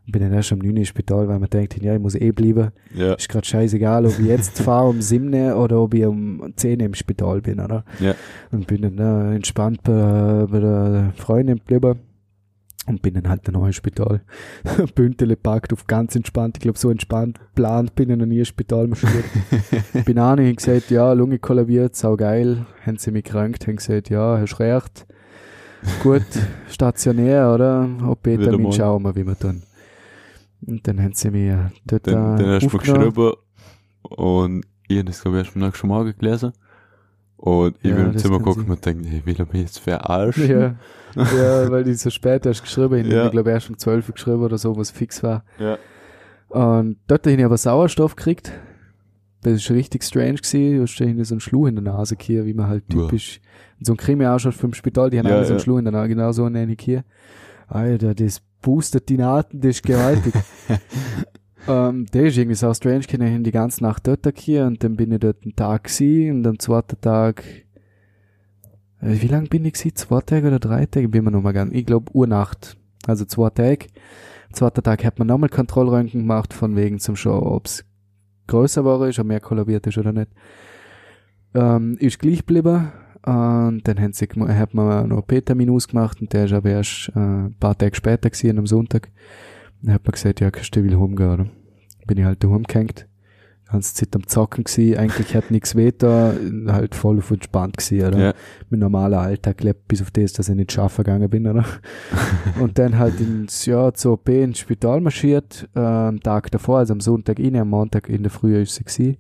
Und 0.05 0.11
bin 0.13 0.21
dann 0.23 0.33
erst 0.33 0.51
um 0.51 0.59
9 0.59 0.71
Uhr 0.73 0.77
ins 0.79 0.89
Spital, 0.89 1.29
weil 1.29 1.39
man 1.39 1.49
denkt, 1.49 1.81
ja, 1.81 1.95
ich 1.95 2.01
muss 2.01 2.17
eh 2.17 2.33
bleiben. 2.33 2.71
Ja, 2.93 3.15
Ist 3.15 3.29
grad 3.29 3.47
scheißegal, 3.47 4.05
ob 4.05 4.19
ich 4.19 4.27
jetzt 4.27 4.59
fahre 4.61 4.89
um 4.89 5.01
7 5.01 5.33
Uhr 5.33 5.57
oder 5.57 5.81
ob 5.81 5.95
ich 5.95 6.05
um 6.05 6.53
10 6.57 6.81
Uhr 6.81 6.87
im 6.87 6.95
Spital 6.95 7.41
bin, 7.41 7.61
oder? 7.61 7.85
ja. 8.01 8.15
Und 8.51 8.67
bin 8.67 8.83
dann 8.83 8.99
äh, 8.99 9.37
entspannt 9.37 9.81
bei, 9.85 10.47
bei 10.51 10.59
der 10.59 11.13
Freundin 11.17 11.59
geblieben. 11.59 12.01
Und 12.87 13.01
bin 13.01 13.15
dann 13.15 13.29
halt 13.29 13.47
dann 13.47 13.55
noch 13.55 13.67
im 13.67 13.73
Spital. 13.73 14.23
Bündele 14.97 15.37
packt 15.37 15.73
auf 15.73 15.87
ganz 15.87 16.17
entspannt. 16.17 16.57
Ich 16.57 16.63
glaube, 16.63 16.79
so 16.79 16.91
entspannt 16.91 17.39
plant 17.55 17.95
bin 17.95 18.11
ich 18.11 18.17
noch 18.17 18.27
nie 18.27 18.41
im 18.41 18.45
Spital 18.45 18.89
marschiert. 18.89 19.25
bin 20.05 20.19
auch 20.19 20.35
nicht 20.35 20.57
gesagt, 20.57 20.91
ja, 20.91 21.13
Lunge 21.13 21.39
kollabiert, 21.39 21.95
sau 21.95 22.17
geil. 22.17 22.67
Haben 22.85 22.99
sie 22.99 23.13
mich 23.13 23.25
krank, 23.25 23.59
haben 23.67 23.77
gesagt, 23.77 24.11
ja, 24.11 24.39
hast 24.39 24.59
recht. 24.59 25.07
Gut, 26.03 26.27
stationär, 26.69 27.53
oder? 27.55 27.89
OP-Termin 28.05 28.63
mal. 28.63 28.73
schauen 28.73 29.03
wir, 29.03 29.15
wie 29.15 29.27
wir 29.27 29.39
tun. 29.39 29.63
Und 30.67 30.87
dann 30.87 31.01
haben 31.01 31.15
sie 31.15 31.31
mich 31.31 31.53
dort 31.85 32.07
Dann, 32.07 32.37
dann 32.37 32.51
hast 32.51 32.73
du 32.73 32.79
geschrieben 32.79 33.33
und 34.03 34.65
ich 34.89 34.99
habe 34.99 35.07
das, 35.07 35.23
glaube 35.23 35.41
ich, 35.41 35.47
erst 35.47 35.57
am 35.57 35.63
nächsten 35.63 35.87
Morgen 35.89 36.15
gelesen. 36.19 36.53
Und 37.43 37.75
ich 37.83 37.91
Ja, 37.91 37.97
bin 37.97 38.13
im 38.13 38.19
Zimmer 38.19 38.39
sein. 38.53 38.71
und 38.71 38.87
denke, 38.87 39.09
hey, 39.09 39.21
will 39.25 39.47
mich 39.53 39.63
jetzt 39.63 39.81
verarschen? 39.81 40.49
Ja, 40.49 40.75
ja, 41.17 41.71
weil 41.73 41.83
die 41.83 41.95
so 41.95 42.09
spät 42.09 42.47
erst 42.47 42.63
geschrieben 42.63 43.01
haben. 43.01 43.11
Ja. 43.11 43.25
Ich 43.25 43.33
glaube, 43.33 43.51
erst 43.51 43.69
um 43.69 43.77
12 43.77 44.09
Uhr 44.09 44.15
geschrieben 44.15 44.43
oder 44.45 44.59
so, 44.59 44.77
was 44.77 44.93
fix 44.93 45.25
war. 45.25 45.45
Ja. 45.59 45.77
Und 46.51 46.99
dort 47.09 47.27
habe 47.27 47.35
ich 47.37 47.45
aber 47.45 47.57
Sauerstoff 47.57 48.15
gekriegt. 48.15 48.53
Das 49.43 49.55
ist 49.55 49.69
richtig 49.73 50.05
strange 50.05 50.35
gewesen. 50.35 50.77
Du 50.77 50.83
hast 50.83 51.01
da 51.01 51.25
so 51.25 51.35
einen 51.35 51.41
Schluh 51.41 51.67
in 51.67 51.75
der 51.75 51.83
Nase 51.83 52.15
hier, 52.21 52.47
wie 52.47 52.55
man 52.55 52.69
halt 52.69 52.89
typisch, 52.89 53.41
so 53.81 53.95
ein 53.95 53.97
Krimi 53.97 54.25
ausschaut 54.25 54.55
vom 54.55 54.73
Spital, 54.73 55.11
die 55.11 55.19
haben 55.19 55.27
Ja, 55.27 55.35
alle 55.35 55.45
so 55.45 55.51
einen 55.55 55.59
ja. 55.59 55.65
Schluh 55.65 55.79
in 55.79 55.85
der 55.85 55.93
Nase, 55.93 56.09
genau 56.11 56.31
so 56.31 56.47
ich 56.49 56.81
hier. 56.81 57.03
Alter, 57.67 58.15
das 58.15 58.41
boostet 58.61 59.09
die 59.09 59.17
Naten, 59.17 59.61
das 59.61 59.71
ist 59.71 59.83
gewaltig. 59.83 60.33
ähm, 61.69 62.07
der 62.13 62.25
ist 62.25 62.37
irgendwie 62.37 62.57
so 62.57 62.73
strange, 62.75 63.01
ich 63.01 63.13
habe 63.13 63.41
die 63.41 63.51
ganze 63.51 63.83
Nacht 63.83 64.07
dort 64.07 64.27
hier 64.39 64.67
und 64.67 64.83
dann 64.83 64.97
bin 64.97 65.13
ich 65.13 65.21
dort 65.21 65.43
einen 65.43 65.57
Tag 65.57 65.85
gewesen 65.85 66.39
und 66.39 66.47
am 66.47 66.59
zweiten 66.59 67.01
Tag, 67.01 67.45
äh, 69.01 69.21
wie 69.21 69.29
lang 69.29 69.49
bin 69.49 69.65
ich 69.65 69.75
gewesen? 69.75 69.95
Zwei 69.95 70.21
Tage 70.21 70.49
oder 70.49 70.59
drei 70.59 70.87
Tage? 70.87 71.09
Bin 71.09 71.25
mir 71.25 71.31
noch 71.31 71.43
mal 71.43 71.53
ganz, 71.53 71.73
ich 71.75 71.87
glaube 71.87 72.13
Urnacht. 72.15 72.77
Also 73.07 73.25
zwei 73.25 73.51
Tage. 73.51 73.87
Am 74.49 74.55
zweiten 74.55 74.83
Tag 74.83 75.05
hat 75.05 75.19
man 75.19 75.29
nochmal 75.29 75.49
Kontrollröntgen 75.49 76.21
gemacht, 76.21 76.53
von 76.53 76.77
wegen 76.77 76.99
zum 76.99 77.17
Schauen, 77.17 77.47
ob's 77.47 77.85
größer 78.47 78.85
war, 78.85 79.09
ist, 79.09 79.19
ob 79.19 79.27
mehr 79.27 79.41
kollabiert 79.41 79.87
ist 79.87 79.99
oder 79.99 80.13
nicht. 80.13 80.31
Ähm, 81.55 81.97
ist 81.99 82.19
gleich 82.19 82.39
geblieben. 82.39 82.93
Und 83.25 83.83
dann 83.85 84.01
haben 84.01 84.13
sie, 84.13 84.27
hat 84.27 84.75
man 84.75 84.91
einen 84.91 85.13
OP-Termin 85.13 85.71
ausgemacht 85.71 86.21
und 86.21 86.33
der 86.33 86.47
ist 86.47 86.53
aber 86.53 86.71
erst 86.71 87.13
äh, 87.15 87.21
ein 87.21 87.55
paar 87.61 87.79
Tage 87.79 87.95
später 87.95 88.29
gewesen, 88.29 88.59
am 88.59 88.67
Sonntag. 88.67 89.11
Dann 89.83 89.95
hat 89.95 90.05
man 90.05 90.13
gesagt, 90.13 90.41
ja, 90.41 90.51
kannst 90.51 90.75
du 90.77 90.85
will 90.85 90.99
heimgehen, 90.99 91.31
oder? 91.31 91.47
Bin 92.07 92.19
ich 92.19 92.25
halt 92.25 92.43
daheim 92.43 92.63
gehängt. 92.65 93.09
Die 93.67 93.73
ganze 93.73 93.95
Zeit 93.95 94.15
am 94.15 94.27
Zocken 94.27 94.65
gewesen. 94.65 94.99
Eigentlich 94.99 95.35
hat 95.35 95.51
nichts 95.51 95.75
weh 95.75 95.93
da, 95.97 96.35
halt 96.69 96.95
voll 96.95 97.19
auf 97.19 97.31
entspannt 97.31 97.79
gewesen, 97.79 98.07
oder? 98.07 98.19
Ja. 98.19 98.35
Mein 98.71 98.81
normaler 98.81 99.21
Alltag 99.21 99.63
lebt 99.63 99.89
bis 99.89 100.03
auf 100.03 100.11
das, 100.11 100.35
dass 100.35 100.49
ich 100.49 100.55
nicht 100.55 100.73
schaffen 100.73 101.05
gegangen 101.05 101.29
bin, 101.31 101.47
oder? 101.47 101.65
und 102.61 102.79
dann 102.79 102.99
halt 102.99 103.19
ins, 103.21 103.67
ja, 103.67 103.93
zur 103.93 104.15
OP 104.15 104.29
ins 104.29 104.59
Spital 104.59 105.01
marschiert, 105.01 105.69
äh, 105.75 105.81
am 105.81 106.21
Tag 106.21 106.51
davor, 106.51 106.79
also 106.79 106.93
am 106.93 107.01
Sonntag 107.01 107.39
rein, 107.39 107.57
am 107.57 107.71
Montag 107.71 108.09
in 108.09 108.23
der 108.23 108.31
Früh 108.31 108.61
ist 108.61 108.75
sie 108.75 108.85
gewesen. 108.85 109.17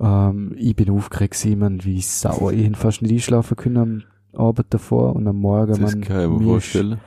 Ähm, 0.00 0.54
ich 0.56 0.74
bin 0.74 0.90
aufgeregt 0.90 1.34
gewesen, 1.34 1.58
man, 1.58 1.84
wie 1.84 2.00
sauer. 2.00 2.52
Ich 2.52 2.64
hätte 2.64 2.78
fast 2.78 3.02
nicht 3.02 3.12
einschlafen 3.12 3.56
können 3.56 3.76
am 3.76 4.02
Abend 4.40 4.66
davor 4.70 5.16
und 5.16 5.26
am 5.26 5.36
Morgen 5.36 5.68
Das 5.68 5.80
man 5.80 6.00
kann 6.00 6.20
ich 6.22 6.28
mir 6.28 6.38
mir 6.38 6.44
vorstellen. 6.44 6.98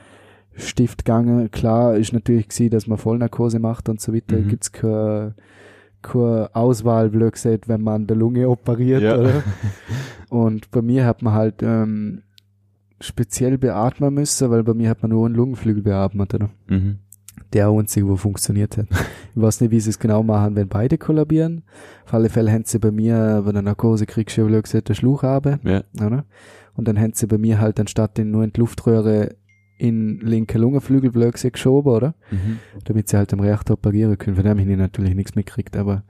Stift 0.56 1.04
gegangen. 1.04 1.50
Klar 1.50 1.96
ist 1.96 2.12
natürlich 2.12 2.48
gewesen, 2.48 2.70
dass 2.70 2.86
man 2.86 2.98
Vollnarkose 2.98 3.58
macht 3.58 3.88
und 3.88 4.00
so 4.00 4.12
weiter. 4.14 4.36
Mhm. 4.36 4.48
Gibt's 4.48 4.72
keine, 4.72 5.34
keine 6.02 6.50
Auswahl, 6.54 7.10
blöd 7.10 7.32
gesagt, 7.32 7.68
wenn 7.68 7.80
man 7.82 8.06
der 8.06 8.16
Lunge 8.16 8.48
operiert, 8.48 9.02
Ja. 9.02 9.18
oder? 9.18 9.42
Und 10.28 10.70
bei 10.70 10.80
mir 10.80 11.04
hat 11.04 11.20
man 11.22 11.34
halt 11.34 11.62
ähm, 11.62 12.22
speziell 13.00 13.58
beatmen 13.58 14.14
müssen, 14.14 14.50
weil 14.50 14.62
bei 14.62 14.72
mir 14.74 14.88
hat 14.88 15.02
man 15.02 15.10
nur 15.10 15.26
einen 15.26 15.34
Lungenflügel 15.34 15.82
beatmet, 15.82 16.34
oder? 16.34 16.48
Mhm. 16.68 16.98
Der 17.52 17.68
einzige, 17.68 18.08
wo 18.08 18.16
funktioniert 18.16 18.78
hat. 18.78 18.86
Ich 19.34 19.40
weiß 19.42 19.60
nicht, 19.60 19.70
wie 19.70 19.80
sie 19.80 19.90
es 19.90 19.98
genau 19.98 20.22
machen, 20.22 20.56
wenn 20.56 20.68
beide 20.68 20.96
kollabieren. 20.96 21.62
Auf 22.06 22.14
alle 22.14 22.30
Fälle 22.30 22.50
haben 22.50 22.64
sie 22.64 22.78
bei 22.78 22.90
mir, 22.90 23.42
bei 23.44 23.52
der 23.52 23.60
Narkose 23.62 24.06
kriegst 24.06 24.36
du 24.36 24.42
ja 24.42 24.46
blöd 24.46 24.64
gesagt, 24.64 24.94
Schluch 24.96 25.22
haben 25.22 25.60
Ja. 25.64 25.82
oder? 26.04 26.24
Und 26.74 26.88
dann 26.88 26.98
haben 26.98 27.12
sie 27.12 27.26
bei 27.26 27.36
mir 27.36 27.60
halt 27.60 27.78
anstatt 27.78 28.16
den 28.16 28.30
nur 28.30 28.44
in 28.44 28.52
die 28.54 28.60
Luftröhre 28.60 29.34
in 29.82 30.20
linke 30.20 30.58
Lungenflügel 30.58 31.10
blöd 31.10 31.32
gesagt 31.32 31.54
geschoben, 31.54 31.90
oder? 31.90 32.14
Mhm. 32.30 32.60
Damit 32.84 33.08
sie 33.08 33.16
halt 33.16 33.32
am 33.32 33.40
Reaktor 33.40 33.74
operieren 33.74 34.16
können. 34.16 34.36
Von 34.36 34.44
dem 34.44 34.60
habe 34.60 34.70
ich 34.70 34.76
natürlich 34.76 35.16
nichts 35.16 35.34
mitgekriegt, 35.34 35.76
aber 35.76 36.04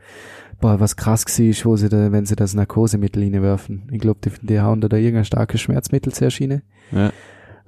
boah, 0.61 0.79
was 0.79 0.97
krass 0.97 1.25
war, 1.27 1.47
ist, 1.47 1.65
wo 1.65 1.77
sie 1.77 1.89
da, 1.89 2.13
wenn 2.13 2.27
sie 2.27 2.37
das 2.37 2.53
Narkosemittel 2.53 3.23
reinwerfen. 3.23 3.89
Ich 3.91 4.01
glaube, 4.01 4.21
die, 4.23 4.47
die 4.47 4.61
hauen 4.61 4.83
da, 4.83 4.89
da 4.89 4.99
irgendein 4.99 5.25
starkes 5.25 5.63
Schmerzmittel 5.63 6.13
zur 6.13 6.31
Schiene. 6.31 6.63
Ja. 6.91 7.13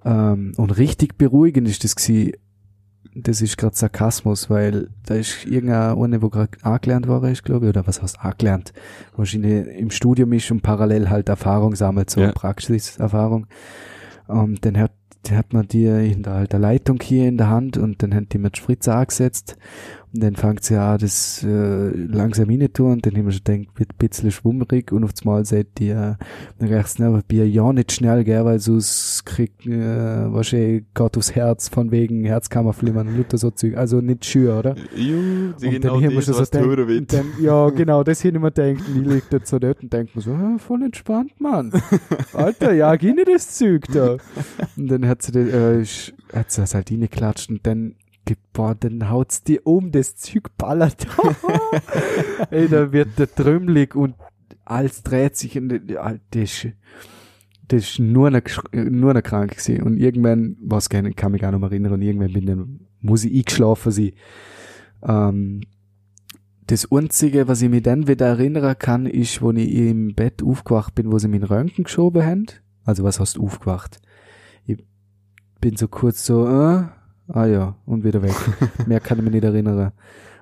Ähm, 0.05 0.53
und 0.59 0.77
richtig 0.77 1.17
beruhigend 1.17 1.69
ist 1.69 1.85
das 1.85 1.97
gewesen. 1.97 2.33
Das 3.17 3.41
ist 3.41 3.57
gerade 3.57 3.77
Sarkasmus, 3.77 4.51
weil 4.51 4.89
da 5.07 5.15
ist 5.15 5.47
irgendeine, 5.47 5.97
eine, 5.97 6.21
wo 6.21 6.29
gerade 6.29 6.51
angelernt 6.63 7.09
war, 7.09 7.23
ist, 7.31 7.45
glaube 7.45 7.67
ich, 7.67 7.71
oder 7.71 7.87
was 7.87 8.03
heißt 8.03 8.21
angelernt? 8.21 8.73
Wahrscheinlich 9.17 9.69
im 9.79 9.91
Studium 9.91 10.33
ist 10.33 10.51
und 10.51 10.63
parallel 10.63 11.09
halt 11.09 11.29
Erfahrung 11.29 11.77
sammelt, 11.77 12.11
so 12.11 12.21
Ja. 12.21 12.33
Praxiserfahrung. 12.33 13.47
Und 14.27 14.65
dann 14.65 14.79
hat, 14.79 14.93
hat 15.31 15.53
man 15.53 15.67
die 15.67 15.87
in 15.87 16.23
der, 16.23 16.47
der 16.47 16.59
Leitung 16.59 17.01
hier 17.03 17.29
in 17.29 17.37
der 17.37 17.49
Hand 17.49 17.77
und 17.77 18.03
dann 18.03 18.15
hat 18.15 18.33
die 18.33 18.39
mit 18.39 18.57
Spritze 18.57 18.95
angesetzt 18.95 19.57
und 20.15 20.23
dann 20.23 20.37
fängt 20.37 20.63
sie 20.65 20.77
an, 20.81 20.99
das 20.99 21.43
äh, 21.43 21.89
langsam 21.89 22.49
rein 22.49 22.73
tun 22.73 22.93
und 22.93 23.07
dann 23.07 23.17
haben 23.17 23.27
wir 23.27 23.33
schon 23.33 23.43
gedacht, 23.45 23.79
wird 23.79 23.91
ein 23.91 23.99
bisschen 23.99 24.31
schwummerig 24.31 24.93
und 24.93 25.05
auf 25.05 25.11
einmal 25.23 25.45
sagt 25.45 25.79
die 25.79 25.89
äh, 25.89 26.15
rechts 26.61 26.99
neben 26.99 27.21
Bier 27.27 27.49
ja 27.49 27.73
nicht 27.73 27.93
schnell, 27.93 28.23
gell, 28.25 28.45
weil 28.45 28.61
sonst 28.61 29.27
kriegt 29.27 29.67
äh, 29.67 30.33
wahrscheinlich 30.33 30.85
gerade 30.95 31.19
aufs 31.19 31.35
Herz 31.35 31.69
von 31.69 31.91
wegen 31.91 32.25
Herzkammerflimmern 32.25 33.09
und 33.09 33.17
Luther 33.17 33.39
so 33.39 33.51
Zeug, 33.51 33.77
also 33.77 34.01
nicht 34.01 34.25
schür, 34.25 34.59
oder? 34.61 34.77
Ju, 34.95 35.53
die 35.61 35.67
Und 35.67 35.73
genau 35.73 35.95
dann 35.95 36.05
haben 36.05 36.11
wir 36.11 36.17
das, 36.23 36.27
schon 36.27 36.35
so 36.35 37.07
dann, 37.07 37.27
ja, 37.41 37.71
genau, 37.71 38.05
das 38.05 38.21
hin 38.21 38.35
immer 38.37 38.51
denkt, 38.51 38.83
und 38.89 39.03
ich 39.03 39.13
liegt 39.13 39.33
dort 39.33 39.47
so 39.47 39.59
dort 39.59 39.83
und 39.83 39.93
denkt 39.93 40.15
mir 40.15 40.23
so, 40.23 40.37
"Hä, 40.37 40.59
voll 40.59 40.83
entspannt, 40.83 41.33
Mann. 41.41 41.73
Alter, 42.33 42.73
ja, 42.73 42.95
geh 42.97 43.13
nicht 43.13 43.29
das 43.29 43.55
Zeug 43.57 43.87
da. 43.93 44.17
Und 44.77 44.89
dann 44.89 45.07
hat 45.07 45.23
sie, 45.23 45.33
das, 45.33 45.49
äh, 45.49 45.85
hat 46.37 46.51
sie 46.51 46.61
das 46.61 46.75
halt 46.75 46.91
reingeklatscht 46.91 47.51
und 47.51 47.67
dann, 47.67 47.95
ge- 48.25 48.37
boah, 48.53 48.75
dann 48.75 49.11
haut's 49.11 49.43
dir 49.43 49.67
um, 49.67 49.91
das 49.93 50.17
Zeug 50.17 50.57
ballert. 50.57 51.07
Ey, 52.51 52.69
da 52.69 52.93
wird 52.93 53.19
der 53.19 53.33
trümmelig 53.33 53.95
und 53.95 54.15
alles 54.65 55.03
dreht 55.03 55.37
sich 55.37 55.59
und 55.59 55.91
ja, 55.91 56.15
das 56.31 56.67
das 57.69 57.83
ist 57.83 57.99
nur 57.99 58.27
eine, 58.27 58.43
nur 58.73 59.11
eine 59.11 59.23
krank 59.23 59.53
gewesen. 59.53 59.83
Und 59.83 59.97
irgendwann, 59.97 60.57
was 60.61 60.91
gerne, 60.91 61.13
kann 61.15 61.33
mich 61.33 61.41
gar 61.41 61.51
nicht 61.51 61.61
mehr 61.61 61.71
erinnern, 61.71 61.95
und 61.95 62.03
irgendwann 62.03 62.33
bin 62.35 62.45
dann, 62.47 62.81
muss 63.01 63.25
ich 63.25 63.35
eingeschlafen 63.35 63.91
sein. 63.91 64.13
Ähm, 65.03 65.61
das 66.67 66.91
Einzige, 66.93 67.49
was 67.49 67.63
ich 67.63 67.71
mich 67.71 67.83
dann 67.83 68.07
wieder 68.07 68.27
erinnern 68.27 68.77
kann, 68.79 69.07
ist, 69.07 69.41
wo 69.41 69.51
ich 69.53 69.71
im 69.75 70.15
Bett 70.15 70.43
aufgewacht 70.43 70.95
bin, 70.95 71.11
wo 71.11 71.19
sie 71.19 71.29
meinen 71.29 71.45
Röntgen 71.45 71.85
geschoben 71.85 72.25
haben. 72.25 72.47
Also 72.85 73.03
was 73.03 73.19
heißt 73.19 73.39
aufgewacht? 73.39 74.01
Ich 74.67 74.85
bin 75.61 75.77
so 75.77 75.89
kurz 75.89 76.25
so, 76.27 76.47
äh, 76.47 76.85
ah 77.29 77.47
ja, 77.47 77.77
und 77.87 78.05
wieder 78.05 78.23
weg. 78.23 78.35
Mehr 78.87 79.01
kann 79.01 79.19
ich 79.19 79.25
mich 79.25 79.35
nicht 79.35 79.45
erinnern. 79.45 79.93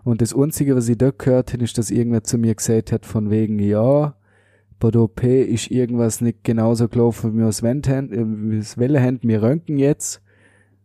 Und 0.05 0.21
das 0.21 0.35
Einzige, 0.35 0.75
was 0.75 0.88
ich 0.88 0.99
da 0.99 1.11
gehört 1.11 1.53
habe, 1.53 1.62
ist, 1.62 1.79
dass 1.79 1.90
irgendwer 1.90 2.25
zu 2.25 2.38
mir 2.38 2.55
gesagt 2.55 2.92
hat, 2.92 3.07
von 3.07 3.31
wegen, 3.31 3.59
ja, 3.59 4.14
bei 4.81 4.90
der 4.90 5.03
OP 5.03 5.23
ist 5.23 5.71
irgendwas 5.71 6.21
nicht 6.21 6.42
genauso 6.42 6.88
gelaufen, 6.88 7.35
wie 7.35 7.38
wir 7.38 7.47
es 7.47 7.62
wollen, 7.62 7.83
äh, 7.85 8.25
wie 8.25 8.90
wir 8.92 9.01
haben. 9.01 9.21
Wir 9.23 9.42
röntgen 9.42 9.79
jetzt. 9.79 10.21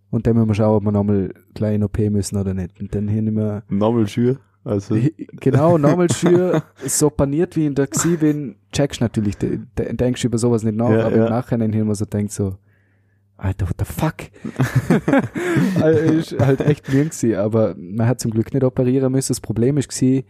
Und 0.10 0.27
dann 0.27 0.36
müssen 0.36 0.49
wir 0.49 0.53
schauen, 0.53 0.77
ob 0.77 0.83
wir 0.83 0.91
nochmal 0.91 1.33
gleich 1.53 1.75
in 1.75 1.83
OP 1.83 1.97
müssen 1.97 2.38
oder 2.38 2.53
nicht. 2.53 2.79
Und 2.79 2.93
dann 2.93 3.07
hin 3.07 3.36
wir 3.36 3.63
Nochmal 3.69 4.07
Schür. 4.07 4.38
Also, 4.67 4.97
genau, 5.39 5.77
nochmal 5.77 6.12
schür, 6.12 6.62
so 6.86 7.10
paniert 7.10 7.55
wie 7.55 7.67
ich 7.67 7.73
da 7.73 7.86
gsi 7.86 8.17
bin, 8.17 8.55
checkst 8.73 8.99
natürlich, 8.99 9.38
de, 9.38 9.60
de, 9.77 9.93
denkst 9.95 10.25
über 10.25 10.38
sowas 10.38 10.63
nicht 10.63 10.75
nach, 10.75 10.89
Ja, 10.89 11.05
aber 11.05 11.15
ja. 11.15 11.25
im 11.25 11.31
Nachhinein 11.31 11.71
hin 11.71 11.88
man 11.88 11.95
so 11.95 12.03
denkt 12.03 12.33
so, 12.33 12.57
Alter, 13.38 13.67
what 13.67 13.76
the 13.80 13.86
fuck? 13.86 14.15
also, 15.82 16.00
ist 16.13 16.39
halt 16.39 16.62
echt 16.62 16.91
mir 16.91 17.06
gsi, 17.06 17.36
aber 17.36 17.76
man 17.78 18.08
hat 18.08 18.19
zum 18.19 18.32
Glück 18.32 18.54
nicht 18.54 18.63
operieren 18.63 19.12
müssen. 19.12 19.30
Das 19.30 19.41
Problem 19.41 19.78
ist 19.78 19.89
gsi, 19.89 20.26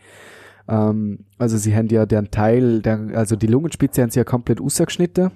ähm, 0.68 1.20
also 1.38 1.58
sie 1.58 1.76
haben 1.76 1.88
ja 1.88 2.06
den 2.06 2.32
Teil, 2.32 2.82
der, 2.82 3.00
also 3.14 3.36
die 3.36 3.48
Lungenspitze 3.48 4.02
haben 4.02 4.10
sie 4.10 4.20
ja 4.20 4.24
komplett 4.24 4.60
ausgeschnitten 4.60 5.32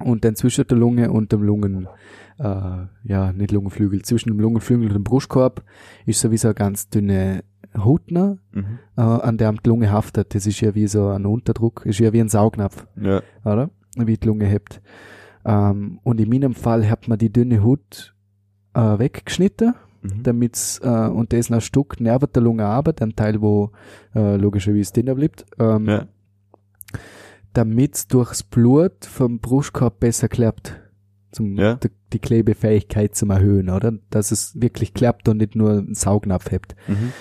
und 0.00 0.24
dann 0.24 0.36
zwischen 0.36 0.66
der 0.66 0.76
Lunge 0.76 1.10
und 1.10 1.32
dem 1.32 1.42
Lungen, 1.42 1.88
äh, 2.38 2.86
ja, 3.04 3.32
nicht 3.32 3.52
Lungenflügel, 3.52 4.02
zwischen 4.02 4.30
dem 4.30 4.40
Lungenflügel 4.40 4.88
und 4.88 4.94
dem 4.94 5.04
Brustkorb 5.04 5.62
ist 6.06 6.20
sowieso 6.20 6.48
eine 6.48 6.54
ganz 6.54 6.88
dünne 6.88 7.44
Haut 7.76 8.10
noch, 8.10 8.36
mhm. 8.52 8.78
äh, 8.96 9.00
an 9.00 9.38
der 9.38 9.52
die 9.52 9.68
Lunge 9.68 9.90
haftet. 9.90 10.34
Das 10.34 10.46
ist 10.46 10.60
ja 10.60 10.74
wie 10.74 10.86
so 10.86 11.08
ein 11.08 11.24
Unterdruck, 11.24 11.86
ist 11.86 12.00
ja 12.00 12.12
wie 12.12 12.20
ein 12.20 12.28
Saugnapf, 12.28 12.86
ja. 13.00 13.22
oder? 13.44 13.70
Wie 13.96 14.16
die 14.16 14.26
Lunge 14.26 14.46
hebt. 14.46 14.82
Ähm, 15.44 15.98
und 16.02 16.20
in 16.20 16.28
meinem 16.28 16.54
Fall 16.54 16.88
hat 16.88 17.08
man 17.08 17.18
die 17.18 17.32
dünne 17.32 17.62
Haut 17.62 18.14
äh, 18.74 18.98
weggeschnitten, 18.98 19.74
Mhm. 20.04 20.22
damit's, 20.24 20.80
äh, 20.82 20.88
und 20.88 21.32
das 21.32 21.52
ein 21.52 21.60
Stück 21.60 22.00
neben 22.00 22.26
der 22.32 22.42
Lunge 22.42 22.64
aber, 22.64 22.92
den 22.92 23.14
Teil, 23.14 23.40
wo 23.40 23.70
äh, 24.16 24.34
logischerweise 24.36 24.92
drinnen 24.92 25.14
bleibt, 25.14 25.46
ähm, 25.60 25.86
ja. 25.88 26.06
damit's 27.52 28.08
durchs 28.08 28.42
Blut 28.42 29.04
vom 29.04 29.38
Brustkorb 29.38 30.00
besser 30.00 30.28
klappt. 30.28 30.80
Zum, 31.30 31.56
Ja. 31.56 31.74
die, 31.76 31.88
die 32.12 32.18
Klebefähigkeit 32.18 33.14
zum 33.14 33.30
erhöhen, 33.30 33.70
oder? 33.70 33.92
Dass 34.10 34.32
es 34.32 34.60
wirklich 34.60 34.92
klappt 34.92 35.28
und 35.28 35.38
nicht 35.38 35.54
nur 35.54 35.70
einen 35.70 35.94
Saugnapf 35.94 36.50
hebt. 36.50 36.74
Mhm. 36.88 37.12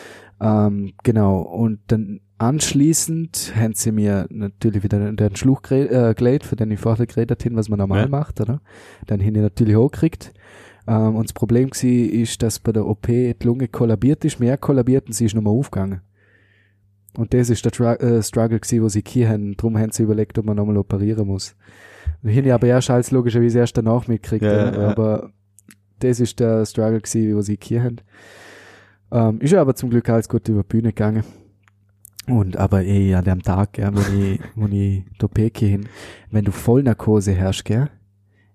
Ähm, 0.42 0.94
genau. 1.04 1.42
Und 1.42 1.80
dann 1.88 2.20
anschließend 2.42 3.54
haben 3.56 3.74
sie 3.74 3.92
mir 3.92 4.26
natürlich 4.30 4.84
wieder 4.84 5.12
den 5.12 5.36
Schluch 5.36 5.62
äh, 5.72 6.14
gelegt, 6.16 6.46
für 6.46 6.56
den 6.56 6.72
ich 6.72 6.80
vorher 6.80 7.06
geredet 7.06 7.46
habe, 7.46 7.56
was 7.56 7.70
man 7.70 7.80
normal 7.80 8.02
Ja. 8.04 8.08
macht, 8.08 8.42
oder? 8.42 8.62
Dann 9.08 9.20
hin 9.20 9.36
ich 9.36 9.42
natürlich 9.42 9.76
hochgekriegt. 9.76 10.34
Ähm, 10.88 11.16
und 11.16 11.30
das 11.30 11.34
Problem 11.34 11.70
gsi 11.70 12.02
ist, 12.06 12.42
dass 12.42 12.60
bei 12.60 12.72
der 12.72 12.88
OP 12.88 13.08
die 13.08 13.36
Lunge 13.44 13.68
kollabiert 13.68 14.26
ist, 14.26 14.40
mehr 14.40 14.58
kollabiert 14.58 15.08
und 15.08 15.14
sie 15.14 15.26
ist 15.26 15.36
nochmal 15.36 15.54
aufgegangen. 15.54 16.02
Und 17.18 17.34
das 17.34 17.50
ist 17.50 17.64
der 17.66 17.72
Tru 17.72 17.84
äh, 17.86 18.24
Struggle 18.24 18.60
gsi, 18.60 18.82
wo 18.82 18.90
sie 18.90 19.04
hier 19.06 19.30
haben. 19.30 19.56
Drum 19.58 19.78
haben 19.78 19.92
sie 19.92 20.04
überlegt, 20.04 20.38
ob 20.40 20.46
man 20.46 20.56
nochmal 20.58 20.78
operieren 20.78 21.28
muss. 21.28 21.56
Und 22.24 22.30
hier 22.30 22.56
aber 22.56 22.68
erst 22.68 22.90
als 22.90 23.12
logischerweise 23.12 23.60
erst 23.60 23.78
danach 23.78 24.08
mitgekriegt, 24.08 24.44
Ja, 24.44 24.72
ja, 24.72 24.82
ja, 24.82 24.90
aber 24.90 25.32
das 26.00 26.20
ist 26.20 26.40
der 26.40 26.66
Struggle 26.66 27.02
gsi, 27.02 27.36
wo 27.36 27.42
sie 27.42 27.60
hier 27.62 27.84
haben. 27.84 27.98
Ähm, 29.12 29.40
ist 29.42 29.54
aber 29.54 29.76
zum 29.76 29.90
Glück 29.90 30.10
alles 30.10 30.30
gut 30.30 30.48
über 30.50 30.64
die 30.64 30.68
Bühne 30.70 30.90
gegangen. 30.90 31.24
Und 32.28 32.56
aber 32.58 32.84
eh 32.84 33.16
an 33.16 33.26
dem 33.26 33.42
Tag, 33.42 33.74
gell, 33.74 33.92
wo 33.94 34.00
ich, 34.00 34.40
wo 34.56 34.68
ich 34.68 35.04
da 35.18 35.28
Peki 35.28 35.68
hin, 35.68 35.90
wenn 36.30 36.46
du 36.46 36.52
Vollnarkose 36.52 37.34
herrschst, 37.34 37.66
gell, 37.66 37.90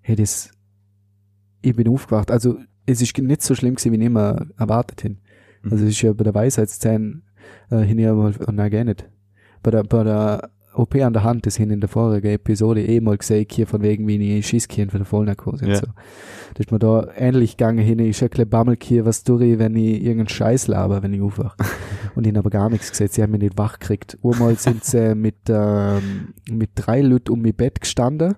hätte 0.00 0.22
es, 0.22 0.52
ich 1.62 1.74
bin 1.74 1.88
aufgewacht. 1.88 2.30
Also, 2.30 2.58
es 2.86 3.02
ist 3.02 3.18
nicht 3.18 3.42
so 3.42 3.54
schlimm 3.54 3.74
gewesen, 3.74 3.92
wie 3.92 3.96
ich 3.96 4.04
immer 4.04 4.46
erwartet 4.56 5.00
hin. 5.00 5.18
Mhm. 5.62 5.72
Also, 5.72 5.84
es 5.84 5.90
ist 5.90 6.02
ja 6.02 6.12
bei 6.12 6.24
der 6.24 6.34
Weisheitszähne, 6.34 7.22
äh, 7.70 7.80
hin 7.80 7.98
ja 7.98 8.14
mal, 8.14 8.34
oh, 8.46 8.52
nein, 8.52 8.70
gar 8.70 8.84
nicht. 8.84 9.08
Bei 9.62 9.72
der, 9.72 9.82
bei 9.82 10.04
der 10.04 10.50
OP 10.76 10.94
an 10.96 11.12
der 11.12 11.24
Hand, 11.24 11.46
das 11.46 11.56
hin 11.56 11.70
in 11.70 11.80
der 11.80 11.88
vorigen 11.88 12.32
Episode 12.32 12.84
eh 12.84 13.00
mal 13.00 13.16
gesehen, 13.16 13.46
hier 13.50 13.66
von 13.66 13.82
wegen, 13.82 14.06
wie 14.06 14.38
ich 14.38 14.46
schieß 14.46 14.68
hier 14.70 14.88
für 14.90 14.98
der 14.98 15.06
Vollnarkose 15.06 15.64
und 15.64 15.70
Ja. 15.70 15.76
so. 15.76 15.86
Das 16.54 16.66
ist 16.66 16.72
mir 16.72 16.78
da 16.78 17.08
ähnlich 17.16 17.56
gegangen 17.56 17.84
hin, 17.84 17.98
ich 17.98 18.18
bisschen 18.18 18.48
bammel 18.48 18.76
hier 18.82 19.04
was 19.04 19.24
durch, 19.24 19.58
wenn 19.58 19.74
ich 19.76 20.02
irgendeinen 20.02 20.28
Scheiß 20.28 20.68
laber, 20.68 21.02
wenn 21.02 21.12
ich 21.12 21.20
aufwache. 21.20 21.56
Und 22.14 22.26
ich 22.26 22.32
hab 22.32 22.38
aber 22.38 22.50
gar 22.50 22.70
nichts 22.70 22.90
gesehen, 22.90 23.08
sie 23.10 23.22
haben 23.22 23.32
mich 23.32 23.42
nicht 23.42 23.58
wach 23.58 23.78
gekriegt. 23.78 24.16
Einmal 24.22 24.56
sind 24.56 24.84
sie 24.84 25.14
mit, 25.14 25.36
ähm, 25.48 26.32
mit 26.50 26.70
drei 26.74 27.02
Leuten 27.02 27.30
um 27.32 27.42
mein 27.42 27.54
Bett 27.54 27.82
gestanden. 27.82 28.36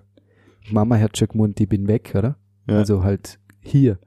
Mama 0.69 0.97
hat 0.97 1.17
schon 1.17 1.29
gemeint, 1.29 1.59
ich 1.61 1.69
bin 1.69 1.87
weg, 1.87 2.11
oder? 2.13 2.35
Ja. 2.67 2.77
Also 2.79 3.03
halt 3.03 3.39
hier. 3.61 3.97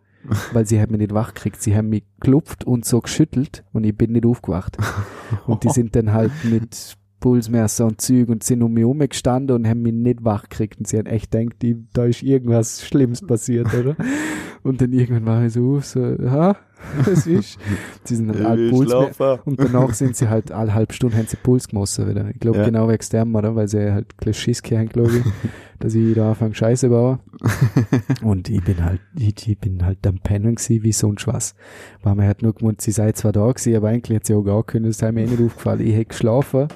Weil 0.53 0.66
sie 0.66 0.79
haben 0.81 0.92
mich 0.92 1.01
nicht 1.01 1.14
wach 1.14 1.33
gekriegt. 1.35 1.62
Sie 1.62 1.75
haben 1.75 1.88
mich 1.88 2.05
geklopft 2.21 2.64
und 2.64 2.85
so 2.85 3.01
geschüttelt 3.01 3.64
und 3.73 3.85
ich 3.85 3.97
bin 3.97 4.12
nicht 4.12 4.27
aufgewacht. 4.27 4.77
Und 5.47 5.64
die 5.64 5.71
sind 5.71 5.97
dann 5.97 6.12
halt 6.12 6.31
mit 6.45 6.97
Pulsmesser 7.23 7.87
und 7.87 8.01
Züg 8.01 8.29
und 8.29 8.43
sind 8.43 8.63
um 8.63 8.73
mich 8.75 8.85
rumgestanden 8.85 9.57
und 9.57 9.67
haben 9.69 9.81
mich 9.81 9.95
nicht 9.95 10.25
wach 10.25 10.43
gekriegt 10.43 10.79
und 10.79 10.89
sie 10.89 10.99
haben 10.99 11.07
echt 11.07 11.31
gedacht, 11.31 11.55
da 11.95 12.05
ist 12.05 12.23
irgendwas 12.23 12.85
Schlimmes 12.85 13.25
passiert, 13.27 13.73
oder? 13.73 13.97
Und 14.65 14.81
dann 14.81 14.93
irgendwann 14.93 15.27
war 15.27 15.45
ich 15.45 15.55
so, 15.55 15.81
so, 15.81 16.01
ha, 16.01 16.57
was 17.05 17.27
ist? 17.27 17.59
Sie 18.05 18.15
sind 18.15 18.29
dann 18.29 18.47
alle 18.47 18.71
Puls 18.71 19.19
mehr, 19.19 19.41
und 19.45 19.59
danach 19.59 19.93
sind 19.93 20.15
sie 20.15 20.29
halt 20.29 20.53
alle 20.53 20.73
halbe 20.73 20.93
Stunde 20.93 21.17
haben 21.17 21.27
sie 21.27 21.37
Puls 21.37 21.67
gemessen 21.67 22.09
wieder. 22.09 22.31
Ich 22.31 22.39
glaube 22.39 22.59
Ja. 22.59 22.65
genau 22.67 22.89
wegen 22.89 23.05
dem, 23.13 23.35
oder? 23.35 23.57
Weil 23.57 23.67
sie 23.67 23.93
halt 23.93 24.17
gleich 24.19 24.39
Schiss 24.39 24.63
haben, 24.71 24.89
glaube 24.89 25.11
ich, 25.17 25.25
dass 25.81 25.97
ich 25.97 26.15
da 26.15 26.29
anfange 26.29 26.55
Scheiße 26.55 26.89
bauen. 26.91 27.19
Und 28.23 28.49
ich 28.51 28.63
bin 28.63 28.85
halt, 28.85 29.01
ich, 29.17 29.49
ich 29.49 29.59
bin 29.59 29.85
halt 29.85 30.07
am 30.07 30.19
Pennen 30.21 30.55
gewesen, 30.55 30.85
wie 30.85 30.92
sonst 30.92 31.27
was. 31.27 31.57
Weil 32.05 32.15
man 32.15 32.29
hat 32.29 32.42
nur 32.42 32.55
gemeint, 32.55 32.81
sie 32.81 32.92
sei 32.92 33.11
zwar 33.13 33.33
da 33.33 33.51
gewesen, 33.51 33.75
aber 33.75 33.88
eigentlich 33.88 34.17
hat 34.17 34.27
sie 34.27 34.35
auch 34.35 34.44
gar 34.44 34.63
können, 34.63 34.87
das 34.87 35.03
ist 35.03 35.13
mir 35.13 35.23
eh 35.23 35.27
nicht 35.27 35.42
aufgefallen. 35.42 35.81
Ich 35.81 35.94
hätte 35.94 36.05
geschlafen, 36.07 36.69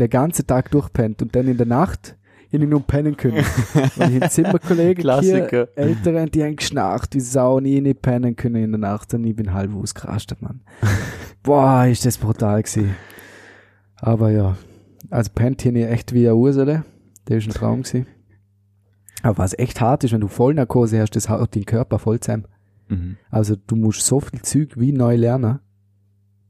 den 0.00 0.10
ganzen 0.10 0.46
Tag 0.46 0.70
durchpennt 0.70 1.22
und 1.22 1.34
dann 1.34 1.48
in 1.48 1.56
der 1.56 1.66
Nacht 1.66 2.16
ich 2.52 2.60
nur 2.60 2.86
pennen 2.86 3.16
können. 3.16 3.36
Weil 3.96 4.22
ich 4.22 4.28
Zimmerkollegen 4.30 5.20
hier, 5.20 5.68
Älteren, 5.74 6.30
die 6.30 6.42
haben 6.42 6.56
geschnarcht, 6.56 7.14
die 7.14 7.20
Sau, 7.20 7.56
und 7.56 7.64
ich 7.64 7.80
nicht 7.80 8.02
pennen 8.02 8.36
können 8.36 8.62
in 8.62 8.72
der 8.72 8.78
Nacht 8.78 9.14
und 9.14 9.24
ich 9.24 9.34
bin 9.34 9.54
halb 9.54 9.74
ausgerastet, 9.74 10.42
Mann. 10.42 10.60
Boah, 11.42 11.86
ist 11.86 12.04
das 12.04 12.18
brutal 12.18 12.62
gewesen. 12.62 12.94
Aber 13.96 14.30
ja, 14.30 14.56
also 15.10 15.30
pennt 15.34 15.62
hier 15.62 15.72
nicht 15.72 15.88
echt 15.88 16.12
wie 16.12 16.26
eine 16.26 16.36
Ursele. 16.36 16.84
Der 17.28 17.38
ist 17.38 17.46
ein 17.46 17.52
Traum 17.52 17.82
gewesen. 17.82 18.06
Aber 19.22 19.38
was 19.38 19.58
echt 19.58 19.80
hart 19.80 20.04
ist, 20.04 20.12
wenn 20.12 20.20
du 20.20 20.28
Vollnarkose 20.28 21.00
hast, 21.00 21.16
das 21.16 21.28
haut 21.28 21.54
den 21.54 21.64
Körper 21.64 21.98
voll 21.98 22.20
zusammen. 22.20 22.48
Mhm. 22.88 23.16
Also 23.30 23.54
du 23.56 23.76
musst 23.76 24.04
so 24.04 24.20
viel 24.20 24.42
Züg 24.42 24.78
wie 24.78 24.92
neu 24.92 25.16
lernen. 25.16 25.60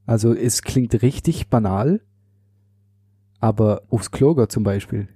Also 0.05 0.33
es 0.33 0.63
klingt 0.63 1.01
richtig 1.01 1.49
banal, 1.49 2.01
aber 3.43 3.81
aufs 3.89 4.09
Klo 4.09 4.33
gehen 4.35 4.47
zum 4.49 4.63
Beispiel. 4.63 5.09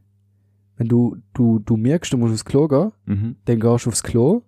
Wenn 0.75 0.89
du, 0.89 1.15
du, 1.33 1.59
du 1.59 1.77
merkst, 1.77 2.11
du 2.11 2.17
musst 2.17 2.33
aufs 2.33 2.45
Klo 2.45 2.67
gehen, 2.67 2.91
Mhm. 3.05 3.35
dann 3.45 3.59
gehst 3.61 3.85
du 3.85 3.89
aufs 3.89 4.03
Klo 4.03 4.41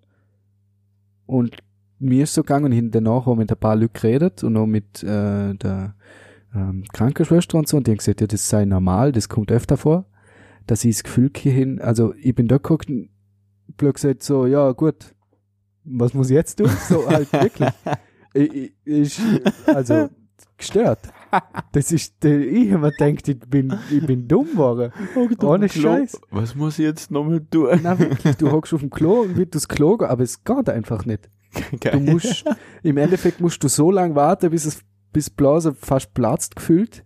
und 1.25 1.55
mir 1.99 2.23
ist 2.23 2.33
so 2.33 2.43
gegangen 2.43 2.73
und 2.73 2.91
danach 2.91 3.25
auch 3.27 3.35
mit 3.35 3.49
ein 3.51 3.57
paar 3.57 3.75
Leuten 3.77 3.93
geredet 3.93 4.43
und 4.43 4.57
auch 4.57 4.65
mit 4.65 5.01
äh, 5.03 5.53
der 5.55 5.95
ähm, 6.53 6.83
Krankenschwester 6.93 7.57
und 7.57 7.67
so 7.67 7.77
und 7.77 7.87
die 7.87 7.91
haben 7.91 7.97
gesagt, 7.97 8.19
ja, 8.21 8.27
das 8.27 8.49
sei 8.49 8.65
normal, 8.65 9.11
das 9.11 9.29
kommt 9.29 9.51
öfter 9.51 9.77
vor, 9.77 10.05
dass 10.67 10.83
ich 10.83 10.95
das 10.97 11.03
Gefühl 11.03 11.31
hin, 11.33 11.79
also 11.81 12.13
ich 12.15 12.35
bin 12.35 12.47
da 12.47 12.57
geguckt 12.57 12.89
und 12.89 13.09
gesagt 13.77 14.23
so, 14.23 14.45
ja 14.45 14.71
gut, 14.73 15.15
was 15.85 16.13
muss 16.13 16.29
ich 16.29 16.35
jetzt 16.35 16.57
tun? 16.57 16.69
So 16.89 17.07
halt 17.07 17.31
wirklich. 17.43 17.69
Ich, 18.33 18.53
ich, 18.53 18.73
ich, 18.85 19.21
also 19.67 20.09
gestört. 20.57 20.99
Das 21.71 21.91
ist, 21.91 22.23
der- 22.23 22.39
ich 22.39 22.71
hab 22.73 22.81
mir 22.81 22.91
gedacht, 22.91 23.27
ich 23.27 23.39
bin, 23.39 23.73
ich 23.91 24.05
bin 24.05 24.27
dumm 24.27 24.47
geworden. 24.51 24.91
Ohne 25.43 25.67
Klo. 25.67 25.81
Scheiß. 25.97 26.19
Was 26.31 26.55
muss 26.55 26.79
ich 26.79 26.85
jetzt 26.85 27.11
nochmal 27.11 27.41
tun? 27.51 27.79
Na 27.83 27.97
wirklich, 27.99 28.35
du 28.37 28.51
hockst 28.51 28.73
auf 28.73 28.81
dem 28.81 28.89
Klo 28.89 29.21
und 29.21 29.37
willst 29.37 29.55
aufs 29.55 29.67
Klo 29.67 29.97
gehen, 29.97 30.07
aber 30.09 30.23
es 30.23 30.43
geht 30.43 30.69
einfach 30.69 31.05
nicht. 31.05 31.29
Du 31.79 31.99
musst, 31.99 32.45
im 32.83 32.97
Endeffekt 32.97 33.41
musst 33.41 33.63
du 33.63 33.67
so 33.67 33.91
lange 33.91 34.15
warten, 34.15 34.49
bis 34.51 34.65
es, 34.65 34.81
bis 35.13 35.29
Blase 35.29 35.73
fast 35.73 36.13
platzt 36.13 36.55
gefühlt. 36.55 37.03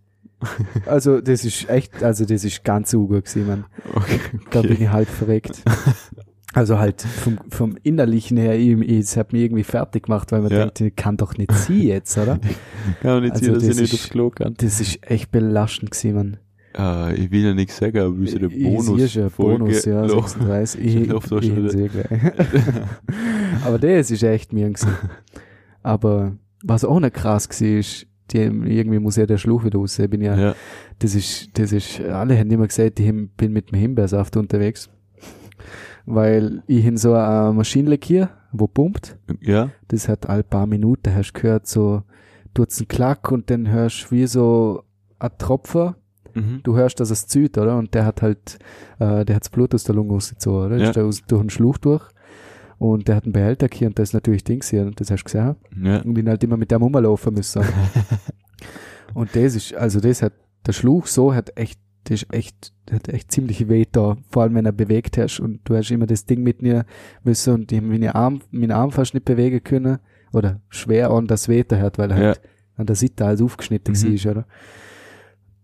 Also, 0.86 1.22
das 1.22 1.46
ist 1.46 1.70
echt, 1.70 2.04
also, 2.04 2.26
das 2.26 2.44
ist 2.44 2.66
ganz 2.66 2.92
gut 2.92 3.10
gewesen, 3.10 3.48
man. 3.48 3.66
Okay. 3.94 4.20
Da 4.52 4.62
bin 4.62 4.74
ich 4.82 4.90
halb 4.90 5.08
verreckt. 5.08 5.64
Also 6.54 6.78
halt 6.80 7.02
vom, 7.02 7.40
vom 7.50 7.76
Innerlichen 7.84 8.38
her, 8.38 8.54
es 8.88 9.18
hat 9.18 9.34
mich 9.34 9.42
irgendwie 9.44 9.64
fertig 9.64 10.04
gemacht, 10.04 10.32
weil 10.32 10.42
man 10.42 10.52
Ja. 10.52 10.66
denkt, 10.68 10.96
kann 10.98 11.18
doch 11.18 11.36
nicht 11.38 11.52
sie 11.52 11.88
jetzt, 11.88 12.18
oder? 12.18 12.40
Kann 13.02 13.12
man 13.16 13.24
nicht 13.24 13.34
Also 13.34 13.46
sehen, 13.46 13.54
dass 13.56 13.64
ich 13.64 13.70
das 13.70 13.78
nicht 13.80 13.94
ist- 13.94 14.00
aufs 14.02 14.10
Klo 14.10 14.30
kann. 14.30 14.54
Das 14.58 14.80
ist 14.80 15.00
echt 15.10 15.32
belastend 15.32 15.92
gewesen, 15.92 16.14
man. 16.16 16.38
Äh, 16.76 17.16
ich 17.16 17.32
will 17.32 17.44
ja 17.44 17.54
nichts 17.54 17.78
sagen, 17.78 17.98
aber 18.00 18.20
wie 18.20 18.28
so 18.28 18.40
der 18.40 18.50
Bonus. 18.50 18.88
Ich 18.90 19.12
sehe 19.14 19.30
schon, 19.30 19.32
Bonus, 19.32 19.86
ja, 19.86 20.08
36. 20.10 20.80
Ich, 20.82 20.96
Ich 20.96 21.02
ich, 21.12 21.28
schon 21.28 21.44
ich 21.44 21.56
wieder. 21.56 21.70
sehe 21.70 21.90
gleich. 21.90 22.08
Aber 23.66 23.80
das 23.80 24.12
ist 24.12 24.24
echt 24.24 24.54
mir 24.54 24.70
gewesen. 24.70 24.90
Aber 25.82 26.34
was 26.64 26.86
auch 26.86 27.00
nicht 27.00 27.14
krass 27.16 27.50
war, 27.50 27.68
ist, 27.68 28.08
die, 28.32 28.38
irgendwie 28.38 29.00
muss 29.00 29.16
ja 29.18 29.26
der 29.26 29.38
Schluch 29.38 29.64
wieder 29.66 29.80
raus. 29.80 30.00
Ich 30.00 30.10
bin 30.10 30.22
ja, 30.22 30.36
ja. 30.38 30.56
das 31.00 31.14
ist, 31.14 31.50
das 31.58 31.72
ist, 31.72 32.00
alle 32.02 32.38
haben 32.38 32.50
immer 32.50 32.68
gesagt, 32.68 33.00
ich 33.00 33.12
bin 33.38 33.52
mit 33.54 33.72
dem 33.72 33.78
Himbeersaft 33.80 34.38
unterwegs. 34.38 34.90
Weil 36.06 36.64
ich 36.68 36.86
in 36.86 36.98
so 36.98 37.14
eine 37.14 37.54
Maschine 37.54 37.98
hier, 38.02 38.30
wo 38.52 38.68
pumpt, 38.68 39.18
Ja. 39.42 39.70
das 39.88 40.10
hat 40.10 40.28
all 40.30 40.44
paar 40.44 40.68
Minuten, 40.68 41.16
hast 41.16 41.32
du 41.34 41.42
gehört, 41.42 41.66
so, 41.68 42.04
tut's 42.54 42.80
einen 42.80 42.88
Klack 42.90 43.32
und 43.32 43.50
dann 43.50 43.70
hörst 43.70 44.06
du 44.12 44.12
wie 44.16 44.28
so 44.28 44.84
ein 45.20 45.32
Tropfer 45.38 45.96
Mhm. 46.36 46.62
du 46.64 46.76
hörst, 46.76 47.00
dass 47.00 47.12
es 47.12 47.28
zieht, 47.28 47.60
oder? 47.60 47.78
Und 47.78 47.94
der 47.94 48.06
hat 48.08 48.24
halt, 48.24 48.58
äh, 48.98 49.24
der 49.24 49.36
hat 49.36 49.44
das 49.44 49.50
Blut 49.52 49.76
aus 49.76 49.84
der 49.84 49.94
Lunge 49.94 50.14
rausgezogen, 50.14 50.66
oder? 50.66 50.78
Ja. 50.78 50.90
Ist 50.90 50.98
da 50.98 51.04
aus, 51.04 51.22
durch 51.28 51.40
einen 51.42 51.52
Schluch 51.52 51.78
durch. 51.78 52.04
Und 52.80 53.08
der 53.08 53.18
hat 53.18 53.26
einen 53.26 53.34
Behälter 53.34 53.68
hier 53.72 53.88
und 53.88 54.00
das 54.00 54.10
ist 54.10 54.14
natürlich 54.14 54.44
Dings 54.44 54.70
hier, 54.70 54.82
und 54.82 55.00
das 55.00 55.12
hast 55.12 55.20
du 55.22 55.26
gesehen. 55.26 55.56
Ja. 55.80 56.02
Und 56.02 56.16
bin 56.16 56.28
halt 56.28 56.44
immer 56.44 56.58
mit 56.58 56.72
dem 56.72 56.82
rumlaufen 56.82 57.36
müssen. 57.36 57.62
und 59.14 59.36
das 59.36 59.56
ist, 59.56 59.76
also 59.76 60.00
das 60.00 60.22
hat, 60.24 60.34
der 60.66 60.74
Schluch 60.74 61.06
so 61.08 61.34
hat 61.36 61.52
echt, 61.56 61.80
das 62.06 62.24
ist 62.24 62.34
echt, 62.34 62.74
hat 62.92 63.08
echt 63.10 63.32
ziemlich 63.32 63.68
weh 63.70 63.86
da. 63.92 64.18
Vor 64.30 64.44
allem, 64.44 64.56
wenn 64.56 64.66
er 64.66 64.72
bewegt 64.72 65.18
hast 65.18 65.40
und 65.40 65.62
du 65.64 65.76
hast 65.76 65.92
immer 65.92 66.06
das 66.06 66.26
Ding 66.26 66.44
mit 66.44 66.62
mir 66.62 66.86
müssen 67.24 67.54
und 67.54 67.72
ich 67.72 67.80
hab 67.80 67.86
meine 67.86 68.14
Arm, 68.16 68.42
meinen 68.52 68.72
Arm 68.72 68.92
fast 68.92 69.14
nicht 69.14 69.26
bewegen 69.26 69.64
können. 69.64 70.00
Oder 70.34 70.60
schwer 70.70 71.12
an 71.12 71.28
das 71.28 71.48
Wetter 71.48 71.80
hat, 71.80 71.98
weil 71.98 72.12
er 72.12 72.18
Ja. 72.18 72.26
halt 72.30 72.42
an 72.76 72.86
der 72.88 72.96
Seite 72.96 73.26
alles 73.26 73.42
aufgeschnitten 73.42 73.94
Mhm. 73.94 74.24
war, 74.26 74.32
oder? 74.32 74.46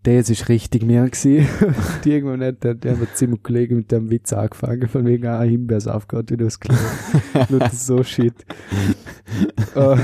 Das 0.04 0.30
ist 0.30 0.48
richtig 0.48 0.82
mir 0.82 1.04
gewesen. 1.10 1.46
Und 1.96 2.06
irgendwann 2.06 2.42
hat 2.42 2.64
der, 2.64 2.74
der 2.74 2.98
hat 2.98 3.16
ziemlich 3.18 3.42
Kollege 3.42 3.74
mit 3.74 3.92
dem 3.92 4.08
Witz 4.10 4.32
angefangen, 4.32 4.88
von 4.88 5.04
wegen, 5.04 5.26
ah, 5.26 5.42
Himbeersaft 5.42 6.08
geht 6.08 6.30
wieder 6.30 6.46
aufs 6.46 6.58
Klo. 6.60 6.74
Nur 7.50 7.58
das 7.60 7.86
so 7.86 8.02
shit. 8.02 8.34
Äh, 9.76 9.96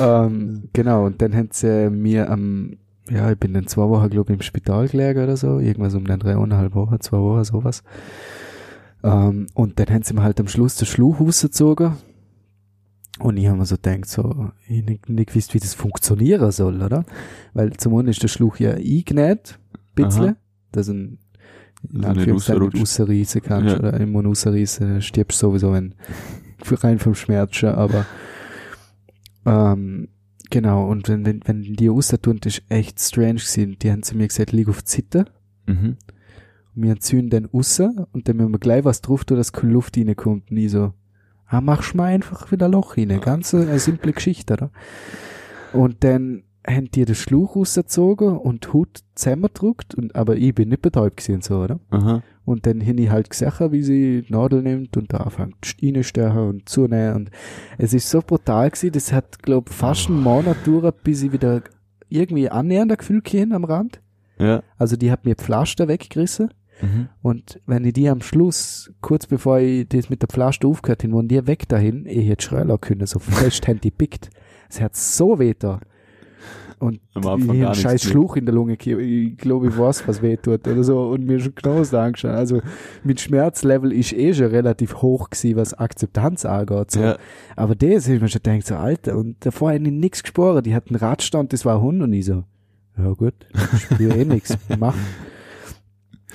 ähm, 0.00 0.68
genau, 0.72 1.06
und 1.06 1.20
dann 1.22 1.34
haben 1.34 1.48
sie 1.52 1.90
mir 1.90 2.30
am, 2.30 2.76
ja, 3.10 3.30
ich 3.30 3.38
bin 3.38 3.54
dann 3.54 3.66
zwei 3.66 3.88
Wochen, 3.88 4.10
glaube 4.10 4.32
ich, 4.32 4.38
im 4.38 4.42
Spital 4.42 4.88
gelegen 4.88 5.22
oder 5.22 5.36
so, 5.36 5.58
irgendwas 5.58 5.94
um 5.94 6.04
den 6.06 6.18
dreieinhalb 6.18 6.74
Wochen, 6.74 7.00
zwei 7.00 7.18
Wochen, 7.18 7.44
sowas. 7.44 7.82
Ähm, 9.02 9.46
und 9.54 9.78
dann 9.78 9.88
haben 9.88 10.02
sie 10.02 10.14
mir 10.14 10.22
halt 10.22 10.40
am 10.40 10.48
Schluss 10.48 10.76
den 10.76 10.86
Schluch 10.86 11.20
rausgezogen. 11.20 11.92
Und 13.18 13.36
ich 13.38 13.46
habe 13.46 13.56
mir 13.58 13.64
so 13.66 13.76
gedacht, 13.76 14.06
so, 14.06 14.50
ich 14.68 14.84
nicht, 14.84 15.08
nicht 15.08 15.28
gewusst, 15.30 15.54
wie 15.54 15.58
das 15.58 15.72
funktionieren 15.74 16.50
soll, 16.52 16.82
oder? 16.82 17.04
Weil 17.54 17.72
zum 17.74 17.94
einen 17.96 18.08
ist 18.08 18.22
der 18.22 18.28
Schluch 18.28 18.58
ja 18.58 18.72
eingenäht, 18.72 19.58
ein 19.72 20.04
bisschen, 20.04 20.24
Aha. 20.24 20.36
dass 20.72 20.88
ein, 20.88 21.18
in 21.92 22.04
Also 22.04 22.18
Anführungszeichen 22.20 22.62
nicht 22.68 22.80
rausreißen 22.80 23.42
kannst, 23.42 23.72
Ja. 23.72 23.78
oder 23.78 23.94
immer 24.00 24.22
rausreißen, 24.24 25.00
stirbst 25.00 25.38
sowieso, 25.38 25.72
wenn, 25.72 25.94
rein 26.82 26.98
vom 26.98 27.14
Schmerz 27.14 27.56
schon, 27.56 27.70
aber, 27.70 28.04
ähm, 29.46 30.08
genau, 30.50 30.88
und 30.88 31.08
wenn, 31.08 31.24
wenn, 31.26 31.40
wenn 31.44 31.62
die 31.62 31.86
das 31.88 32.58
ist 32.58 32.62
echt 32.68 33.00
strange 33.00 33.34
gewesen. 33.34 33.76
Die 33.80 33.90
haben 33.90 34.02
zu 34.02 34.16
mir 34.16 34.28
gesagt, 34.28 34.52
lieg 34.52 34.68
auf 34.68 34.82
die 34.82 34.90
Seite, 34.90 35.26
Mhm. 35.66 35.96
und 36.76 36.82
wir 36.82 37.00
ziehen 37.00 37.28
dann 37.30 37.46
raus, 37.46 37.80
und 37.80 38.28
dann 38.28 38.36
müssen 38.36 38.52
wir 38.52 38.58
gleich 38.58 38.84
was 38.84 39.00
drauf 39.00 39.24
tun, 39.24 39.36
dass 39.36 39.52
keine 39.52 39.72
Luft 39.72 39.96
reinkommt, 39.96 40.50
nie 40.52 40.68
so, 40.68 40.92
ah, 41.46 41.60
machst 41.60 41.94
mal 41.94 42.04
einfach 42.06 42.52
wieder 42.52 42.68
Loch 42.68 42.96
rein, 42.96 43.20
ganz 43.20 43.52
eine, 43.54 43.68
eine 43.68 43.78
simple 43.78 44.12
Geschichte, 44.12 44.52
oder? 44.54 44.70
Und 45.72 46.04
dann 46.04 46.44
haben 46.66 46.90
die 46.90 47.04
den 47.04 47.14
Schluch 47.14 47.56
rausgezogen 47.56 48.36
und 48.36 48.72
Hut 48.72 49.00
zusammengedrückt, 49.14 49.94
und, 49.94 50.14
aber 50.16 50.36
ich 50.36 50.54
bin 50.54 50.68
nicht 50.68 50.82
betäubt 50.82 51.18
gewesen, 51.18 51.42
so, 51.42 51.62
oder? 51.62 51.78
Aha. 51.90 52.22
Und 52.44 52.66
dann 52.66 52.80
hin 52.80 52.98
ich 52.98 53.10
halt 53.10 53.30
gesehen, 53.30 53.72
wie 53.72 53.82
sie 53.82 54.22
die 54.22 54.32
Nadel 54.32 54.62
nimmt 54.62 54.96
und 54.96 55.12
da 55.12 55.18
anfängt 55.18 55.56
reinstechen 55.82 56.48
und 56.48 56.68
zunehmen. 56.68 57.14
Und 57.16 57.30
es 57.78 57.92
ist 57.92 58.08
so 58.10 58.20
brutal 58.20 58.70
gewesen, 58.70 58.92
das 58.92 59.12
hat, 59.12 59.42
glaub, 59.42 59.68
fast 59.68 60.08
einen 60.08 60.22
Monat 60.22 60.64
gedauert, 60.64 61.02
bis 61.02 61.22
ich 61.22 61.32
wieder 61.32 61.62
irgendwie 62.08 62.48
annähernder 62.48 62.96
Gefühl 62.96 63.22
kriegen 63.22 63.52
am 63.52 63.64
Rand. 63.64 64.00
Ja. 64.38 64.62
Also 64.76 64.96
die 64.96 65.10
hat 65.10 65.24
mir 65.24 65.34
die 65.34 65.42
Pflaster 65.42 65.88
weggerissen. 65.88 66.50
Mhm. 66.82 67.08
Und 67.22 67.60
wenn 67.66 67.84
ich 67.84 67.94
die 67.94 68.08
am 68.08 68.20
Schluss, 68.20 68.92
kurz 69.00 69.26
bevor 69.26 69.58
ich 69.58 69.88
das 69.88 70.10
mit 70.10 70.22
der 70.22 70.28
Pflaster 70.28 70.68
aufgehört 70.68 71.02
habe, 71.04 71.14
waren 71.14 71.28
die 71.28 71.46
weg 71.46 71.68
dahin, 71.68 72.06
ich 72.06 72.28
hätte 72.28 72.44
schreien 72.44 72.80
können, 72.80 73.06
so 73.06 73.18
fest 73.18 73.66
haben 73.66 73.80
die 73.80 73.90
pickt. 73.90 74.30
Es 74.68 74.80
hat 74.80 74.94
so 74.94 75.38
weh 75.38 75.54
da. 75.58 75.80
Und 76.78 77.00
ich 77.14 77.24
einen 77.24 77.74
scheiß. 77.74 78.02
Schluch 78.02 78.36
in 78.36 78.44
der 78.44 78.54
Lunge 78.54 78.76
gehabt. 78.76 79.02
Ich 79.02 79.36
glaube, 79.38 79.68
ich 79.68 79.78
weiß, 79.78 80.06
was 80.06 80.20
weh 80.20 80.36
tut 80.36 80.68
oder 80.68 80.84
so. 80.84 81.08
Und 81.08 81.24
mir 81.24 81.40
schon 81.40 81.54
das 81.62 81.94
angeschaut. 81.94 82.32
Also, 82.32 82.60
mit 83.02 83.20
Schmerzlevel 83.20 83.92
ist 83.92 84.12
eh 84.12 84.34
schon 84.34 84.46
relativ 84.46 84.96
hoch 85.00 85.30
gewesen, 85.30 85.56
was 85.56 85.72
Akzeptanz 85.74 86.44
angeht. 86.44 86.90
So. 86.90 87.00
Ja. 87.00 87.16
Aber 87.56 87.74
das 87.74 88.06
ich 88.08 88.20
mir 88.20 88.28
schon 88.28 88.42
gedacht, 88.42 88.66
so, 88.66 88.74
Alter, 88.74 89.16
und 89.16 89.36
davor 89.44 89.72
habe 89.72 89.82
ich 89.82 89.90
nichts 89.90 90.22
gespürt. 90.22 90.66
Die 90.66 90.74
hat 90.74 90.88
einen 90.88 90.96
Radstand, 90.96 91.52
das 91.52 91.64
war 91.64 91.76
ein 91.76 91.82
Hund 91.82 92.02
und 92.02 92.12
ich 92.12 92.26
so, 92.26 92.44
ja 92.98 93.12
gut, 93.12 93.34
ich 93.74 93.80
spüre 93.80 94.16
eh 94.16 94.24
nichts, 94.24 94.56
mach. 94.78 94.94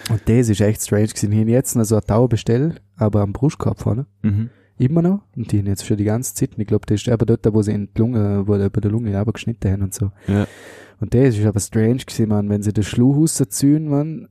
Und 0.09 0.21
das 0.25 0.49
ist 0.49 0.61
echt 0.61 0.81
strange 0.81 1.07
gewesen. 1.07 1.39
Habe 1.39 1.51
jetzt 1.51 1.75
noch 1.75 1.83
so 1.83 1.95
eine 1.95 2.05
Tau 2.05 2.27
bestellt, 2.27 2.81
aber 2.95 3.21
am 3.21 3.33
Brustkorb 3.33 3.79
vorne. 3.79 4.07
Mhm. 4.23 4.49
Immer 4.81 5.01
noch. 5.03 5.21
Und 5.35 5.51
die 5.51 5.59
haben 5.59 5.67
jetzt 5.67 5.85
schon 5.85 5.97
die 5.97 6.05
ganze 6.05 6.33
Zeit. 6.33 6.51
Ich 6.57 6.67
glaube, 6.67 6.85
das 6.87 7.01
ist 7.01 7.09
aber 7.09 7.25
dort, 7.25 7.45
wo 7.53 7.61
sie 7.61 7.71
in 7.71 7.89
die 7.95 7.99
Lunge, 7.99 8.47
wo 8.47 8.57
der, 8.57 8.69
bei 8.69 8.81
der 8.81 8.89
Lunge 8.89 9.15
aber 9.17 9.31
geschnitten 9.31 9.71
haben 9.71 9.83
und 9.83 9.93
so. 9.93 10.11
Ja. 10.27 10.47
Und 10.99 11.13
der 11.13 11.25
ist 11.27 11.43
aber 11.45 11.59
strange 11.59 11.97
gewesen, 11.97 12.29
man, 12.29 12.49
wenn 12.49 12.63
sie 12.63 12.73
den 12.73 12.83
Schluhus 12.83 13.35
ziehen, 13.49 13.87
man, 13.89 14.27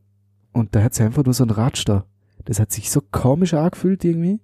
und 0.52 0.74
da 0.74 0.82
hat 0.82 0.94
sie 0.94 1.04
einfach 1.04 1.24
nur 1.24 1.34
so 1.34 1.44
ein 1.44 1.50
Ratsch 1.50 1.84
da. 1.86 2.04
Das 2.46 2.58
hat 2.58 2.72
sich 2.72 2.90
so 2.90 3.00
komisch 3.12 3.54
angefühlt 3.54 4.04
irgendwie. 4.04 4.40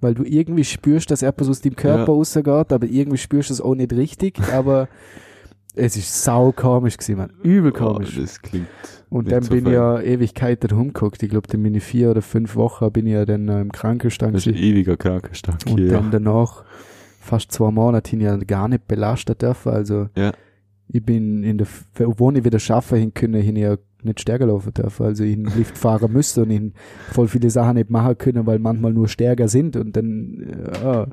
Weil 0.00 0.14
du 0.14 0.22
irgendwie 0.24 0.64
spürst, 0.64 1.10
dass 1.10 1.22
etwas 1.22 1.48
aus 1.48 1.60
dem 1.60 1.76
Körper 1.76 1.98
Ja. 2.00 2.04
rausgeht, 2.04 2.46
aber 2.72 2.86
irgendwie 2.86 3.18
spürst 3.18 3.50
du 3.50 3.54
es 3.54 3.60
auch 3.60 3.74
nicht 3.74 3.92
richtig, 3.92 4.40
aber 4.52 4.88
es 5.74 5.96
ist 5.96 6.24
sau 6.24 6.52
komisch 6.52 6.96
gewesen, 6.96 7.16
man. 7.18 7.30
Übel 7.42 7.72
komisch. 7.72 8.16
Oh, 8.16 8.20
das 8.20 8.40
klingt. 8.42 8.66
Und 9.10 9.30
dann 9.32 9.42
so 9.42 9.50
bin 9.50 9.64
fein. 9.64 9.72
ich 9.72 9.76
ja 9.78 10.00
Ewigkeiten 10.00 10.70
rumgeguckt. 10.70 11.22
Ich 11.22 11.30
glaube, 11.30 11.48
dann 11.48 11.62
bin 11.62 11.74
ich 11.74 11.82
vier 11.84 12.10
oder 12.10 12.20
fünf 12.22 12.56
Wochen 12.56 12.90
bin 12.92 13.06
ich 13.06 13.12
ja 13.14 13.24
dann 13.24 13.48
im 13.48 13.72
Krankenstand 13.72 14.34
Das 14.34 14.46
ist 14.46 14.54
ein 14.54 14.62
ewiger 14.62 14.96
Krankenstand 14.96 15.66
Und 15.66 15.78
hier. 15.78 15.90
dann 15.92 16.10
danach 16.10 16.64
fast 17.20 17.52
zwei 17.52 17.70
Monate 17.70 18.10
hin 18.10 18.20
ja 18.20 18.36
gar 18.36 18.68
nicht 18.68 18.86
belastet 18.88 19.40
dürfen. 19.42 19.72
Also 19.72 20.08
Ja. 20.16 20.32
ich 20.88 21.02
bin 21.02 21.42
in 21.42 21.58
der, 21.58 21.66
obwohl 22.04 22.36
ich 22.38 22.44
wieder 22.44 22.58
schaffen 22.58 22.98
hin 22.98 23.14
können, 23.14 23.40
hin 23.40 23.56
ja 23.56 23.76
nicht 24.02 24.20
stärker 24.20 24.46
laufen 24.46 24.72
dürfen. 24.74 25.06
Also 25.06 25.24
ich 25.24 25.32
in 25.34 25.44
den 25.44 25.56
Lift 25.56 25.76
fahren 25.78 26.12
müsste 26.12 26.42
und 26.42 26.50
ich 26.50 26.62
voll 27.12 27.28
viele 27.28 27.50
Sachen 27.50 27.74
nicht 27.76 27.90
machen 27.90 28.16
können, 28.18 28.46
weil 28.46 28.58
manchmal 28.58 28.92
nur 28.92 29.08
stärker 29.08 29.48
sind 29.48 29.76
und 29.76 29.96
dann, 29.96 30.70
ja, 30.82 31.06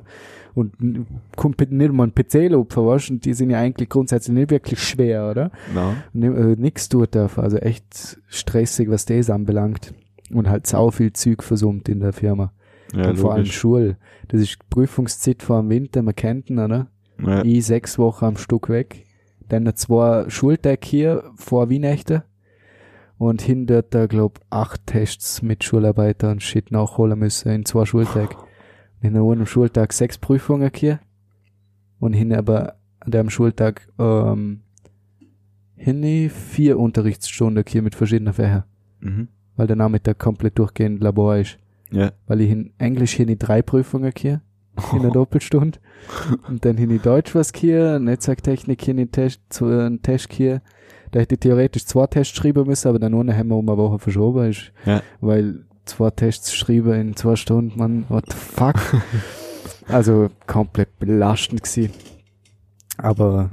und 0.56 1.06
kommt 1.36 1.60
nicht 1.70 1.92
mal 1.92 2.08
ein 2.08 2.14
PC-Opfer, 2.14 2.84
weißt 2.86 3.10
du, 3.10 3.12
und 3.14 3.24
die 3.24 3.34
sind 3.34 3.50
ja 3.50 3.60
eigentlich 3.60 3.88
grundsätzlich 3.88 4.34
nicht 4.34 4.50
wirklich 4.50 4.80
schwer, 4.82 5.30
oder? 5.30 5.50
Na, 5.74 5.94
ni- 6.12 6.26
äh, 6.26 6.56
nix 6.56 6.88
tut 6.88 7.14
darf. 7.14 7.38
Also 7.38 7.58
echt 7.58 8.18
stressig, 8.26 8.90
was 8.90 9.04
das 9.04 9.30
anbelangt. 9.30 9.94
Und 10.32 10.48
halt 10.50 10.66
sau 10.66 10.90
viel 10.90 11.12
Zeug 11.12 11.42
versummt 11.44 11.88
in 11.88 12.00
der 12.00 12.12
Firma. 12.12 12.52
ja, 12.94 13.10
und 13.10 13.18
vor 13.18 13.34
allem. 13.34 13.44
Schule. 13.46 13.96
Das 14.28 14.40
ist 14.40 14.58
Prüfungszeit 14.70 15.42
vor 15.42 15.60
dem 15.60 15.70
Winter, 15.70 16.02
man 16.02 16.16
kennt 16.16 16.50
ihn, 16.50 16.58
oder? 16.58 16.88
Ja. 17.24 17.44
Ich 17.44 17.66
sechs 17.66 17.98
Wochen 17.98 18.24
am 18.24 18.36
Stück 18.36 18.68
weg. 18.68 19.04
Dann 19.48 19.62
noch 19.64 19.74
zwei 19.74 20.28
Schultage 20.28 20.80
hier 20.84 21.22
vor 21.36 21.70
Weihnachten. 21.70 22.22
Und 23.18 23.40
hinter 23.42 23.82
da, 23.82 24.06
glaub, 24.06 24.40
acht 24.50 24.86
Tests 24.86 25.40
mit 25.42 25.64
Schularbeiter 25.64 26.30
und 26.30 26.42
Shit 26.42 26.70
nachholen 26.72 27.18
müssen 27.18 27.50
in 27.52 27.64
zwei 27.64 27.84
Schultagen. 29.02 29.16
In 29.16 29.32
einem 29.32 29.46
Schultag 29.46 29.92
sechs 29.92 30.18
Prüfungen 30.18 30.70
hier. 30.74 31.00
Und 31.98 32.12
hin 32.12 32.32
aber 32.34 32.76
an 33.00 33.10
dem 33.10 33.30
Schultag, 33.30 33.88
ähm, 33.98 34.60
hin 35.76 36.30
vier 36.30 36.78
Unterrichtsstunden 36.78 37.64
hier 37.68 37.82
mit 37.82 37.94
verschiedenen 37.94 38.32
Fächern. 38.34 38.64
Mhm. 39.00 39.28
Weil 39.56 39.66
der 39.66 39.76
Nachmittag 39.76 40.18
komplett 40.18 40.58
durchgehend 40.58 41.02
Labor 41.02 41.36
ist. 41.36 41.58
Ja. 41.90 42.12
Weil 42.26 42.40
ich 42.42 42.50
in 42.50 42.72
Englisch 42.78 43.12
hier 43.14 43.28
in 43.28 43.38
drei 43.38 43.62
Prüfungen 43.62 44.12
hier. 44.16 44.40
In 44.92 45.02
der 45.02 45.10
Doppelstunde. 45.12 45.78
Und 46.48 46.64
dann 46.64 46.76
hin 46.76 46.90
in 46.90 47.00
Deutsch 47.00 47.34
was 47.34 47.52
hier, 47.54 47.98
Netzwerktechnik 47.98 48.82
hier 48.82 48.96
in 48.98 49.10
Test, 49.10 49.40
zu, 49.48 49.66
einen 49.66 50.02
Test 50.02 50.32
hier. 50.32 50.60
Da 51.12 51.20
hätte 51.20 51.36
ich 51.36 51.40
theoretisch 51.40 51.86
zwei 51.86 52.06
Tests 52.08 52.36
schreiben 52.36 52.66
müssen, 52.66 52.88
aber 52.88 52.98
dann 52.98 53.14
ohne 53.14 53.34
haben 53.36 53.48
wir 53.48 53.56
um 53.56 53.68
eine 53.68 53.78
Woche 53.78 53.98
verschoben, 53.98 54.50
ist, 54.50 54.72
Ja. 54.84 55.00
weil 55.20 55.64
zwei 55.86 56.10
Tests 56.10 56.54
schreiben 56.54 56.92
in 56.92 57.16
zwei 57.16 57.36
Stunden, 57.36 57.78
man, 57.78 58.04
what 58.08 58.24
the 58.28 58.36
fuck? 58.36 58.76
also 59.88 60.28
komplett 60.46 60.98
belastend 60.98 61.62
gewesen. 61.62 61.92
Aber 62.98 63.50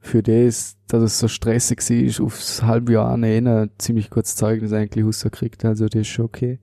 für 0.00 0.22
das, 0.22 0.76
dass 0.88 1.02
es 1.02 1.18
so 1.18 1.28
stressig 1.28 1.78
war, 1.80 2.26
aufs 2.26 2.62
halbe 2.62 2.94
Jahr 2.94 3.14
eine 3.14 3.70
ziemlich 3.78 4.10
kurzes 4.10 4.36
Zeugnis 4.36 4.72
eigentlich 4.72 5.04
rausgekriegt, 5.04 5.64
also 5.64 5.86
das 5.86 6.02
ist 6.02 6.08
schon 6.08 6.24
okay. 6.26 6.58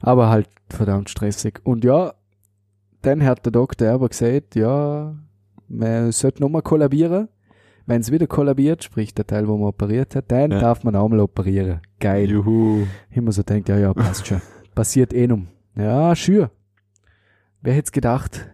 Aber 0.00 0.28
halt 0.28 0.48
verdammt 0.68 1.10
stressig. 1.10 1.60
Und 1.64 1.84
ja, 1.84 2.14
dann 3.02 3.24
hat 3.24 3.44
der 3.44 3.52
Doktor 3.52 3.90
aber 3.90 4.08
gesagt, 4.08 4.54
ja, 4.54 5.14
man 5.68 6.12
sollte 6.12 6.42
nochmal 6.42 6.62
kollabieren. 6.62 7.28
Wenn 7.86 8.00
es 8.00 8.12
wieder 8.12 8.26
kollabiert, 8.26 8.84
sprich 8.84 9.12
der 9.14 9.26
Teil, 9.26 9.48
wo 9.48 9.56
man 9.56 9.68
operiert 9.68 10.14
hat, 10.14 10.30
dann 10.30 10.52
Ja. 10.52 10.60
darf 10.60 10.84
man 10.84 10.94
auch 10.96 11.08
mal 11.08 11.20
operieren. 11.20 11.80
Geil. 12.00 12.30
Juhu. 12.30 12.86
Immer 13.10 13.32
so 13.32 13.42
denkt, 13.42 13.68
ja, 13.68 13.78
ja, 13.78 13.92
passt 13.92 14.26
schon. 14.26 14.40
Passiert 14.74 15.12
eh 15.12 15.26
num. 15.26 15.48
Ja, 15.76 16.14
schür. 16.14 16.50
Wer 17.60 17.74
hätte 17.74 17.90
gedacht? 17.92 18.48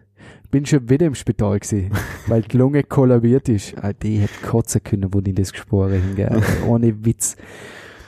Bin 0.51 0.65
schon 0.65 0.89
wieder 0.89 1.05
im 1.05 1.13
Spital 1.15 1.59
gewesen, 1.59 1.91
weil 2.27 2.41
die 2.41 2.57
Lunge 2.57 2.83
kollabiert 2.83 3.49
ist. 3.49 3.77
Alter, 3.77 4.07
ich 4.07 4.21
hätte 4.21 4.47
kotzen 4.47 4.83
können, 4.83 5.13
wo 5.13 5.19
ich 5.23 5.35
das 5.35 5.51
gespürt 5.51 5.91
habe. 5.91 6.31
Alter, 6.31 6.67
Ohne 6.67 7.05
Witz. 7.05 7.37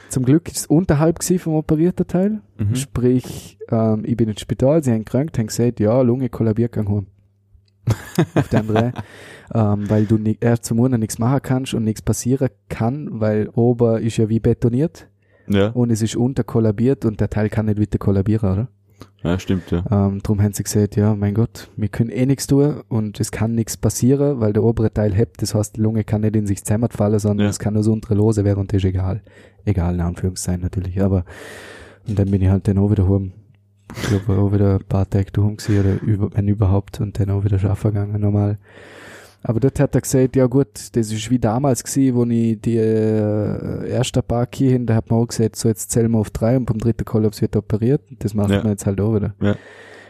Zum 0.09 0.25
Glück 0.25 0.47
ist 0.49 0.57
es 0.57 0.65
unterhalb 0.65 1.23
vom 1.23 1.53
operierten 1.53 2.05
Teil. 2.07 2.41
Mhm. 2.57 2.75
Sprich, 2.75 3.57
ähm, 3.69 4.01
ich 4.05 4.17
bin 4.17 4.27
ins 4.27 4.41
Spital, 4.41 4.83
sie 4.83 4.91
haben 4.91 5.05
gekrankt, 5.05 5.37
haben 5.37 5.47
gesagt, 5.47 5.79
ja, 5.79 6.01
Lunge 6.01 6.27
kollabiert 6.29 6.73
gegangen. 6.73 7.07
Auf 8.35 8.47
der 8.49 8.59
andere, 8.61 8.93
ähm, 9.53 9.89
weil 9.89 10.05
du 10.05 10.17
ni- 10.17 10.37
erst 10.39 10.65
zum 10.65 10.77
Monat 10.77 10.99
nichts 10.99 11.17
machen 11.19 11.39
kannst 11.41 11.73
und 11.73 11.83
nichts 11.83 12.01
passieren 12.01 12.49
kann, 12.69 13.09
weil 13.19 13.49
ober 13.55 13.99
ist 14.01 14.17
ja 14.17 14.29
wie 14.29 14.39
betoniert 14.39 15.07
Ja. 15.47 15.67
und 15.69 15.89
es 15.91 16.01
ist 16.01 16.15
unter 16.15 16.43
kollabiert 16.43 17.05
und 17.05 17.19
der 17.19 17.29
Teil 17.29 17.49
kann 17.49 17.65
nicht 17.65 17.79
wieder 17.79 17.97
kollabieren, 17.97 18.51
oder? 18.51 18.67
ja, 19.23 19.37
stimmt, 19.39 19.69
ja. 19.71 19.83
Ähm, 19.91 20.21
drum 20.23 20.41
haben 20.41 20.53
sie 20.53 20.63
gesagt, 20.63 20.95
ja, 20.95 21.15
mein 21.15 21.33
Gott, 21.33 21.69
wir 21.75 21.89
können 21.89 22.09
eh 22.11 22.25
nichts 22.25 22.45
tun 22.47 22.81
und 22.87 23.19
es 23.19 23.31
kann 23.31 23.55
nichts 23.55 23.77
passieren, 23.77 24.39
weil 24.39 24.53
der 24.53 24.63
obere 24.63 24.93
Teil 24.93 25.13
hebt, 25.13 25.41
das 25.41 25.53
heißt, 25.55 25.75
die 25.77 25.81
Lunge 25.81 26.03
kann 26.03 26.21
nicht 26.21 26.35
in 26.35 26.45
sich 26.47 26.63
zusammenfallen, 26.63 27.17
sondern 27.19 27.45
Ja. 27.45 27.49
es 27.49 27.59
kann 27.59 27.73
nur 27.73 27.83
so 27.83 27.91
untere 27.93 28.13
lose 28.15 28.43
werden 28.45 28.59
und 28.59 28.71
das 28.73 28.77
ist 28.83 28.85
egal. 28.89 29.21
Egal, 29.65 29.95
in 29.95 30.01
Anführungszeichen 30.01 30.61
natürlich, 30.61 31.01
aber 31.01 31.25
und 32.07 32.17
dann 32.17 32.29
bin 32.31 32.41
ich 32.41 32.49
halt 32.49 32.67
dann 32.67 32.77
auch 32.79 32.89
wieder 32.91 33.07
heim. 33.07 33.31
Ich 33.95 34.07
glaube, 34.09 34.41
auch 34.41 34.51
wieder 34.53 34.75
ein 34.75 34.83
paar 34.87 35.09
Tage 35.09 35.31
daheim 35.31 35.57
gewesen, 35.57 35.79
oder 35.79 36.01
über, 36.01 36.29
wenn 36.33 36.47
überhaupt, 36.47 36.99
und 37.01 37.19
dann 37.19 37.29
auch 37.29 37.43
wieder 37.43 37.59
schaffen 37.59 37.93
gegangen, 37.93 38.19
normal. 38.21 38.57
Aber 39.43 39.59
dort 39.59 39.79
hat 39.79 39.95
er 39.95 40.01
gesagt, 40.01 40.35
ja 40.35 40.45
gut, 40.45 40.67
das 40.93 41.11
ist 41.11 41.31
wie 41.31 41.39
damals 41.39 41.83
gewesen, 41.83 42.15
wo 42.15 42.25
ich 42.25 42.61
die 42.61 42.77
äh, 42.77 43.89
erste 43.89 44.21
paar 44.21 44.47
hier 44.53 44.71
hin, 44.71 44.85
da 44.85 44.93
hat 44.93 45.09
man 45.09 45.19
auch 45.19 45.27
gesagt, 45.27 45.55
so 45.55 45.67
jetzt 45.67 45.89
zählen 45.89 46.11
wir 46.11 46.19
auf 46.19 46.29
drei 46.29 46.55
und 46.57 46.65
beim 46.65 46.77
dritten 46.77 47.05
Kollaps 47.05 47.41
wird 47.41 47.55
operiert. 47.55 48.01
Das 48.19 48.35
macht 48.35 48.51
Ja. 48.51 48.59
man 48.61 48.67
jetzt 48.73 48.85
halt 48.85 49.01
auch 49.01 49.15
wieder. 49.15 49.33
Ja. 49.41 49.55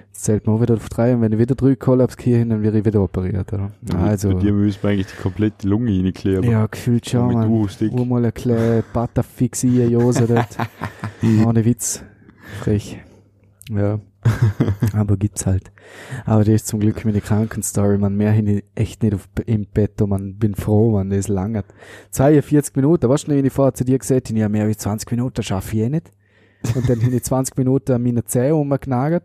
Jetzt 0.09 0.25
zählt 0.25 0.45
man 0.45 0.57
auch 0.57 0.61
wieder 0.61 0.73
auf 0.73 0.89
drei 0.89 1.15
und 1.15 1.21
wenn 1.21 1.31
ich 1.31 1.39
wieder 1.39 1.55
drei 1.55 1.75
Kollaps 1.77 2.17
hier 2.19 2.39
hin, 2.39 2.49
dann 2.49 2.61
werde 2.61 2.79
ich 2.79 2.85
wieder 2.85 3.01
operiert, 3.01 3.53
oder? 3.53 3.71
Also, 3.97 4.33
Bei 4.33 4.39
dir 4.41 4.51
müssen 4.51 4.83
wir 4.83 4.89
eigentlich 4.89 5.07
die 5.07 5.21
komplette 5.21 5.65
Lunge 5.65 5.91
reinklären. 5.91 6.43
ja, 6.43 6.65
gefühlt 6.65 7.09
schon, 7.09 7.31
man. 7.31 7.49
Wo 7.49 8.03
mal 8.03 8.25
ein 8.25 8.33
kleiner 8.33 8.83
Butterfixie 8.91 9.83
Jose 9.83 10.27
dort. 10.27 10.57
Ohne 11.47 11.63
Witz. 11.63 12.03
Frech. 12.59 12.99
Ja. 13.71 13.99
Aber 14.93 15.17
gibt's 15.17 15.45
halt. 15.45 15.71
Aber 16.25 16.43
das 16.43 16.53
ist 16.55 16.67
zum 16.67 16.79
Glück 16.79 17.03
meine 17.05 17.21
Krankenstory, 17.21 17.97
man. 17.97 18.15
Mehr 18.15 18.31
hin 18.31 18.61
echt 18.75 19.01
nicht 19.01 19.15
auf, 19.15 19.27
im 19.45 19.65
Bett, 19.65 20.01
und 20.01 20.09
man. 20.09 20.35
Bin 20.35 20.53
froh, 20.55 20.91
man. 20.91 21.09
Das 21.09 21.27
langert. 21.27 21.65
42 22.11 22.75
Minuten. 22.75 23.09
Weißt 23.09 23.27
du, 23.27 23.31
noch, 23.31 23.37
wenn 23.37 23.45
ich 23.45 23.53
vorher 23.53 23.73
zu 23.73 23.83
dir 23.85 23.97
gesagt 23.97 24.29
habe, 24.29 24.39
ja, 24.39 24.49
mehr 24.49 24.65
als 24.65 24.77
20 24.79 25.09
Minuten 25.11 25.41
schaffe 25.41 25.75
ich 25.75 25.81
eh 25.83 25.89
nicht. 25.89 26.11
Und 26.75 26.87
dann 26.87 26.99
hin 26.99 27.13
ich 27.13 27.23
20 27.23 27.57
Minuten 27.57 27.93
an 27.93 28.03
meine 28.03 28.23
Zähne 28.25 28.55
umgenagert. 28.55 29.23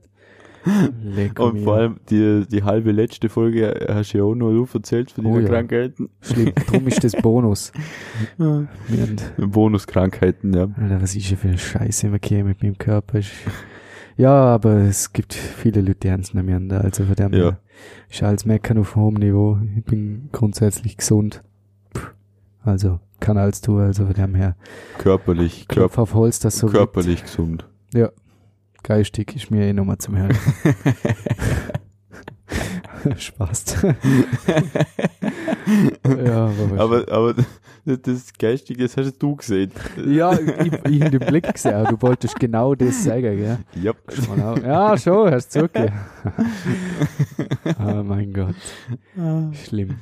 Leck 1.01 1.39
Und 1.39 1.61
vor 1.61 1.77
allem 1.77 2.01
die, 2.11 2.45
die 2.51 2.65
halbe 2.65 2.91
letzte 2.91 3.29
Folge 3.29 3.87
hast 3.89 4.13
du 4.13 4.19
ja 4.19 4.25
auch 4.25 4.35
nur 4.35 4.51
du 4.53 4.67
erzählt 4.75 5.13
von 5.13 5.27
Oh 5.27 5.35
deinen 5.35 5.43
ja. 5.45 5.49
Krankheiten. 5.49 6.09
Schlimm. 6.21 6.53
Drum 6.67 6.89
ist 6.89 7.05
das 7.05 7.13
Bonus. 7.13 7.71
Ja. 8.39 8.65
Bonuskrankheiten, 9.37 10.53
ja. 10.55 10.69
Alter, 10.77 11.01
was 11.01 11.15
ist 11.15 11.31
denn 11.31 11.37
für 11.37 11.49
eine 11.49 11.59
Scheiße 11.59 12.09
immer 12.09 12.19
hier 12.25 12.43
mit 12.43 12.63
meinem 12.63 12.79
Körper? 12.79 13.19
Ist- 13.19 13.31
Ja, 14.17 14.33
aber 14.47 14.73
es 14.77 15.13
gibt 15.13 15.35
viele 15.35 15.81
Leute, 15.81 16.01
die 16.05 16.09
ernst 16.09 16.35
nehmen 16.35 16.69
da. 16.69 16.79
Also 16.81 17.05
von 17.05 17.15
dem 17.15 17.33
Ja. 17.35 17.59
ist 18.11 18.23
alles 18.23 18.45
meckern 18.47 18.79
auf 18.79 18.97
hohem 18.97 19.15
Niveau. 19.15 19.59
Ich 19.77 19.85
bin 19.85 20.29
grundsätzlich 20.33 20.97
gesund. 20.97 21.43
Also 22.65 22.99
kann 23.21 23.37
alles 23.39 23.61
tun. 23.61 23.81
Also 23.81 24.07
von 24.07 24.15
dem 24.15 24.35
her. 24.35 24.57
Körperlich, 24.99 25.69
Klopf 25.69 25.95
Körper, 25.95 26.03
auf 26.03 26.15
Holz, 26.15 26.39
das 26.39 26.57
so 26.59 26.67
körperlich 26.69 27.23
gesund. 27.23 27.67
wird. 27.93 28.13
Geistig 28.83 29.35
ist 29.35 29.51
mir 29.51 29.65
eh 29.67 29.73
nochmal 29.73 29.99
zum 29.99 30.17
Hören. 30.17 30.37
Spaß. 33.19 33.65
ja, 36.25 36.51
aber, 36.77 37.05
Aber, 37.09 37.35
das- 37.35 38.33
Geistige, 38.39 38.83
das 38.83 38.97
hast 38.97 39.17
du 39.23 39.37
gesehen. 39.37 39.71
ja, 40.09 40.33
ich, 40.33 40.73
ich 40.89 41.01
in 41.01 41.11
den 41.11 41.21
Blick 41.21 41.53
gesehen, 41.53 41.75
aber 41.75 41.91
du 41.91 42.03
wolltest 42.03 42.39
genau 42.41 42.75
das 42.75 43.05
sagen, 43.05 43.37
gell? 43.37 43.59
Ja. 43.81 43.93
Genau. 44.07 44.57
Ja, 44.59 44.99
schon, 44.99 45.31
hast 45.31 45.55
du 45.55 45.61
zugegeben. 45.61 45.95
oh 47.79 48.03
mein 48.05 48.33
Gott, 48.33 48.57
schlimm. 49.65 49.97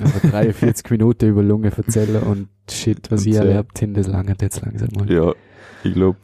Aber 0.00 0.28
43 0.30 0.90
Minuten 0.90 1.28
über 1.28 1.42
Lunge 1.42 1.70
erzählen 1.76 2.22
und 2.22 2.48
shit, 2.70 3.10
was 3.10 3.26
ich 3.26 3.34
Erzähl. 3.34 3.50
erlebt 3.50 3.82
habe, 3.82 3.92
das 3.92 4.06
lange 4.06 4.34
jetzt 4.40 4.60
langsam 4.62 4.88
mal. 4.96 5.10
Ja, 5.12 5.32
ich 5.84 5.92
glaube, 5.94 6.18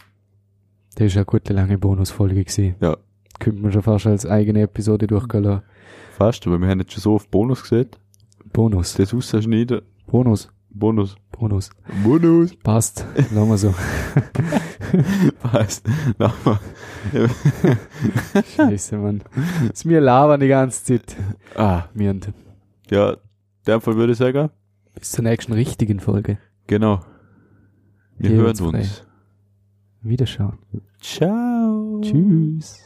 Das 0.95 1.07
ist 1.09 1.17
eine 1.17 1.27
gute 1.27 1.53
lange 1.53 1.77
Bonusfolge 1.79 2.45
gewesen. 2.45 2.75
Ja. 2.81 2.97
Könnte 3.39 3.61
man 3.63 3.73
schon 3.73 3.83
fast 3.83 4.07
als 4.07 4.25
eigene 4.25 4.63
Episode 4.63 5.07
durchgehen 5.07 5.45
lassen. 5.45 5.63
Fast, 6.17 6.47
aber 6.47 6.59
wir 6.61 6.69
haben 6.69 6.81
jetzt 6.81 6.93
schon 6.93 7.03
so 7.03 7.15
oft 7.15 7.31
Bonus 7.31 7.63
gesehen. 7.63 7.89
Bonus. 8.53 8.95
Das 8.95 9.13
ausschneiden. 9.13 9.83
Bonus. 10.07 10.49
Bonus. 10.71 11.17
Bonus. 11.33 11.71
Bonus. 12.05 12.57
Passt. 12.57 13.05
Lassen 13.17 13.49
wir 13.49 13.59
so. 13.59 13.75
Passt. 15.43 15.87
Nochmal. 16.19 16.59
Scheiße, 18.57 18.97
Mann. 18.99 19.23
Das 19.69 19.85
wir 19.87 20.01
labern 20.01 20.41
die 20.41 20.49
ganze 20.49 20.85
Zeit. 20.85 21.17
Ah, 21.55 21.85
Wir 21.95 22.11
und 22.11 22.33
ja, 22.91 23.13
in 23.13 23.19
dem 23.67 23.81
Fall 23.81 23.97
würde 23.97 24.13
ich 24.13 24.19
sagen, 24.19 24.51
Bis 24.95 25.13
zur 25.13 25.25
nächsten 25.25 25.53
richtigen 25.53 26.01
Folge. 26.01 26.39
Genau. 26.67 27.01
Wir 28.19 28.31
Geh 28.31 28.37
hören 28.37 28.49
uns 28.49 28.61
uns. 28.61 29.03
Wiederschauen. 30.03 30.59
Ciao. 31.01 32.01
Tschüss. 32.03 32.86